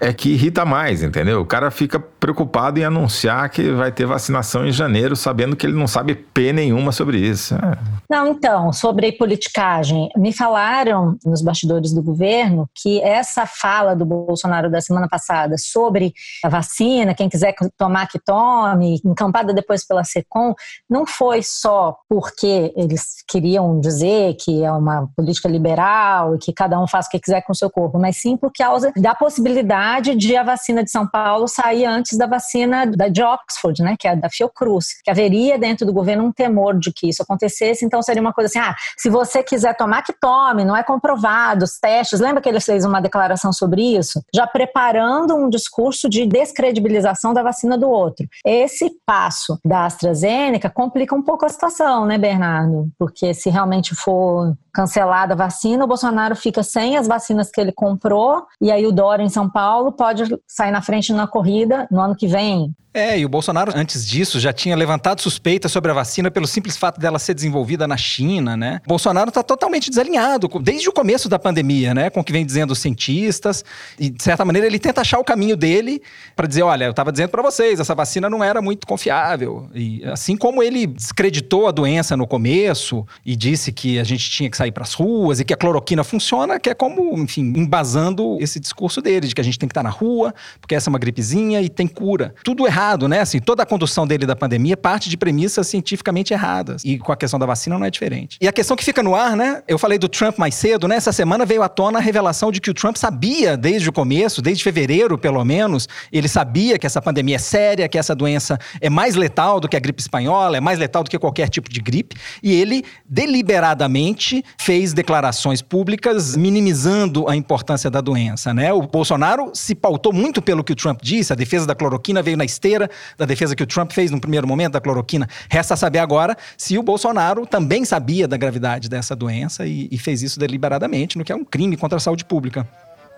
é 0.00 0.12
que 0.12 0.30
irrita 0.30 0.64
mais, 0.64 1.02
entendeu? 1.02 1.40
O 1.40 1.44
cara 1.44 1.70
fica 1.70 2.00
preocupado 2.00 2.78
em 2.78 2.84
anunciar 2.84 3.50
que 3.50 3.70
vai 3.72 3.92
ter 3.92 4.06
vacinação 4.06 4.66
em 4.66 4.72
janeiro, 4.72 5.14
sabendo 5.14 5.54
que 5.54 5.66
ele 5.66 5.76
não 5.76 5.86
sabe 5.86 6.14
P 6.14 6.52
nenhuma 6.52 6.90
sobre 6.90 7.18
isso. 7.18 7.54
É. 7.54 7.78
Não, 8.08 8.28
então, 8.28 8.72
sobre 8.72 9.12
politicagem, 9.12 10.08
me 10.16 10.32
falaram 10.32 11.18
nos 11.24 11.42
bastidores 11.42 11.92
do 11.92 12.02
governo 12.02 12.68
que 12.74 13.00
essa 13.02 13.46
fala 13.46 13.94
do 13.94 14.06
Bolsonaro 14.06 14.70
da 14.70 14.80
semana 14.80 15.06
passada 15.08 15.56
sobre 15.58 16.14
a 16.42 16.48
vacina, 16.48 17.14
quem 17.14 17.28
quiser 17.28 17.54
tomar 17.76 18.08
que 18.08 18.18
tome, 18.18 18.59
encampada 19.04 19.52
depois 19.52 19.86
pela 19.86 20.04
SECOM, 20.04 20.54
não 20.88 21.06
foi 21.06 21.42
só 21.42 21.96
porque 22.08 22.72
eles 22.76 23.22
queriam 23.28 23.80
dizer 23.80 24.34
que 24.34 24.62
é 24.62 24.72
uma 24.72 25.08
política 25.16 25.48
liberal 25.48 26.34
e 26.34 26.38
que 26.38 26.52
cada 26.52 26.80
um 26.80 26.86
faz 26.86 27.06
o 27.06 27.10
que 27.10 27.18
quiser 27.18 27.42
com 27.42 27.52
o 27.52 27.56
seu 27.56 27.70
corpo, 27.70 27.98
mas 27.98 28.16
sim 28.16 28.36
por 28.36 28.52
causa 28.52 28.92
da 28.96 29.14
possibilidade 29.14 29.40
possibilidade 29.40 30.16
de 30.16 30.36
a 30.36 30.42
vacina 30.42 30.82
de 30.82 30.90
São 30.90 31.06
Paulo 31.06 31.48
sair 31.48 31.84
antes 31.84 32.16
da 32.16 32.26
vacina 32.26 32.86
da 32.86 33.08
de 33.08 33.22
Oxford, 33.22 33.82
né, 33.82 33.96
que 33.98 34.06
é 34.06 34.14
da 34.14 34.28
Fiocruz, 34.28 35.00
que 35.02 35.10
haveria 35.10 35.58
dentro 35.58 35.86
do 35.86 35.92
governo 35.92 36.24
um 36.24 36.32
temor 36.32 36.78
de 36.78 36.92
que 36.92 37.08
isso 37.08 37.22
acontecesse, 37.22 37.84
então 37.84 38.02
seria 38.02 38.20
uma 38.20 38.32
coisa 38.32 38.46
assim, 38.48 38.58
ah, 38.58 38.74
se 38.96 39.08
você 39.08 39.42
quiser 39.42 39.76
tomar, 39.76 40.02
que 40.02 40.12
tome, 40.12 40.64
não 40.64 40.76
é 40.76 40.82
comprovado, 40.82 41.64
os 41.64 41.78
testes, 41.78 42.20
lembra 42.20 42.40
que 42.40 42.48
ele 42.48 42.60
fez 42.60 42.84
uma 42.84 43.00
declaração 43.00 43.52
sobre 43.52 43.82
isso? 43.82 44.22
Já 44.34 44.46
preparando 44.46 45.34
um 45.34 45.48
discurso 45.48 46.08
de 46.08 46.26
descredibilização 46.26 47.32
da 47.34 47.42
vacina 47.42 47.76
do 47.76 47.88
outro. 47.88 48.26
Esse 48.52 48.90
passo 49.06 49.60
da 49.64 49.84
AstraZeneca 49.84 50.68
complica 50.68 51.14
um 51.14 51.22
pouco 51.22 51.46
a 51.46 51.48
situação, 51.48 52.04
né, 52.04 52.18
Bernardo? 52.18 52.90
Porque 52.98 53.32
se 53.32 53.48
realmente 53.48 53.94
for 53.94 54.56
cancelada 54.74 55.34
a 55.34 55.36
vacina, 55.36 55.84
o 55.84 55.86
Bolsonaro 55.86 56.34
fica 56.34 56.60
sem 56.64 56.96
as 56.96 57.06
vacinas 57.06 57.48
que 57.48 57.60
ele 57.60 57.70
comprou, 57.70 58.44
e 58.60 58.72
aí 58.72 58.84
o 58.84 58.90
Dória 58.90 59.22
em 59.22 59.28
São 59.28 59.48
Paulo 59.48 59.92
pode 59.92 60.24
sair 60.48 60.72
na 60.72 60.82
frente 60.82 61.12
na 61.12 61.28
corrida 61.28 61.86
no 61.92 62.00
ano 62.00 62.16
que 62.16 62.26
vem. 62.26 62.74
É, 62.92 63.16
e 63.16 63.24
o 63.24 63.28
Bolsonaro, 63.28 63.72
antes 63.76 64.04
disso, 64.04 64.40
já 64.40 64.52
tinha 64.52 64.74
levantado 64.74 65.20
suspeitas 65.20 65.70
sobre 65.70 65.92
a 65.92 65.94
vacina 65.94 66.28
pelo 66.28 66.46
simples 66.46 66.76
fato 66.76 67.00
dela 67.00 67.20
ser 67.20 67.34
desenvolvida 67.34 67.86
na 67.86 67.96
China, 67.96 68.56
né? 68.56 68.80
O 68.84 68.88
Bolsonaro 68.88 69.28
está 69.28 69.44
totalmente 69.44 69.88
desalinhado, 69.88 70.48
desde 70.60 70.88
o 70.88 70.92
começo 70.92 71.28
da 71.28 71.38
pandemia, 71.38 71.94
né? 71.94 72.10
Com 72.10 72.18
o 72.18 72.24
que 72.24 72.32
vem 72.32 72.44
dizendo 72.44 72.72
os 72.72 72.80
cientistas. 72.80 73.64
E, 73.96 74.10
de 74.10 74.20
certa 74.20 74.44
maneira, 74.44 74.66
ele 74.66 74.78
tenta 74.80 75.02
achar 75.02 75.20
o 75.20 75.24
caminho 75.24 75.56
dele 75.56 76.02
para 76.34 76.48
dizer: 76.48 76.62
olha, 76.62 76.86
eu 76.86 76.90
estava 76.90 77.12
dizendo 77.12 77.28
para 77.28 77.42
vocês, 77.42 77.78
essa 77.78 77.94
vacina 77.94 78.28
não 78.28 78.42
era 78.42 78.60
muito 78.60 78.84
confiável. 78.88 79.68
E 79.72 80.04
assim 80.06 80.36
como 80.36 80.60
ele 80.60 80.84
descreditou 80.84 81.68
a 81.68 81.70
doença 81.70 82.16
no 82.16 82.26
começo 82.26 83.06
e 83.24 83.36
disse 83.36 83.70
que 83.70 84.00
a 84.00 84.04
gente 84.04 84.28
tinha 84.28 84.50
que 84.50 84.56
sair 84.56 84.72
para 84.72 84.82
as 84.82 84.94
ruas 84.94 85.38
e 85.38 85.44
que 85.44 85.54
a 85.54 85.56
cloroquina 85.56 86.02
funciona, 86.02 86.58
que 86.58 86.68
é 86.68 86.74
como, 86.74 87.16
enfim, 87.18 87.52
embasando 87.56 88.36
esse 88.40 88.58
discurso 88.58 89.00
dele, 89.00 89.28
de 89.28 89.34
que 89.34 89.40
a 89.40 89.44
gente 89.44 89.60
tem 89.60 89.68
que 89.68 89.72
estar 89.72 89.84
na 89.84 89.90
rua, 89.90 90.34
porque 90.60 90.74
essa 90.74 90.88
é 90.88 90.90
uma 90.90 90.98
gripezinha 90.98 91.62
e 91.62 91.68
tem 91.68 91.86
cura. 91.86 92.34
Tudo 92.42 92.66
errado 92.66 92.79
errado, 92.80 93.06
né? 93.06 93.20
Assim, 93.20 93.38
toda 93.38 93.62
a 93.62 93.66
condução 93.66 94.06
dele 94.06 94.24
da 94.24 94.34
pandemia 94.34 94.76
parte 94.76 95.10
de 95.10 95.16
premissas 95.16 95.66
cientificamente 95.66 96.32
erradas. 96.32 96.82
E 96.84 96.98
com 96.98 97.12
a 97.12 97.16
questão 97.16 97.38
da 97.38 97.44
vacina 97.44 97.78
não 97.78 97.84
é 97.84 97.90
diferente. 97.90 98.38
E 98.40 98.48
a 98.48 98.52
questão 98.52 98.76
que 98.76 98.84
fica 98.84 99.02
no 99.02 99.14
ar, 99.14 99.36
né? 99.36 99.62
Eu 99.68 99.78
falei 99.78 99.98
do 99.98 100.08
Trump 100.08 100.38
mais 100.38 100.54
cedo, 100.54 100.88
né? 100.88 100.96
Essa 100.96 101.12
semana 101.12 101.44
veio 101.44 101.62
à 101.62 101.68
tona 101.68 101.98
a 101.98 102.02
revelação 102.02 102.50
de 102.50 102.60
que 102.60 102.70
o 102.70 102.74
Trump 102.74 102.96
sabia 102.96 103.56
desde 103.56 103.88
o 103.88 103.92
começo, 103.92 104.40
desde 104.40 104.64
fevereiro 104.64 105.18
pelo 105.18 105.44
menos, 105.44 105.88
ele 106.10 106.28
sabia 106.28 106.78
que 106.78 106.86
essa 106.86 107.02
pandemia 107.02 107.36
é 107.36 107.38
séria, 107.38 107.88
que 107.88 107.98
essa 107.98 108.14
doença 108.14 108.58
é 108.80 108.88
mais 108.88 109.14
letal 109.14 109.60
do 109.60 109.68
que 109.68 109.76
a 109.76 109.80
gripe 109.80 110.00
espanhola, 110.00 110.56
é 110.56 110.60
mais 110.60 110.78
letal 110.78 111.04
do 111.04 111.10
que 111.10 111.18
qualquer 111.18 111.48
tipo 111.48 111.68
de 111.68 111.80
gripe. 111.80 112.16
E 112.42 112.52
ele 112.54 112.84
deliberadamente 113.06 114.42
fez 114.58 114.92
declarações 114.94 115.60
públicas 115.60 116.36
minimizando 116.36 117.28
a 117.28 117.36
importância 117.36 117.90
da 117.90 118.00
doença, 118.00 118.54
né? 118.54 118.72
O 118.72 118.82
Bolsonaro 118.82 119.50
se 119.52 119.74
pautou 119.74 120.12
muito 120.12 120.40
pelo 120.40 120.64
que 120.64 120.72
o 120.72 120.76
Trump 120.76 121.00
disse, 121.02 121.32
a 121.32 121.36
defesa 121.36 121.66
da 121.66 121.74
cloroquina 121.74 122.22
veio 122.22 122.36
na 122.36 122.44
esteira 122.44 122.69
da 123.16 123.24
defesa 123.24 123.56
que 123.56 123.62
o 123.62 123.66
Trump 123.66 123.92
fez 123.92 124.10
no 124.10 124.20
primeiro 124.20 124.46
momento 124.46 124.72
da 124.72 124.80
cloroquina. 124.80 125.28
Resta 125.48 125.76
saber 125.76 125.98
agora 125.98 126.36
se 126.56 126.78
o 126.78 126.82
Bolsonaro 126.82 127.46
também 127.46 127.84
sabia 127.84 128.28
da 128.28 128.36
gravidade 128.36 128.88
dessa 128.88 129.16
doença 129.16 129.66
e, 129.66 129.88
e 129.90 129.98
fez 129.98 130.22
isso 130.22 130.38
deliberadamente, 130.38 131.18
no 131.18 131.24
que 131.24 131.32
é 131.32 131.36
um 131.36 131.44
crime 131.44 131.76
contra 131.76 131.96
a 131.96 132.00
saúde 132.00 132.24
pública. 132.24 132.66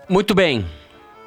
Muito 0.08 0.34
bem. 0.34 0.64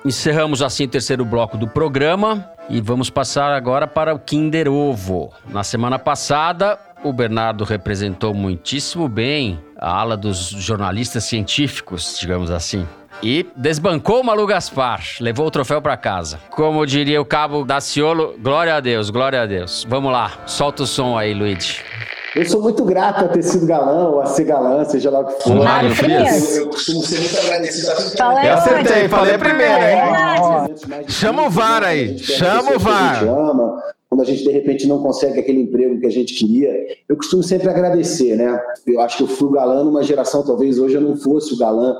Encerramos 0.05 0.61
assim 0.61 0.83
o 0.83 0.87
terceiro 0.87 1.25
bloco 1.25 1.57
do 1.57 1.67
programa 1.67 2.47
e 2.69 2.79
vamos 2.79 3.09
passar 3.09 3.51
agora 3.53 3.87
para 3.87 4.13
o 4.13 4.19
Kinder 4.19 4.67
Ovo. 4.71 5.31
Na 5.49 5.63
semana 5.63 5.97
passada, 5.97 6.77
o 7.03 7.11
Bernardo 7.11 7.63
representou 7.63 8.33
muitíssimo 8.33 9.07
bem 9.09 9.59
a 9.77 9.89
ala 9.89 10.15
dos 10.15 10.49
jornalistas 10.49 11.23
científicos, 11.23 12.17
digamos 12.19 12.51
assim. 12.51 12.87
E 13.23 13.47
desbancou 13.55 14.21
o 14.21 14.23
Malu 14.23 14.45
Gaspar, 14.45 15.01
levou 15.19 15.47
o 15.47 15.51
troféu 15.51 15.81
para 15.81 15.97
casa. 15.97 16.39
Como 16.51 16.85
diria 16.85 17.21
o 17.21 17.25
cabo 17.25 17.63
Daciolo, 17.63 18.35
glória 18.39 18.75
a 18.75 18.79
Deus, 18.79 19.09
glória 19.09 19.41
a 19.41 19.45
Deus. 19.45 19.85
Vamos 19.89 20.11
lá, 20.11 20.43
solta 20.45 20.83
o 20.83 20.87
som 20.87 21.17
aí, 21.17 21.33
Luigi. 21.33 21.81
Eu 22.35 22.45
sou 22.45 22.61
muito 22.61 22.83
grato 22.83 23.23
a 23.23 23.27
ter 23.29 23.41
sido 23.41 23.65
galã 23.65 24.09
ou 24.09 24.21
a 24.21 24.25
ser 24.25 24.43
galã, 24.43 24.83
seja 24.83 25.09
lá 25.09 25.21
o 25.21 25.25
que 25.25 25.41
for. 25.41 25.55
Mário 25.55 25.95
Frias. 25.95 26.57
Eu, 26.57 26.67
costumo 26.67 27.01
ser 27.01 27.19
muito 27.19 27.37
agradecido. 27.37 28.17
Falei 28.17 28.49
eu 28.49 28.53
acertei, 28.53 29.07
falei 29.07 29.37
primeiro, 29.37 29.73
hein? 29.73 31.05
Chama 31.07 31.47
o 31.47 31.49
VAR 31.49 31.83
aí, 31.83 32.19
chama 32.19 32.75
o 32.75 32.79
VAR. 32.79 33.23
Quando 34.09 34.21
a 34.21 34.25
gente 34.25 34.43
de 34.43 34.51
repente 34.51 34.87
não 34.87 35.01
consegue 35.01 35.39
aquele 35.39 35.61
emprego 35.61 35.99
que 35.99 36.05
a 36.05 36.11
gente 36.11 36.33
queria, 36.33 36.69
eu 37.07 37.15
costumo 37.15 37.41
sempre 37.41 37.69
agradecer, 37.69 38.35
né? 38.35 38.61
Eu 38.85 38.99
acho 38.99 39.17
que 39.17 39.23
eu 39.23 39.27
fui 39.27 39.47
o 39.47 39.51
galã 39.51 39.83
numa 39.83 40.03
geração, 40.03 40.45
talvez 40.45 40.77
hoje 40.77 40.95
eu 40.95 41.01
não 41.01 41.15
fosse 41.15 41.53
o 41.53 41.57
galã 41.57 41.95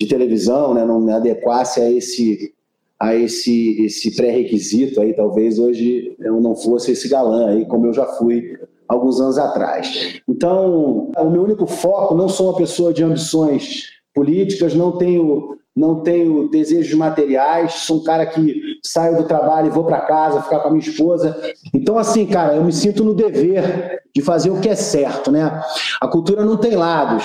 de 0.00 0.06
televisão, 0.06 0.72
né, 0.72 0.84
não 0.84 1.00
me 1.00 1.12
adequasse 1.12 1.80
a 1.80 1.90
esse 1.90 2.54
a 2.98 3.14
esse 3.14 3.84
esse 3.84 4.14
pré-requisito 4.14 5.00
aí, 5.00 5.14
talvez 5.14 5.58
hoje 5.58 6.14
eu 6.18 6.40
não 6.40 6.54
fosse 6.54 6.92
esse 6.92 7.08
galã 7.08 7.48
aí, 7.48 7.66
como 7.66 7.86
eu 7.86 7.92
já 7.92 8.06
fui 8.06 8.58
alguns 8.88 9.20
anos 9.20 9.38
atrás. 9.38 10.20
Então, 10.28 11.10
o 11.16 11.30
meu 11.30 11.44
único 11.44 11.66
foco, 11.66 12.14
não 12.14 12.28
sou 12.28 12.48
uma 12.48 12.56
pessoa 12.56 12.92
de 12.92 13.04
ambições 13.04 13.84
políticas, 14.14 14.74
não 14.74 14.92
tenho 14.92 15.56
não 15.76 16.02
tenho 16.02 16.48
desejos 16.48 16.92
materiais, 16.94 17.74
sou 17.74 17.98
um 17.98 18.02
cara 18.02 18.26
que 18.26 18.60
saio 18.84 19.16
do 19.16 19.24
trabalho 19.24 19.68
e 19.68 19.70
vou 19.70 19.84
para 19.84 20.00
casa 20.00 20.42
ficar 20.42 20.58
com 20.58 20.68
a 20.68 20.70
minha 20.72 20.82
esposa. 20.82 21.40
Então, 21.72 21.96
assim, 21.96 22.26
cara, 22.26 22.56
eu 22.56 22.64
me 22.64 22.72
sinto 22.72 23.04
no 23.04 23.14
dever 23.14 24.02
de 24.14 24.20
fazer 24.20 24.50
o 24.50 24.60
que 24.60 24.68
é 24.68 24.74
certo, 24.74 25.30
né? 25.30 25.62
A 26.00 26.08
cultura 26.08 26.44
não 26.44 26.56
tem 26.56 26.74
lados. 26.74 27.24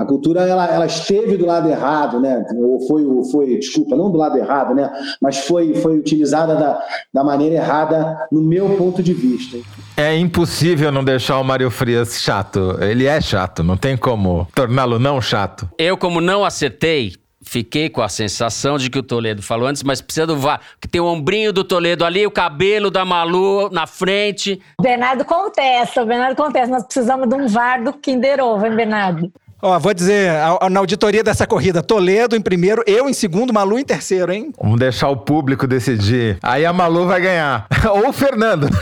A 0.00 0.04
cultura 0.06 0.48
ela, 0.48 0.66
ela 0.66 0.86
esteve 0.86 1.36
do 1.36 1.44
lado 1.44 1.68
errado, 1.68 2.18
né? 2.18 2.42
Ou 2.56 2.80
foi, 2.88 3.04
foi, 3.30 3.58
desculpa, 3.58 3.94
não 3.94 4.10
do 4.10 4.16
lado 4.16 4.38
errado, 4.38 4.74
né? 4.74 4.90
Mas 5.20 5.40
foi, 5.40 5.74
foi 5.74 5.98
utilizada 5.98 6.56
da, 6.56 6.82
da 7.12 7.22
maneira 7.22 7.56
errada 7.56 8.26
no 8.32 8.42
meu 8.42 8.76
ponto 8.78 9.02
de 9.02 9.12
vista. 9.12 9.58
É 9.98 10.16
impossível 10.16 10.90
não 10.90 11.04
deixar 11.04 11.38
o 11.38 11.44
Mário 11.44 11.70
Frias 11.70 12.18
chato. 12.18 12.78
Ele 12.80 13.04
é 13.04 13.20
chato, 13.20 13.62
não 13.62 13.76
tem 13.76 13.94
como 13.94 14.48
torná-lo 14.54 14.98
não 14.98 15.20
chato. 15.20 15.68
Eu, 15.76 15.98
como 15.98 16.18
não 16.18 16.46
acertei, 16.46 17.12
fiquei 17.42 17.90
com 17.90 18.00
a 18.00 18.08
sensação 18.08 18.78
de 18.78 18.88
que 18.88 18.98
o 18.98 19.02
Toledo 19.02 19.42
falou 19.42 19.68
antes, 19.68 19.82
mas 19.82 20.00
precisa 20.00 20.26
do 20.26 20.38
VAR. 20.38 20.62
Que 20.80 20.88
tem 20.88 21.02
o 21.02 21.04
ombrinho 21.04 21.52
do 21.52 21.62
Toledo 21.62 22.06
ali, 22.06 22.26
o 22.26 22.30
cabelo 22.30 22.90
da 22.90 23.04
Malu 23.04 23.68
na 23.68 23.86
frente. 23.86 24.62
Bernardo 24.80 25.26
contesta, 25.26 26.02
o 26.02 26.06
Bernardo 26.06 26.36
contesta. 26.36 26.68
Nós 26.68 26.84
precisamos 26.84 27.28
de 27.28 27.34
um 27.34 27.46
VAR 27.46 27.84
do 27.84 27.92
Kinder 27.92 28.42
Ovo, 28.42 28.64
hein, 28.64 28.74
Bernardo? 28.74 29.30
Ó, 29.62 29.78
vou 29.78 29.92
dizer, 29.92 30.32
na 30.70 30.80
auditoria 30.80 31.22
dessa 31.22 31.46
corrida, 31.46 31.82
Toledo 31.82 32.34
em 32.34 32.40
primeiro, 32.40 32.82
eu 32.86 33.08
em 33.08 33.12
segundo, 33.12 33.52
Malu 33.52 33.78
em 33.78 33.84
terceiro, 33.84 34.32
hein? 34.32 34.52
Vamos 34.60 34.78
deixar 34.78 35.08
o 35.08 35.16
público 35.16 35.66
decidir. 35.66 36.38
Aí 36.42 36.64
a 36.64 36.72
Malu 36.72 37.06
vai 37.06 37.20
ganhar. 37.20 37.66
Ou 37.92 38.08
o 38.08 38.12
Fernando. 38.12 38.68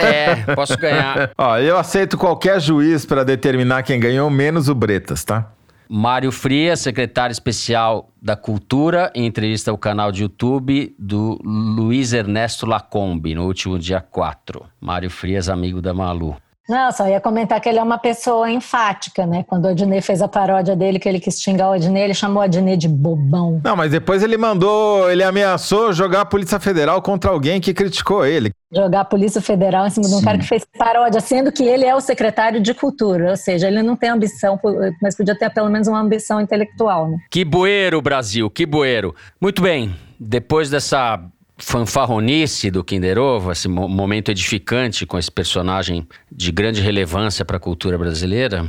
É, 0.00 0.54
posso 0.54 0.76
ganhar. 0.76 1.30
Ó, 1.36 1.58
eu 1.58 1.76
aceito 1.76 2.16
qualquer 2.16 2.60
juiz 2.60 3.04
para 3.04 3.24
determinar 3.24 3.82
quem 3.82 3.98
ganhou, 3.98 4.30
menos 4.30 4.68
o 4.68 4.74
Bretas, 4.74 5.24
tá? 5.24 5.50
Mário 5.88 6.30
Frias, 6.30 6.80
secretário 6.80 7.32
especial 7.32 8.10
da 8.22 8.36
Cultura, 8.36 9.10
em 9.14 9.26
entrevista 9.26 9.70
ao 9.70 9.78
canal 9.78 10.12
de 10.12 10.22
YouTube 10.22 10.94
do 10.98 11.38
Luiz 11.44 12.12
Ernesto 12.12 12.64
Lacombe, 12.64 13.34
no 13.34 13.44
último 13.44 13.78
dia 13.78 14.00
4. 14.00 14.64
Mário 14.80 15.10
Frias, 15.10 15.48
amigo 15.48 15.82
da 15.82 15.92
Malu. 15.92 16.36
Não, 16.70 16.92
só 16.92 17.08
ia 17.08 17.20
comentar 17.20 17.60
que 17.60 17.68
ele 17.68 17.80
é 17.80 17.82
uma 17.82 17.98
pessoa 17.98 18.48
enfática, 18.48 19.26
né? 19.26 19.44
Quando 19.48 19.64
o 19.64 19.68
Adnet 19.68 20.06
fez 20.06 20.22
a 20.22 20.28
paródia 20.28 20.76
dele, 20.76 21.00
que 21.00 21.08
ele 21.08 21.18
quis 21.18 21.42
xingar 21.42 21.68
o 21.68 21.72
Adnet, 21.72 22.04
ele 22.04 22.14
chamou 22.14 22.40
o 22.40 22.44
Adnet 22.44 22.76
de 22.76 22.88
bobão. 22.88 23.60
Não, 23.64 23.74
mas 23.74 23.90
depois 23.90 24.22
ele 24.22 24.36
mandou, 24.36 25.10
ele 25.10 25.24
ameaçou 25.24 25.92
jogar 25.92 26.20
a 26.20 26.24
Polícia 26.24 26.60
Federal 26.60 27.02
contra 27.02 27.32
alguém 27.32 27.60
que 27.60 27.74
criticou 27.74 28.24
ele. 28.24 28.52
Jogar 28.72 29.00
a 29.00 29.04
Polícia 29.04 29.40
Federal 29.40 29.84
em 29.84 29.90
cima 29.90 30.04
Sim. 30.04 30.14
de 30.14 30.20
um 30.20 30.22
cara 30.22 30.38
que 30.38 30.46
fez 30.46 30.64
paródia, 30.78 31.20
sendo 31.20 31.50
que 31.50 31.64
ele 31.64 31.84
é 31.84 31.96
o 31.96 32.00
secretário 32.00 32.60
de 32.60 32.72
Cultura, 32.72 33.30
ou 33.30 33.36
seja, 33.36 33.66
ele 33.66 33.82
não 33.82 33.96
tem 33.96 34.10
ambição, 34.10 34.56
mas 35.02 35.16
podia 35.16 35.36
ter 35.36 35.50
pelo 35.50 35.68
menos 35.68 35.88
uma 35.88 35.98
ambição 35.98 36.40
intelectual, 36.40 37.08
né? 37.08 37.18
Que 37.28 37.44
bueiro, 37.44 38.00
Brasil, 38.00 38.48
que 38.48 38.64
bueiro. 38.64 39.12
Muito 39.40 39.60
bem, 39.60 39.92
depois 40.20 40.70
dessa 40.70 41.20
fanfarronice 41.60 42.70
do 42.70 42.82
Kinder 42.82 43.18
Ovo, 43.18 43.52
esse 43.52 43.68
momento 43.68 44.30
edificante 44.30 45.06
com 45.06 45.18
esse 45.18 45.30
personagem 45.30 46.06
de 46.30 46.50
grande 46.50 46.80
relevância 46.80 47.44
para 47.44 47.58
a 47.58 47.60
cultura 47.60 47.96
brasileira, 47.96 48.66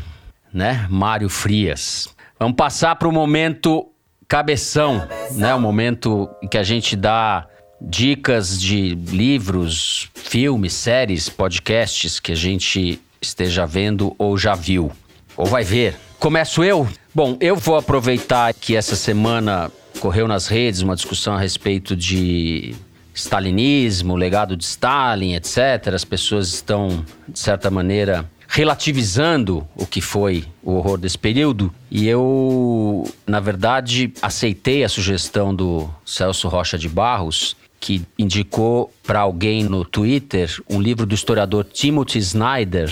né? 0.54 0.86
Mário 0.90 1.30
Frias. 1.30 2.10
Vamos 2.38 2.56
passar 2.56 2.96
para 2.96 3.08
o 3.08 3.12
momento 3.12 3.88
cabeção, 4.28 5.08
né? 5.32 5.54
O 5.56 5.60
momento 5.60 6.30
em 6.42 6.48
que 6.48 6.58
a 6.58 6.64
gente 6.64 6.96
dá 6.96 7.48
dicas 7.82 8.60
de 8.60 8.94
livros, 8.96 10.10
filmes, 10.14 10.74
séries, 10.74 11.30
podcasts 11.30 12.20
que 12.20 12.32
a 12.32 12.36
gente 12.36 13.02
esteja 13.22 13.66
vendo 13.66 14.16
ou 14.18 14.38
já 14.38 14.54
viu, 14.54 14.92
ou 15.36 15.46
vai 15.46 15.64
ver. 15.64 15.96
Começo 16.20 16.64
eu? 16.64 16.88
Bom, 17.14 17.38
eu 17.40 17.56
vou 17.56 17.76
aproveitar 17.76 18.54
que 18.54 18.76
essa 18.76 18.96
semana 18.96 19.72
correu 20.02 20.28
nas 20.28 20.48
redes 20.48 20.82
uma 20.82 20.96
discussão 20.96 21.36
a 21.36 21.40
respeito 21.40 21.96
de 21.96 22.74
stalinismo, 23.14 24.16
legado 24.16 24.58
de 24.58 24.64
Stalin, 24.64 25.36
etc. 25.36 25.94
As 25.94 26.04
pessoas 26.04 26.52
estão, 26.52 27.06
de 27.28 27.38
certa 27.38 27.70
maneira, 27.70 28.28
relativizando 28.48 29.66
o 29.76 29.86
que 29.86 30.02
foi 30.02 30.44
o 30.64 30.74
horror 30.74 30.98
desse 30.98 31.20
período. 31.20 31.72
E 31.92 32.08
eu, 32.08 33.08
na 33.28 33.40
verdade, 33.40 34.12
aceitei 34.24 34.84
a 34.84 34.90
sugestão 34.90 35.54
do 35.54 35.88
Celso 36.04 36.48
Rocha 36.48 36.80
de 36.80 36.90
Barros, 36.90 37.56
que 37.80 38.02
indicou 38.18 38.92
para 39.04 39.20
alguém 39.20 39.64
no 39.64 39.86
Twitter 39.86 40.50
um 40.68 40.82
livro 40.82 41.06
do 41.06 41.14
historiador 41.14 41.64
Timothy 41.64 42.18
Snyder, 42.18 42.92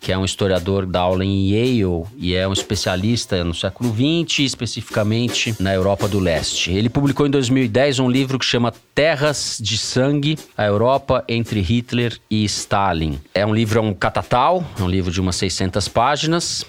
que 0.00 0.12
é 0.12 0.18
um 0.18 0.24
historiador 0.24 0.86
da 0.86 1.00
aula 1.00 1.24
em 1.24 1.50
Yale 1.50 2.04
e 2.16 2.34
é 2.34 2.46
um 2.46 2.52
especialista 2.52 3.42
no 3.44 3.54
século 3.54 3.92
XX, 3.92 4.40
especificamente 4.40 5.54
na 5.60 5.74
Europa 5.74 6.08
do 6.08 6.18
Leste. 6.18 6.70
Ele 6.70 6.88
publicou 6.88 7.26
em 7.26 7.30
2010 7.30 7.98
um 7.98 8.10
livro 8.10 8.38
que 8.38 8.44
chama 8.44 8.72
Terras 8.94 9.58
de 9.60 9.76
Sangue: 9.76 10.38
A 10.56 10.64
Europa 10.64 11.24
entre 11.28 11.60
Hitler 11.60 12.18
e 12.30 12.44
Stalin. 12.44 13.18
É 13.34 13.44
um 13.44 13.54
livro, 13.54 13.78
é 13.78 13.82
um 13.82 13.94
catatal, 13.94 14.64
é 14.78 14.82
um 14.82 14.88
livro 14.88 15.10
de 15.10 15.20
umas 15.20 15.36
600 15.36 15.88
páginas. 15.88 16.64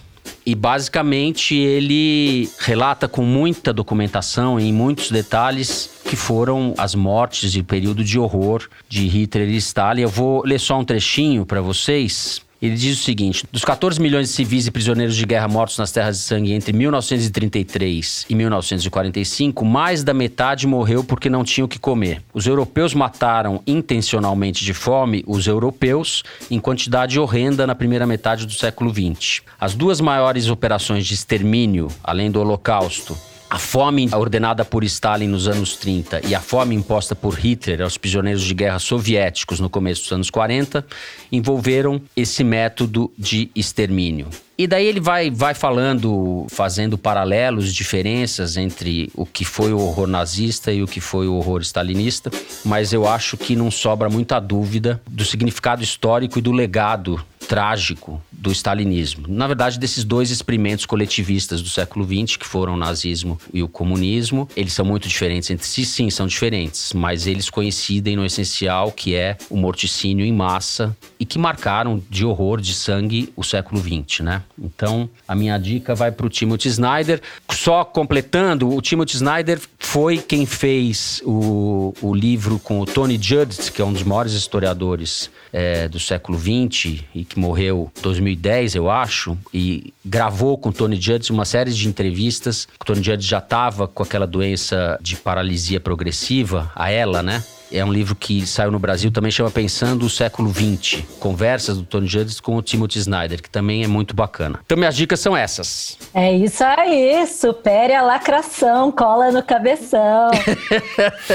E 0.46 0.56
basicamente 0.56 1.56
ele 1.56 2.50
relata 2.60 3.08
com 3.08 3.24
muita 3.24 3.74
documentação 3.74 4.60
e 4.60 4.68
em 4.68 4.74
muitos 4.74 5.12
detalhes 5.12 5.90
que 6.06 6.16
foram 6.16 6.74
as 6.78 6.96
mortes 6.96 7.54
e 7.56 7.60
o 7.60 7.64
período 7.64 8.04
de 8.04 8.18
horror 8.18 8.68
de 8.88 9.08
Hitler 9.08 9.50
e 9.50 9.58
Stalin. 9.58 10.02
Eu 10.02 10.10
vou 10.10 10.44
ler 10.44 10.60
só 10.60 10.80
um 10.80 10.84
trechinho 10.84 11.46
para 11.46 11.62
vocês 11.62 12.42
ele 12.62 12.76
diz 12.76 13.00
o 13.00 13.04
seguinte: 13.04 13.46
dos 13.52 13.64
14 13.64 14.02
milhões 14.02 14.28
de 14.28 14.34
civis 14.34 14.68
e 14.68 14.72
prisioneiros 14.72 15.16
de 15.16 15.26
guerra 15.26 15.48
mortos 15.48 15.78
nas 15.78 15.92
terras 15.92 16.18
de 16.18 16.24
sangue 16.24 16.54
entre 16.54 16.74
1933 16.74 18.26
e 18.30 18.36
1945, 18.36 19.66
mais 19.66 20.04
da 20.04 20.14
metade 20.14 20.68
morreu 20.68 21.04
porque 21.04 21.30
não 21.30 21.44
tinham 21.44 21.66
o 21.66 21.70
que 21.70 21.80
comer. 21.80 22.22
Os 22.34 22.46
europeus 22.46 22.94
mataram 22.94 23.62
intencionalmente 23.66 24.64
de 24.66 24.74
fome 24.74 25.24
os 25.26 25.48
europeus 25.48 26.24
em 26.52 26.60
quantidade 26.60 27.20
horrenda 27.20 27.66
na 27.66 27.76
primeira 27.76 28.06
metade 28.06 28.46
do 28.46 28.54
século 28.54 28.94
XX. 28.94 29.42
As 29.60 29.74
duas 29.74 30.02
maiores 30.02 30.50
operações 30.50 31.06
de 31.06 31.14
extermínio, 31.14 31.88
além 32.04 32.30
do 32.30 32.40
Holocausto, 32.40 33.18
a 33.50 33.58
fome 33.58 34.08
ordenada 34.14 34.64
por 34.64 34.84
Stalin 34.84 35.28
nos 35.28 35.48
anos 35.48 35.76
30 35.76 36.28
e 36.28 36.36
a 36.36 36.40
fome 36.40 36.76
imposta 36.76 37.16
por 37.16 37.34
Hitler 37.34 37.82
aos 37.82 37.98
prisioneiros 37.98 38.44
de 38.44 38.54
guerra 38.54 38.78
soviéticos 38.78 39.60
no 39.60 39.70
começo 39.70 40.04
dos 40.04 40.12
anos 40.12 40.30
40 40.30 40.86
envolveram 41.32 42.00
esse 42.16 42.44
método 42.44 43.12
de 43.18 43.50
extermínio. 43.56 44.28
E 44.58 44.68
daí 44.68 44.86
ele 44.86 45.00
vai, 45.00 45.32
vai 45.32 45.54
falando, 45.54 46.46
fazendo 46.50 46.98
paralelos, 46.98 47.74
diferenças 47.74 48.58
entre 48.58 49.10
o 49.16 49.26
que 49.26 49.46
foi 49.46 49.72
o 49.72 49.80
horror 49.80 50.06
nazista 50.06 50.72
e 50.72 50.84
o 50.84 50.88
que 50.88 51.00
foi 51.00 51.28
o 51.28 51.36
horror 51.36 51.62
stalinista, 51.62 52.30
mas 52.66 52.92
eu 52.92 53.08
acho 53.08 53.38
que 53.38 53.56
não 53.56 53.72
sobra 53.72 54.10
muita 54.10 54.38
dúvida 54.40 55.02
do 55.10 55.24
significado 55.24 55.82
histórico 55.82 56.38
e 56.38 56.42
do 56.42 56.52
legado 56.52 57.24
trágico 57.50 58.22
do 58.32 58.52
stalinismo. 58.52 59.26
Na 59.28 59.48
verdade, 59.48 59.80
desses 59.80 60.04
dois 60.04 60.30
experimentos 60.30 60.86
coletivistas 60.86 61.64
do 61.64 61.68
século 61.68 62.06
XX, 62.06 62.38
que 62.38 62.46
foram 62.46 62.76
o 62.76 62.78
nazismo 62.78 63.40
e 63.52 63.64
o 63.64 63.68
comunismo, 63.68 64.48
eles 64.56 64.72
são 64.72 64.86
muito 64.86 65.08
diferentes 65.08 65.50
entre 65.50 65.66
si, 65.66 65.84
sim, 65.84 66.12
são 66.12 66.28
diferentes, 66.28 66.94
mas 66.94 67.26
eles 67.26 67.50
coincidem 67.50 68.16
no 68.16 68.24
essencial, 68.24 68.92
que 68.92 69.16
é 69.16 69.36
o 69.50 69.58
morticínio 69.58 70.24
em 70.24 70.32
massa 70.32 70.96
e 71.20 71.26
que 71.26 71.40
marcaram 71.40 72.00
de 72.08 72.24
horror, 72.24 72.62
de 72.62 72.72
sangue, 72.72 73.34
o 73.36 73.44
século 73.44 73.82
XX, 73.82 74.20
né? 74.20 74.44
Então, 74.62 75.10
a 75.28 75.34
minha 75.34 75.58
dica 75.58 75.96
vai 75.96 76.12
para 76.12 76.28
o 76.28 76.30
Timothy 76.30 76.68
Snyder. 76.68 77.20
Só 77.52 77.84
completando, 77.84 78.72
o 78.72 78.80
Timothy 78.80 79.16
Snyder 79.16 79.60
foi 79.80 80.20
quem 80.20 80.46
fez 80.46 81.20
o, 81.26 81.96
o 82.00 82.14
livro 82.14 82.60
com 82.60 82.80
o 82.80 82.86
Tony 82.86 83.18
Judd, 83.20 83.72
que 83.72 83.82
é 83.82 83.86
um 83.86 83.92
dos 83.92 84.04
maiores 84.04 84.34
historiadores 84.34 85.32
é, 85.52 85.88
do 85.88 86.00
século 86.00 86.38
XX 86.38 87.04
e 87.16 87.26
que 87.26 87.39
morreu 87.40 87.92
em 87.98 88.02
2010, 88.02 88.76
eu 88.76 88.90
acho, 88.90 89.38
e 89.54 89.94
gravou 90.06 90.58
com 90.58 90.72
Tony 90.72 91.00
Judd 91.00 91.32
uma 91.32 91.46
série 91.46 91.72
de 91.72 91.88
entrevistas. 91.88 92.68
O 92.80 92.86
Tony 92.86 93.02
Judd 93.02 93.26
já 93.26 93.40
estava 93.40 93.88
com 93.88 94.04
aquela 94.04 94.28
doença 94.28 95.00
de 95.02 95.16
paralisia 95.16 95.80
progressiva, 95.80 96.72
a 96.76 96.92
ela, 96.92 97.24
né? 97.24 97.44
É 97.72 97.86
um 97.86 97.94
livro 97.94 98.16
que 98.16 98.48
saiu 98.48 98.72
no 98.72 98.80
Brasil, 98.80 99.12
também 99.12 99.30
chama 99.30 99.52
Pensando 99.52 100.04
o 100.04 100.10
Século 100.10 100.52
XX. 100.52 101.04
Conversas 101.20 101.78
do 101.78 101.84
Tony 101.84 102.08
Judges 102.08 102.40
com 102.40 102.56
o 102.56 102.62
Timothy 102.64 102.98
Snyder, 102.98 103.44
que 103.44 103.50
também 103.50 103.84
é 103.84 103.88
muito 103.88 104.16
bacana. 104.16 104.60
Então, 104.66 104.76
minhas 104.76 104.96
dicas 104.96 105.20
são 105.20 105.38
essas. 105.38 105.96
É 106.12 106.34
isso 106.34 106.64
aí, 106.64 107.28
supere 107.28 107.94
a 107.94 108.02
lacração, 108.02 108.92
cola 108.92 109.32
no 109.32 109.44
cabeção. 109.44 110.32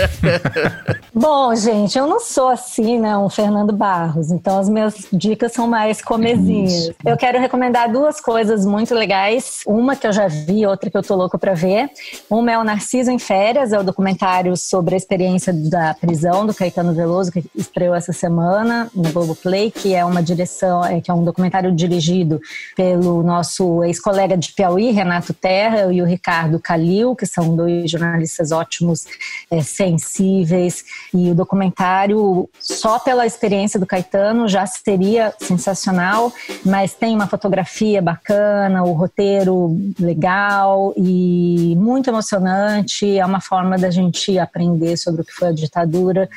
Bom, 1.15 1.55
gente, 1.55 1.97
eu 1.97 2.09
não 2.09 2.19
sou 2.19 2.49
assim, 2.49 2.99
né, 2.99 3.17
um 3.17 3.29
Fernando 3.29 3.73
Barros, 3.73 4.33
então 4.33 4.59
as 4.59 4.69
minhas 4.69 5.07
dicas 5.13 5.53
são 5.53 5.69
mais 5.69 6.03
comezinhas. 6.03 6.91
Eu 7.07 7.17
quero 7.17 7.39
recomendar 7.39 7.93
duas 7.93 8.21
coisas 8.21 8.67
muito 8.67 8.93
legais. 8.93 9.61
Uma 9.65 9.95
que 9.95 10.07
eu 10.07 10.13
já 10.13 10.27
vi, 10.27 10.67
outra 10.67 10.91
que 10.91 10.97
eu 10.97 11.03
tô 11.03 11.15
louco 11.15 11.39
pra 11.39 11.55
ver. 11.55 11.89
Uma 12.29 12.51
é 12.51 12.59
o 12.59 12.65
Narciso 12.65 13.13
em 13.13 13.21
Férias, 13.21 13.73
é 13.73 13.79
o 13.79 13.85
documentário 13.85 14.57
sobre 14.57 14.95
a 14.95 14.97
experiência 14.97 15.53
da 15.53 15.95
prisão 15.95 16.24
Visão, 16.25 16.47
do 16.47 16.55
Caetano 16.55 16.95
Veloso, 16.95 17.31
que 17.31 17.45
estreou 17.55 17.95
essa 17.95 18.13
semana 18.13 18.91
no 18.95 19.13
Globoplay, 19.13 19.71
que 19.71 19.95
é 19.95 20.03
uma 20.03 20.23
direção, 20.23 20.83
é, 20.83 20.99
que 20.99 21.11
é 21.11 21.15
um 21.15 21.23
documentário 21.23 21.71
dirigido 21.71 22.41
pelo 22.75 23.23
nosso 23.23 23.85
ex-colega 23.85 24.35
de 24.35 24.53
Piauí, 24.55 24.91
Renato 24.91 25.35
Terra, 25.35 25.93
e 25.93 26.01
o 26.01 26.07
Ricardo 26.07 26.59
Calil, 26.59 27.15
que 27.15 27.27
são 27.27 27.55
dois 27.55 27.91
jornalistas 27.91 28.53
ótimos, 28.53 29.05
é, 29.51 29.61
sensíveis. 29.61 30.83
E 31.13 31.31
o 31.31 31.35
documentário, 31.35 32.49
só 32.59 32.99
pela 32.99 33.27
experiência 33.27 33.79
do 33.79 33.85
Caetano, 33.85 34.49
já 34.49 34.65
seria 34.65 35.35
sensacional, 35.39 36.33
mas 36.65 36.95
tem 36.95 37.15
uma 37.15 37.27
fotografia 37.27 38.01
bacana, 38.01 38.83
o 38.83 38.93
roteiro 38.93 39.77
legal 40.01 40.95
e 40.97 41.77
muito 41.77 42.09
emocionante. 42.09 43.19
É 43.19 43.27
uma 43.27 43.43
forma 43.43 43.77
da 43.77 43.91
gente 43.91 44.39
aprender 44.39 44.97
sobre 44.97 45.21
o 45.21 45.25
que 45.25 45.33
foi 45.33 45.49
a 45.49 45.53
ditadura 45.53 46.14
leitura 46.15 46.29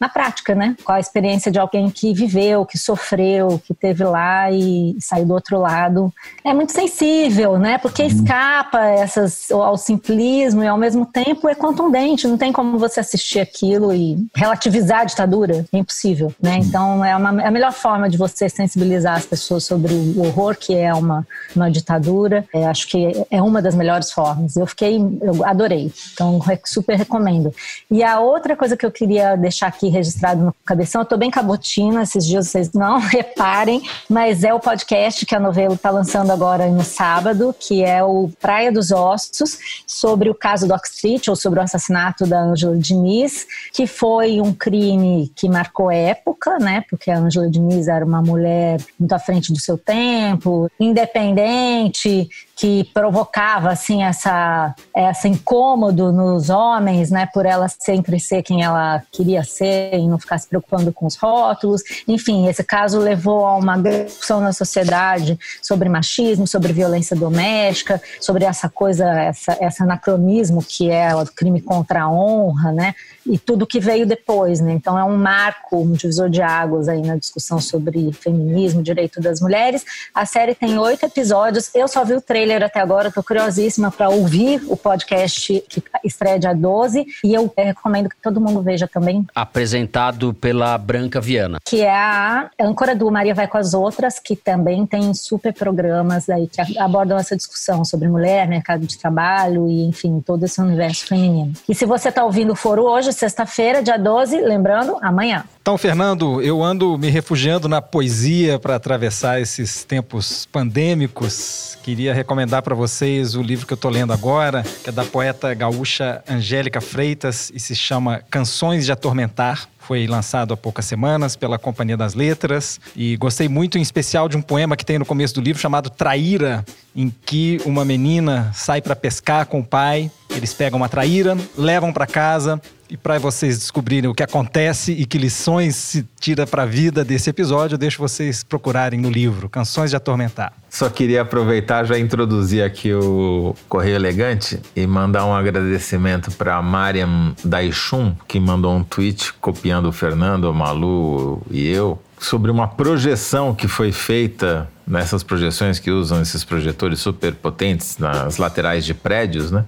na 0.00 0.08
prática, 0.08 0.54
né? 0.54 0.76
Com 0.84 0.92
a 0.92 1.00
experiência 1.00 1.50
de 1.50 1.58
alguém 1.58 1.90
que 1.90 2.12
viveu, 2.12 2.64
que 2.64 2.78
sofreu, 2.78 3.60
que 3.64 3.74
teve 3.74 4.04
lá 4.04 4.50
e 4.50 4.96
saiu 5.00 5.26
do 5.26 5.34
outro 5.34 5.58
lado. 5.58 6.12
É 6.44 6.52
muito 6.52 6.72
sensível, 6.72 7.58
né? 7.58 7.78
Porque 7.78 8.02
uhum. 8.02 8.08
escapa 8.08 8.84
essas, 8.86 9.50
ao 9.50 9.76
simplismo 9.76 10.62
e 10.62 10.66
ao 10.66 10.78
mesmo 10.78 11.06
tempo 11.06 11.48
é 11.48 11.54
contundente. 11.54 12.26
Não 12.26 12.36
tem 12.36 12.52
como 12.52 12.78
você 12.78 13.00
assistir 13.00 13.40
aquilo 13.40 13.92
e 13.92 14.16
relativizar 14.34 15.00
a 15.00 15.04
ditadura. 15.04 15.64
É 15.72 15.78
impossível, 15.78 16.32
né? 16.40 16.54
Uhum. 16.54 16.58
Então 16.58 17.04
é, 17.04 17.16
uma, 17.16 17.42
é 17.42 17.46
a 17.46 17.50
melhor 17.50 17.72
forma 17.72 18.08
de 18.08 18.16
você 18.16 18.48
sensibilizar 18.48 19.16
as 19.16 19.26
pessoas 19.26 19.64
sobre 19.64 19.92
o 19.92 20.26
horror 20.26 20.56
que 20.56 20.74
é 20.74 20.92
uma, 20.92 21.26
uma 21.54 21.70
ditadura. 21.70 22.44
É, 22.52 22.66
acho 22.66 22.88
que 22.88 23.24
é 23.30 23.42
uma 23.42 23.60
das 23.62 23.74
melhores 23.74 24.10
formas. 24.10 24.56
Eu 24.56 24.66
fiquei, 24.66 24.98
eu 25.22 25.44
adorei. 25.44 25.92
Então 26.12 26.40
super 26.64 26.96
recomendo. 26.96 27.52
E 27.90 28.02
a 28.02 28.20
outra 28.20 28.56
coisa 28.56 28.76
que 28.76 28.84
eu 28.84 28.90
queria 28.90 29.36
deixar 29.36 29.66
aqui 29.66 29.83
registrado 29.88 30.44
no 30.44 30.54
Cabeção. 30.64 31.02
Eu 31.02 31.06
tô 31.06 31.16
bem 31.16 31.30
cabotina, 31.30 32.02
esses 32.02 32.26
dias 32.26 32.48
vocês 32.48 32.72
não 32.72 32.98
reparem, 33.00 33.82
mas 34.08 34.44
é 34.44 34.52
o 34.52 34.60
podcast 34.60 35.24
que 35.24 35.34
a 35.34 35.40
novela 35.40 35.74
está 35.74 35.90
lançando 35.90 36.30
agora 36.30 36.66
no 36.68 36.84
sábado, 36.84 37.54
que 37.58 37.82
é 37.82 38.02
o 38.02 38.30
Praia 38.40 38.70
dos 38.70 38.90
Ossos, 38.90 39.82
sobre 39.86 40.30
o 40.30 40.34
caso 40.34 40.66
do 40.66 40.74
Street, 40.84 41.28
ou 41.28 41.36
sobre 41.36 41.60
o 41.60 41.62
assassinato 41.62 42.26
da 42.26 42.40
Ângela 42.40 42.76
Diniz, 42.76 43.46
que 43.72 43.86
foi 43.86 44.40
um 44.40 44.52
crime 44.52 45.32
que 45.34 45.48
marcou 45.48 45.90
época, 45.90 46.58
né? 46.58 46.84
Porque 46.88 47.10
a 47.10 47.18
Ângela 47.18 47.48
Diniz 47.50 47.88
era 47.88 48.04
uma 48.04 48.22
mulher 48.22 48.80
muito 48.98 49.12
à 49.12 49.18
frente 49.18 49.52
do 49.52 49.60
seu 49.60 49.78
tempo, 49.78 50.70
independente, 50.78 52.28
que 52.56 52.84
provocava 52.94 53.70
assim 53.70 54.02
essa 54.02 54.74
essa 54.94 55.28
incômodo 55.28 56.12
nos 56.12 56.50
homens, 56.50 57.10
né, 57.10 57.28
por 57.32 57.46
ela 57.46 57.68
sempre 57.68 58.20
ser 58.20 58.42
quem 58.42 58.62
ela 58.62 59.02
queria 59.10 59.42
ser 59.42 59.94
e 59.94 60.06
não 60.06 60.18
ficar 60.18 60.38
se 60.38 60.48
preocupando 60.48 60.92
com 60.92 61.06
os 61.06 61.16
rótulos. 61.16 61.82
Enfim, 62.06 62.46
esse 62.46 62.62
caso 62.62 62.98
levou 62.98 63.44
a 63.44 63.56
uma 63.56 63.76
discussão 63.76 64.40
na 64.40 64.52
sociedade 64.52 65.38
sobre 65.60 65.88
machismo, 65.88 66.46
sobre 66.46 66.72
violência 66.72 67.16
doméstica, 67.16 68.00
sobre 68.20 68.44
essa 68.44 68.68
coisa, 68.68 69.04
essa, 69.04 69.58
esse 69.60 69.82
anacronismo 69.82 70.62
que 70.62 70.90
é 70.90 71.14
o 71.14 71.26
crime 71.26 71.60
contra 71.60 72.02
a 72.02 72.10
honra, 72.10 72.72
né, 72.72 72.94
e 73.26 73.38
tudo 73.38 73.66
que 73.66 73.80
veio 73.80 74.06
depois, 74.06 74.60
né. 74.60 74.72
Então 74.72 74.98
é 74.98 75.04
um 75.04 75.16
marco, 75.16 75.78
um 75.78 75.92
divisor 75.92 76.28
de 76.28 76.42
águas 76.42 76.88
aí 76.88 77.02
na 77.02 77.16
discussão 77.16 77.60
sobre 77.60 78.12
feminismo, 78.12 78.82
direito 78.82 79.20
das 79.20 79.40
mulheres. 79.40 79.84
A 80.14 80.26
série 80.26 80.54
tem 80.54 80.78
oito 80.78 81.04
episódios. 81.06 81.70
Eu 81.74 81.88
só 81.88 82.04
vi 82.04 82.14
o 82.14 82.20
trailer 82.20 82.62
até 82.62 82.80
agora, 82.80 83.08
estou 83.08 83.22
curiosíssima 83.22 83.90
para 83.90 84.08
ouvir 84.08 84.62
o 84.68 84.76
podcast 84.76 85.64
que 85.68 85.82
estreia 86.04 86.38
dia 86.38 86.54
12 86.54 87.06
e 87.24 87.34
eu 87.34 87.52
recomendo 87.56 88.08
que 88.08 88.16
todo 88.22 88.40
mundo 88.40 88.62
veja 88.62 88.86
também. 88.86 89.26
Apresentado 89.34 90.34
pela 90.34 90.76
Branca 90.76 91.20
Viana. 91.20 91.58
Que 91.64 91.82
é 91.82 91.90
a 91.90 92.50
âncora 92.60 92.94
do 92.94 93.10
Maria 93.10 93.34
Vai 93.34 93.48
com 93.48 93.58
as 93.58 93.74
Outras, 93.74 94.18
que 94.18 94.36
também 94.36 94.86
tem 94.86 95.12
super 95.14 95.52
programas 95.52 96.28
aí 96.28 96.46
que 96.46 96.78
abordam 96.78 97.18
essa 97.18 97.36
discussão 97.36 97.84
sobre 97.84 98.08
mulher, 98.08 98.46
mercado 98.46 98.86
de 98.86 98.98
trabalho 98.98 99.68
e, 99.68 99.84
enfim, 99.84 100.20
todo 100.20 100.44
esse 100.44 100.60
universo 100.60 101.06
feminino. 101.06 101.52
E 101.68 101.74
se 101.74 101.84
você 101.84 102.08
está 102.08 102.24
ouvindo 102.24 102.52
o 102.52 102.56
foro 102.56 102.84
hoje, 102.84 103.12
sexta-feira, 103.14 103.82
dia 103.82 103.96
12, 103.96 104.40
lembrando, 104.40 104.98
amanhã. 105.00 105.44
Então, 105.64 105.78
Fernando, 105.78 106.42
eu 106.42 106.62
ando 106.62 106.98
me 106.98 107.08
refugiando 107.08 107.70
na 107.70 107.80
poesia 107.80 108.58
para 108.58 108.76
atravessar 108.76 109.40
esses 109.40 109.82
tempos 109.82 110.44
pandêmicos. 110.44 111.78
Queria 111.82 112.12
recomendar 112.12 112.62
para 112.62 112.74
vocês 112.74 113.34
o 113.34 113.40
livro 113.40 113.66
que 113.66 113.72
eu 113.72 113.76
estou 113.76 113.90
lendo 113.90 114.12
agora, 114.12 114.62
que 114.82 114.90
é 114.90 114.92
da 114.92 115.06
poeta 115.06 115.54
gaúcha 115.54 116.22
Angélica 116.28 116.82
Freitas 116.82 117.50
e 117.54 117.58
se 117.58 117.74
chama 117.74 118.20
Canções 118.30 118.84
de 118.84 118.92
Atormentar. 118.92 119.66
Foi 119.78 120.06
lançado 120.06 120.52
há 120.52 120.56
poucas 120.56 120.84
semanas 120.84 121.34
pela 121.36 121.58
Companhia 121.58 121.96
das 121.96 122.14
Letras 122.14 122.78
e 122.94 123.16
gostei 123.16 123.48
muito, 123.48 123.78
em 123.78 123.82
especial, 123.82 124.28
de 124.28 124.36
um 124.36 124.42
poema 124.42 124.76
que 124.76 124.84
tem 124.84 124.98
no 124.98 125.06
começo 125.06 125.34
do 125.34 125.40
livro 125.40 125.60
chamado 125.60 125.88
Traíra, 125.88 126.64
em 126.94 127.12
que 127.24 127.58
uma 127.64 127.84
menina 127.86 128.50
sai 128.54 128.82
para 128.82 128.96
pescar 128.96 129.46
com 129.46 129.60
o 129.60 129.64
pai. 129.64 130.10
Eles 130.30 130.52
pegam 130.52 130.78
uma 130.78 130.88
traíra, 130.88 131.36
levam 131.56 131.92
para 131.92 132.06
casa 132.06 132.60
e 132.94 132.96
para 132.96 133.18
vocês 133.18 133.58
descobrirem 133.58 134.08
o 134.08 134.14
que 134.14 134.22
acontece 134.22 134.92
e 134.92 135.04
que 135.04 135.18
lições 135.18 135.74
se 135.74 136.06
tira 136.20 136.46
para 136.46 136.62
a 136.62 136.66
vida 136.66 137.04
desse 137.04 137.28
episódio, 137.28 137.74
eu 137.74 137.78
deixo 137.78 137.98
vocês 137.98 138.44
procurarem 138.44 139.00
no 139.00 139.10
livro 139.10 139.48
Canções 139.48 139.90
de 139.90 139.96
Atormentar. 139.96 140.52
Só 140.70 140.88
queria 140.88 141.22
aproveitar 141.22 141.84
já 141.84 141.98
introduzir 141.98 142.62
aqui 142.62 142.94
o 142.94 143.56
Correio 143.68 143.96
Elegante 143.96 144.60
e 144.76 144.86
mandar 144.86 145.26
um 145.26 145.34
agradecimento 145.34 146.30
para 146.30 146.62
Mariam 146.62 147.34
Daishun, 147.44 148.14
que 148.28 148.38
mandou 148.38 148.72
um 148.72 148.84
tweet 148.84 149.32
copiando 149.40 149.86
o 149.86 149.92
Fernando, 149.92 150.44
o 150.44 150.54
Malu 150.54 151.42
e 151.50 151.66
eu 151.66 152.00
sobre 152.24 152.50
uma 152.50 152.66
projeção 152.66 153.54
que 153.54 153.68
foi 153.68 153.92
feita 153.92 154.68
nessas 154.86 155.22
projeções 155.22 155.78
que 155.78 155.90
usam 155.90 156.20
esses 156.20 156.44
projetores 156.44 157.00
super 157.00 157.34
potentes 157.34 157.98
nas 157.98 158.38
laterais 158.38 158.84
de 158.84 158.94
prédios, 158.94 159.50
né? 159.50 159.64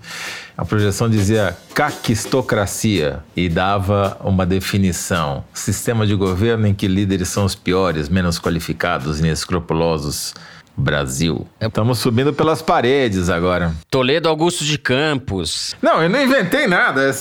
A 0.56 0.64
projeção 0.64 1.08
dizia 1.08 1.56
caquistocracia 1.74 3.20
e 3.36 3.48
dava 3.48 4.16
uma 4.24 4.46
definição: 4.46 5.44
sistema 5.52 6.06
de 6.06 6.14
governo 6.14 6.66
em 6.66 6.74
que 6.74 6.88
líderes 6.88 7.28
são 7.28 7.44
os 7.44 7.54
piores, 7.54 8.08
menos 8.08 8.38
qualificados, 8.38 9.20
inescrupulosos. 9.20 10.34
Brasil. 10.78 11.48
Estamos 11.58 12.00
subindo 12.00 12.34
pelas 12.34 12.60
paredes 12.60 13.30
agora. 13.30 13.72
Toledo 13.90 14.28
Augusto 14.28 14.62
de 14.62 14.76
Campos. 14.76 15.74
Não, 15.80 16.02
eu 16.02 16.10
não 16.10 16.22
inventei 16.22 16.66
nada. 16.66 17.14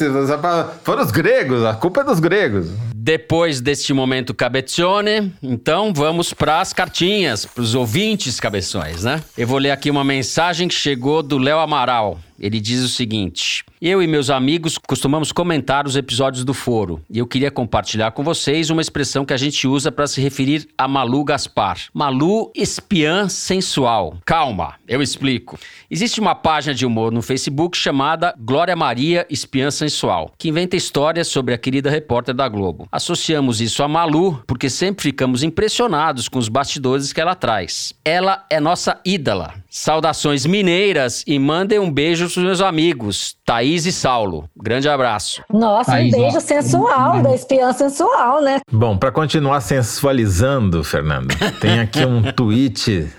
Foram 0.84 1.02
os 1.02 1.10
gregos, 1.10 1.64
a 1.64 1.74
culpa 1.74 2.02
é 2.02 2.04
dos 2.04 2.20
gregos. 2.20 2.68
Depois 3.06 3.62
deste 3.62 3.94
momento 3.94 4.34
cabezione, 4.34 5.32
então 5.44 5.94
vamos 5.94 6.34
para 6.34 6.60
as 6.60 6.74
cartinhas, 6.74 7.46
para 7.46 7.62
os 7.62 7.76
ouvintes 7.76 8.40
cabeções, 8.40 9.04
né? 9.04 9.22
Eu 9.38 9.46
vou 9.46 9.60
ler 9.60 9.70
aqui 9.70 9.92
uma 9.92 10.04
mensagem 10.04 10.68
que 10.68 10.74
chegou 10.74 11.22
do 11.22 11.38
Léo 11.38 11.60
Amaral. 11.60 12.20
Ele 12.40 12.60
diz 12.60 12.84
o 12.84 12.90
seguinte: 12.90 13.64
Eu 13.82 14.02
e 14.02 14.08
meus 14.08 14.30
amigos 14.30 14.78
costumamos 14.78 15.32
comentar 15.32 15.88
os 15.88 15.96
episódios 15.96 16.44
do 16.44 16.54
Foro 16.54 17.02
e 17.10 17.20
eu 17.20 17.28
queria 17.28 17.52
compartilhar 17.52 18.12
com 18.12 18.24
vocês 18.24 18.70
uma 18.70 18.82
expressão 18.82 19.26
que 19.26 19.34
a 19.34 19.38
gente 19.38 19.68
usa 19.68 19.92
para 19.92 20.08
se 20.08 20.22
referir 20.22 20.68
a 20.78 20.88
Malu 20.88 21.24
Gaspar. 21.24 21.78
Malu 21.94 22.52
espiã 22.56 23.30
sensual. 23.30 24.18
Calma, 24.26 24.76
eu 24.88 25.02
explico. 25.02 25.58
Existe 25.90 26.20
uma 26.20 26.36
página 26.36 26.74
de 26.74 26.86
humor 26.86 27.12
no 27.12 27.22
Facebook 27.22 27.78
chamada 27.78 28.34
Glória 28.38 28.76
Maria 28.76 29.26
Espiã 29.30 29.72
Sensual, 29.72 30.34
que 30.38 30.50
inventa 30.50 30.76
histórias 30.76 31.28
sobre 31.28 31.54
a 31.54 31.58
querida 31.58 31.90
repórter 31.90 32.36
da 32.36 32.48
Globo. 32.48 32.88
Associamos 32.92 33.62
isso 33.62 33.84
a 33.84 33.88
Malu 33.88 34.44
porque 34.48 34.70
sempre 34.70 35.04
ficamos 35.04 35.44
impressionados 35.44 36.28
com 36.28 36.40
os 36.40 36.50
bastidores 36.50 37.14
que 37.14 37.22
ela 37.22 37.36
traz. 37.36 37.94
Ela 38.04 38.46
é 38.50 38.60
nossa 38.60 39.00
ídola. 39.06 39.54
Saudações 39.78 40.46
mineiras 40.46 41.22
e 41.28 41.38
mandem 41.38 41.80
um 41.80 41.92
beijo 41.92 42.30
para 42.30 42.40
os 42.40 42.46
meus 42.46 42.62
amigos, 42.62 43.36
Thaís 43.46 43.86
e 43.86 43.92
Saulo. 43.92 44.50
Grande 44.56 44.88
abraço. 44.88 45.44
Nossa, 45.52 45.92
Thaís, 45.92 46.14
um 46.14 46.18
beijo 46.18 46.38
ó. 46.38 46.40
sensual, 46.40 47.22
da 47.22 47.36
espiã 47.36 47.74
sensual, 47.74 48.42
né? 48.42 48.62
Bom, 48.72 48.98
para 48.98 49.12
continuar 49.12 49.60
sensualizando, 49.60 50.82
Fernando, 50.82 51.36
tem 51.60 51.82
aqui 51.82 52.06
um 52.06 52.24
tweet 52.32 53.12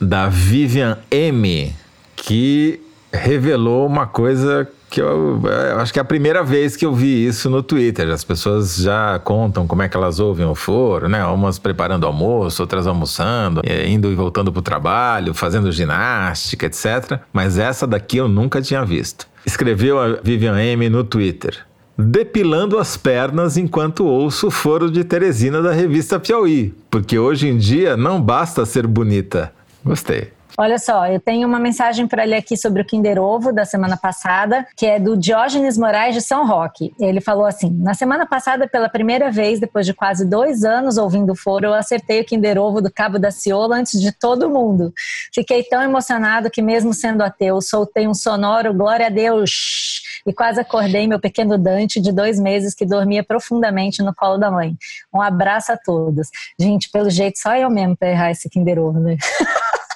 da 0.00 0.30
Vivian 0.30 0.96
M 1.10 1.76
que 2.16 2.80
revelou 3.12 3.86
uma 3.86 4.06
coisa 4.06 4.66
que 4.90 5.00
eu, 5.00 5.40
eu, 5.44 5.78
acho 5.80 5.92
que 5.92 5.98
é 5.98 6.02
a 6.02 6.04
primeira 6.04 6.42
vez 6.42 6.76
que 6.76 6.84
eu 6.84 6.94
vi 6.94 7.26
isso 7.26 7.50
no 7.50 7.62
Twitter. 7.62 8.08
As 8.10 8.24
pessoas 8.24 8.76
já 8.76 9.18
contam 9.18 9.66
como 9.66 9.82
é 9.82 9.88
que 9.88 9.96
elas 9.96 10.18
ouvem 10.18 10.46
o 10.46 10.54
foro, 10.54 11.08
né? 11.08 11.24
Umas 11.26 11.58
preparando 11.58 12.06
almoço, 12.06 12.62
outras 12.62 12.86
almoçando, 12.86 13.60
indo 13.86 14.10
e 14.10 14.14
voltando 14.14 14.50
para 14.50 14.60
o 14.60 14.62
trabalho, 14.62 15.34
fazendo 15.34 15.70
ginástica, 15.70 16.66
etc. 16.66 17.20
Mas 17.32 17.58
essa 17.58 17.86
daqui 17.86 18.16
eu 18.16 18.28
nunca 18.28 18.62
tinha 18.62 18.84
visto. 18.84 19.26
Escreveu 19.44 19.98
a 19.98 20.20
Vivian 20.22 20.58
M 20.58 20.88
no 20.88 21.04
Twitter. 21.04 21.66
Depilando 21.96 22.78
as 22.78 22.96
pernas 22.96 23.56
enquanto 23.56 24.06
ouço 24.06 24.46
o 24.46 24.50
foro 24.50 24.90
de 24.90 25.02
Teresina 25.02 25.60
da 25.60 25.72
revista 25.72 26.20
Piauí, 26.20 26.72
porque 26.88 27.18
hoje 27.18 27.48
em 27.48 27.58
dia 27.58 27.96
não 27.96 28.22
basta 28.22 28.64
ser 28.64 28.86
bonita. 28.86 29.52
Gostei. 29.84 30.37
Olha 30.60 30.76
só, 30.76 31.06
eu 31.06 31.20
tenho 31.20 31.46
uma 31.46 31.60
mensagem 31.60 32.08
para 32.08 32.24
ler 32.24 32.38
aqui 32.38 32.56
sobre 32.56 32.82
o 32.82 32.84
Kinder 32.84 33.16
Ovo 33.22 33.52
da 33.52 33.64
semana 33.64 33.96
passada, 33.96 34.66
que 34.76 34.86
é 34.86 34.98
do 34.98 35.16
Diógenes 35.16 35.78
Moraes 35.78 36.16
de 36.16 36.20
São 36.20 36.44
Roque. 36.44 36.92
Ele 36.98 37.20
falou 37.20 37.46
assim: 37.46 37.70
Na 37.70 37.94
semana 37.94 38.26
passada, 38.26 38.66
pela 38.66 38.88
primeira 38.88 39.30
vez, 39.30 39.60
depois 39.60 39.86
de 39.86 39.94
quase 39.94 40.28
dois 40.28 40.64
anos 40.64 40.98
ouvindo 40.98 41.30
o 41.30 41.36
foro, 41.36 41.66
eu 41.66 41.74
acertei 41.74 42.22
o 42.22 42.24
Kinder 42.24 42.58
Ovo 42.58 42.80
do 42.80 42.92
Cabo 42.92 43.20
da 43.20 43.30
Ciola 43.30 43.76
antes 43.76 44.00
de 44.00 44.10
todo 44.10 44.50
mundo. 44.50 44.92
Fiquei 45.32 45.62
tão 45.62 45.80
emocionado 45.80 46.50
que, 46.50 46.60
mesmo 46.60 46.92
sendo 46.92 47.22
ateu, 47.22 47.60
soltei 47.60 48.08
um 48.08 48.14
sonoro 48.14 48.74
glória 48.74 49.06
a 49.06 49.10
Deus 49.10 50.02
e 50.26 50.32
quase 50.32 50.58
acordei 50.58 51.06
meu 51.06 51.20
pequeno 51.20 51.56
Dante 51.56 52.00
de 52.00 52.10
dois 52.10 52.36
meses 52.40 52.74
que 52.74 52.84
dormia 52.84 53.22
profundamente 53.22 54.02
no 54.02 54.12
colo 54.12 54.38
da 54.38 54.50
mãe. 54.50 54.76
Um 55.14 55.22
abraço 55.22 55.70
a 55.70 55.76
todos. 55.76 56.30
Gente, 56.58 56.90
pelo 56.90 57.10
jeito, 57.10 57.38
só 57.38 57.54
eu 57.54 57.70
mesmo 57.70 57.96
para 57.96 58.10
errar 58.10 58.32
esse 58.32 58.50
Kinder 58.50 58.80
Ovo, 58.80 58.98
né? 58.98 59.16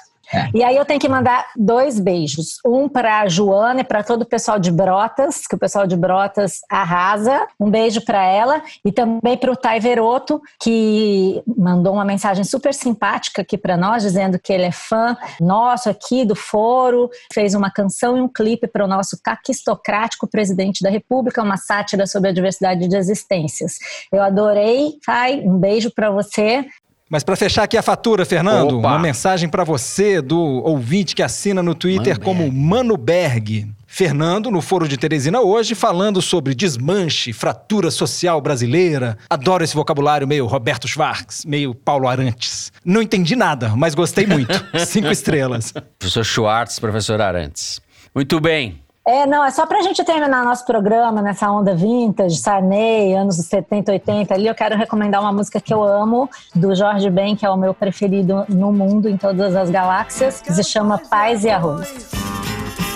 E 0.53 0.63
aí 0.63 0.75
eu 0.75 0.85
tenho 0.85 0.99
que 0.99 1.09
mandar 1.09 1.45
dois 1.55 1.99
beijos. 1.99 2.59
Um 2.65 2.87
para 2.87 3.21
a 3.21 3.27
Joana 3.27 3.81
e 3.81 3.83
para 3.83 4.03
todo 4.03 4.23
o 4.23 4.25
pessoal 4.25 4.59
de 4.59 4.71
Brotas, 4.71 5.47
que 5.47 5.55
o 5.55 5.59
pessoal 5.59 5.87
de 5.87 5.95
Brotas 5.95 6.61
arrasa. 6.69 7.47
Um 7.59 7.69
beijo 7.69 8.03
para 8.03 8.23
ela. 8.23 8.61
E 8.85 8.91
também 8.91 9.37
para 9.37 9.51
o 9.51 9.55
Tai 9.55 9.79
Veroto, 9.79 10.41
que 10.61 11.41
mandou 11.57 11.93
uma 11.93 12.05
mensagem 12.05 12.43
super 12.43 12.73
simpática 12.73 13.41
aqui 13.41 13.57
para 13.57 13.77
nós, 13.77 14.03
dizendo 14.03 14.39
que 14.39 14.51
ele 14.51 14.63
é 14.63 14.71
fã 14.71 15.17
nosso 15.39 15.89
aqui 15.89 16.25
do 16.25 16.35
foro. 16.35 17.09
Fez 17.33 17.53
uma 17.53 17.71
canção 17.71 18.17
e 18.17 18.21
um 18.21 18.27
clipe 18.27 18.67
para 18.67 18.85
o 18.85 18.87
nosso 18.87 19.19
caquistocrático 19.23 20.27
presidente 20.27 20.83
da 20.83 20.89
República, 20.89 21.41
uma 21.41 21.57
sátira 21.57 22.05
sobre 22.05 22.29
a 22.29 22.33
diversidade 22.33 22.87
de 22.87 22.95
existências. 22.95 23.77
Eu 24.11 24.21
adorei, 24.21 24.97
Tai. 25.05 25.41
Um 25.41 25.57
beijo 25.57 25.91
para 25.91 26.09
você. 26.09 26.65
Mas 27.13 27.23
para 27.23 27.35
fechar 27.35 27.61
aqui 27.61 27.77
a 27.77 27.83
fatura, 27.83 28.25
Fernando, 28.25 28.79
Opa. 28.79 28.87
uma 28.87 28.97
mensagem 28.97 29.47
para 29.47 29.63
você 29.63 30.19
do 30.19 30.35
ouvinte 30.35 31.13
que 31.13 31.21
assina 31.21 31.61
no 31.61 31.75
Twitter 31.75 32.13
Mano 32.13 32.25
como 32.25 32.51
Mano 32.51 32.97
Berg. 32.97 33.71
Fernando, 33.85 34.49
no 34.49 34.63
Foro 34.63 34.87
de 34.87 34.97
Teresina 34.97 35.39
hoje, 35.39 35.75
falando 35.75 36.23
sobre 36.23 36.55
desmanche, 36.55 37.31
fratura 37.31 37.91
social 37.91 38.41
brasileira. 38.41 39.15
Adoro 39.29 39.63
esse 39.63 39.75
vocabulário 39.75 40.27
meio 40.27 40.47
Roberto 40.47 40.87
Schwartz, 40.87 41.45
meio 41.45 41.75
Paulo 41.75 42.07
Arantes. 42.07 42.71
Não 42.83 43.03
entendi 43.03 43.35
nada, 43.35 43.75
mas 43.75 43.93
gostei 43.93 44.25
muito. 44.25 44.65
Cinco 44.83 45.09
estrelas. 45.11 45.71
Professor 45.99 46.23
Schwartz, 46.25 46.79
professor 46.79 47.21
Arantes. 47.21 47.79
Muito 48.15 48.39
bem. 48.39 48.82
É, 49.05 49.27
não, 49.27 49.43
é 49.43 49.51
só 49.51 49.65
para 49.65 49.79
a 49.79 49.81
gente 49.81 50.01
terminar 50.01 50.45
nosso 50.45 50.65
programa 50.65 51.21
nessa 51.21 51.51
onda 51.51 51.75
vintage, 51.75 52.37
Sarney, 52.37 53.13
anos 53.13 53.35
70, 53.35 53.91
80 53.91 54.33
ali, 54.33 54.47
eu 54.47 54.55
quero 54.55 54.77
recomendar 54.77 55.19
uma 55.19 55.33
música 55.33 55.59
que 55.59 55.73
eu 55.73 55.83
amo, 55.83 56.29
do 56.55 56.73
Jorge 56.73 57.09
Ben, 57.09 57.35
que 57.35 57.45
é 57.45 57.49
o 57.49 57.57
meu 57.57 57.73
preferido 57.73 58.45
no 58.47 58.71
mundo, 58.71 59.09
em 59.09 59.17
todas 59.17 59.57
as 59.57 59.69
galáxias, 59.69 60.39
que 60.39 60.53
se 60.53 60.63
chama 60.63 60.97
Paz 60.97 61.43
e 61.43 61.49
Arroz. 61.49 62.11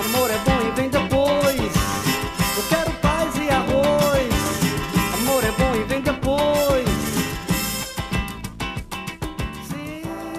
Amor 0.05 0.31
é 0.31 0.37
bom 0.45 0.65
e 0.65 0.71
vem 0.79 0.89
depois, 0.89 1.75
eu 2.55 2.63
quero 2.69 2.91
paz 3.01 3.35
e 3.35 3.49
arroz, 3.49 4.33
amor 5.13 5.43
é 5.43 5.51
bom 5.51 5.75
e 5.75 5.83
vem 5.83 6.01
depois. 6.01 6.87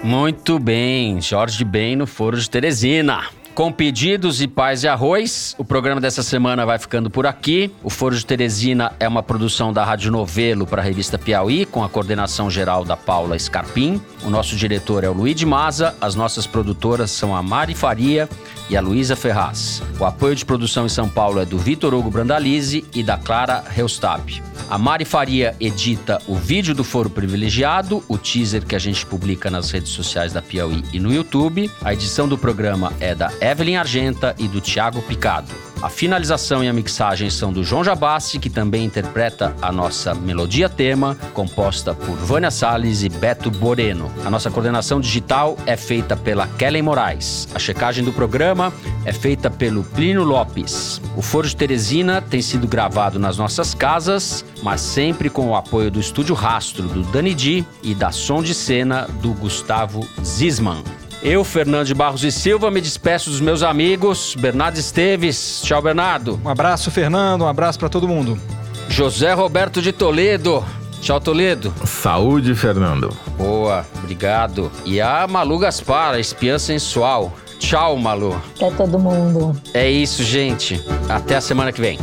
Muito 0.03 0.57
bem, 0.57 1.21
Jorge 1.21 1.63
Ben 1.63 1.95
no 1.95 2.07
Foro 2.07 2.37
de 2.37 2.49
Teresina. 2.49 3.38
Com 3.59 3.73
pedidos 3.73 4.41
e 4.41 4.47
paz 4.47 4.85
e 4.85 4.87
arroz, 4.87 5.53
o 5.57 5.65
programa 5.65 5.99
dessa 5.99 6.23
semana 6.23 6.65
vai 6.65 6.79
ficando 6.79 7.09
por 7.09 7.27
aqui. 7.27 7.69
O 7.83 7.89
Foro 7.89 8.15
de 8.15 8.25
Teresina 8.25 8.93
é 9.01 9.05
uma 9.05 9.21
produção 9.21 9.73
da 9.73 9.83
Rádio 9.83 10.09
Novelo 10.13 10.65
para 10.65 10.81
a 10.81 10.85
revista 10.85 11.19
Piauí, 11.19 11.65
com 11.65 11.83
a 11.83 11.89
coordenação 11.89 12.49
geral 12.49 12.85
da 12.85 12.95
Paula 12.95 13.37
Scarpim. 13.37 14.01
O 14.23 14.29
nosso 14.29 14.55
diretor 14.55 15.03
é 15.03 15.09
o 15.09 15.13
Luiz 15.13 15.35
de 15.35 15.45
Maza, 15.45 15.93
as 15.99 16.15
nossas 16.15 16.47
produtoras 16.47 17.11
são 17.11 17.35
a 17.35 17.43
Mari 17.43 17.75
Faria 17.75 18.29
e 18.69 18.77
a 18.77 18.81
Luísa 18.81 19.15
Ferraz. 19.15 19.81
O 19.99 20.05
apoio 20.05 20.35
de 20.35 20.45
produção 20.45 20.85
em 20.85 20.89
São 20.89 21.09
Paulo 21.09 21.39
é 21.39 21.45
do 21.45 21.57
Vitor 21.57 21.93
Hugo 21.93 22.11
Brandalize 22.11 22.85
e 22.93 23.03
da 23.03 23.17
Clara 23.17 23.63
Reustab. 23.67 24.41
A 24.69 24.77
Mari 24.77 25.05
Faria 25.05 25.55
edita 25.59 26.21
o 26.27 26.35
vídeo 26.35 26.75
do 26.75 26.83
Foro 26.83 27.09
Privilegiado, 27.09 28.03
o 28.07 28.17
teaser 28.17 28.65
que 28.65 28.75
a 28.75 28.79
gente 28.79 29.05
publica 29.05 29.49
nas 29.49 29.71
redes 29.71 29.91
sociais 29.91 30.31
da 30.31 30.41
Piauí 30.41 30.83
e 30.93 30.99
no 30.99 31.11
YouTube. 31.11 31.71
A 31.81 31.93
edição 31.93 32.27
do 32.27 32.37
programa 32.37 32.93
é 32.99 33.15
da 33.15 33.31
Evelyn 33.41 33.77
Argenta 33.77 34.35
e 34.37 34.47
do 34.47 34.61
Thiago 34.61 35.01
Picado. 35.01 35.68
A 35.81 35.87
finalização 35.87 36.61
e 36.61 36.67
a 36.67 36.73
mixagem 36.73 37.29
são 37.29 37.53
do 37.53 37.63
João 37.63 37.85
Jabassi, 37.85 38.37
que 38.37 38.49
também 38.49 38.83
interpreta 38.83 39.55
a 39.61 39.71
nossa 39.71 40.13
melodia 40.13 40.67
tema, 40.67 41.15
composta 41.33 41.93
por 41.93 42.17
Vânia 42.17 42.51
Salles 42.51 43.01
e 43.01 43.07
Beto 43.07 43.49
Boreno. 43.49 44.11
A 44.25 44.29
nossa 44.29 44.51
coordenação 44.51 44.99
digital 44.99 45.57
é 45.65 45.77
feita 45.77 46.17
pela 46.17 46.47
Kellen 46.47 46.81
Moraes. 46.81 47.47
A 47.55 47.59
checagem 47.59 48.03
do 48.03 48.11
programa 48.11 48.73
é 49.05 49.13
feita 49.13 49.49
pelo 49.49 49.85
Plínio 49.85 50.23
Lopes. 50.23 51.01
O 51.15 51.21
Foro 51.21 51.47
de 51.47 51.55
Teresina 51.55 52.21
tem 52.21 52.41
sido 52.41 52.67
gravado 52.67 53.17
nas 53.17 53.37
nossas 53.37 53.73
casas, 53.73 54.43
mas 54.61 54.81
sempre 54.81 55.29
com 55.29 55.47
o 55.47 55.55
apoio 55.55 55.89
do 55.89 55.99
Estúdio 55.99 56.35
Rastro 56.35 56.89
do 56.89 57.03
Dani 57.03 57.33
Di 57.33 57.65
e 57.81 57.95
da 57.95 58.11
Som 58.11 58.43
de 58.43 58.53
Cena 58.53 59.07
do 59.21 59.31
Gustavo 59.31 60.05
Zisman. 60.21 60.83
Eu, 61.21 61.43
Fernando 61.43 61.85
de 61.85 61.93
Barros 61.93 62.23
e 62.23 62.31
Silva, 62.31 62.71
me 62.71 62.79
despeço 62.79 63.29
dos 63.29 63.41
meus 63.41 63.61
amigos. 63.61 64.35
Bernardo 64.39 64.77
Esteves. 64.77 65.61
Tchau, 65.63 65.81
Bernardo. 65.81 66.39
Um 66.43 66.49
abraço, 66.49 66.89
Fernando. 66.89 67.41
Um 67.43 67.47
abraço 67.47 67.77
para 67.77 67.89
todo 67.89 68.07
mundo. 68.07 68.39
José 68.87 69.33
Roberto 69.33 69.81
de 69.81 69.91
Toledo. 69.91 70.63
Tchau, 71.01 71.19
Toledo. 71.19 71.73
Saúde, 71.85 72.55
Fernando. 72.55 73.09
Boa, 73.37 73.85
obrigado. 73.97 74.71
E 74.85 75.01
a 75.01 75.27
Malu 75.27 75.59
Gaspar, 75.59 76.13
a 76.13 76.19
espiã 76.19 76.57
sensual. 76.57 77.33
Tchau, 77.59 77.97
Malu. 77.97 78.41
Até 78.55 78.71
todo 78.71 78.97
mundo. 78.97 79.59
É 79.73 79.89
isso, 79.89 80.23
gente. 80.23 80.81
Até 81.09 81.35
a 81.35 81.41
semana 81.41 81.73
que 81.73 81.81
vem. 81.81 81.99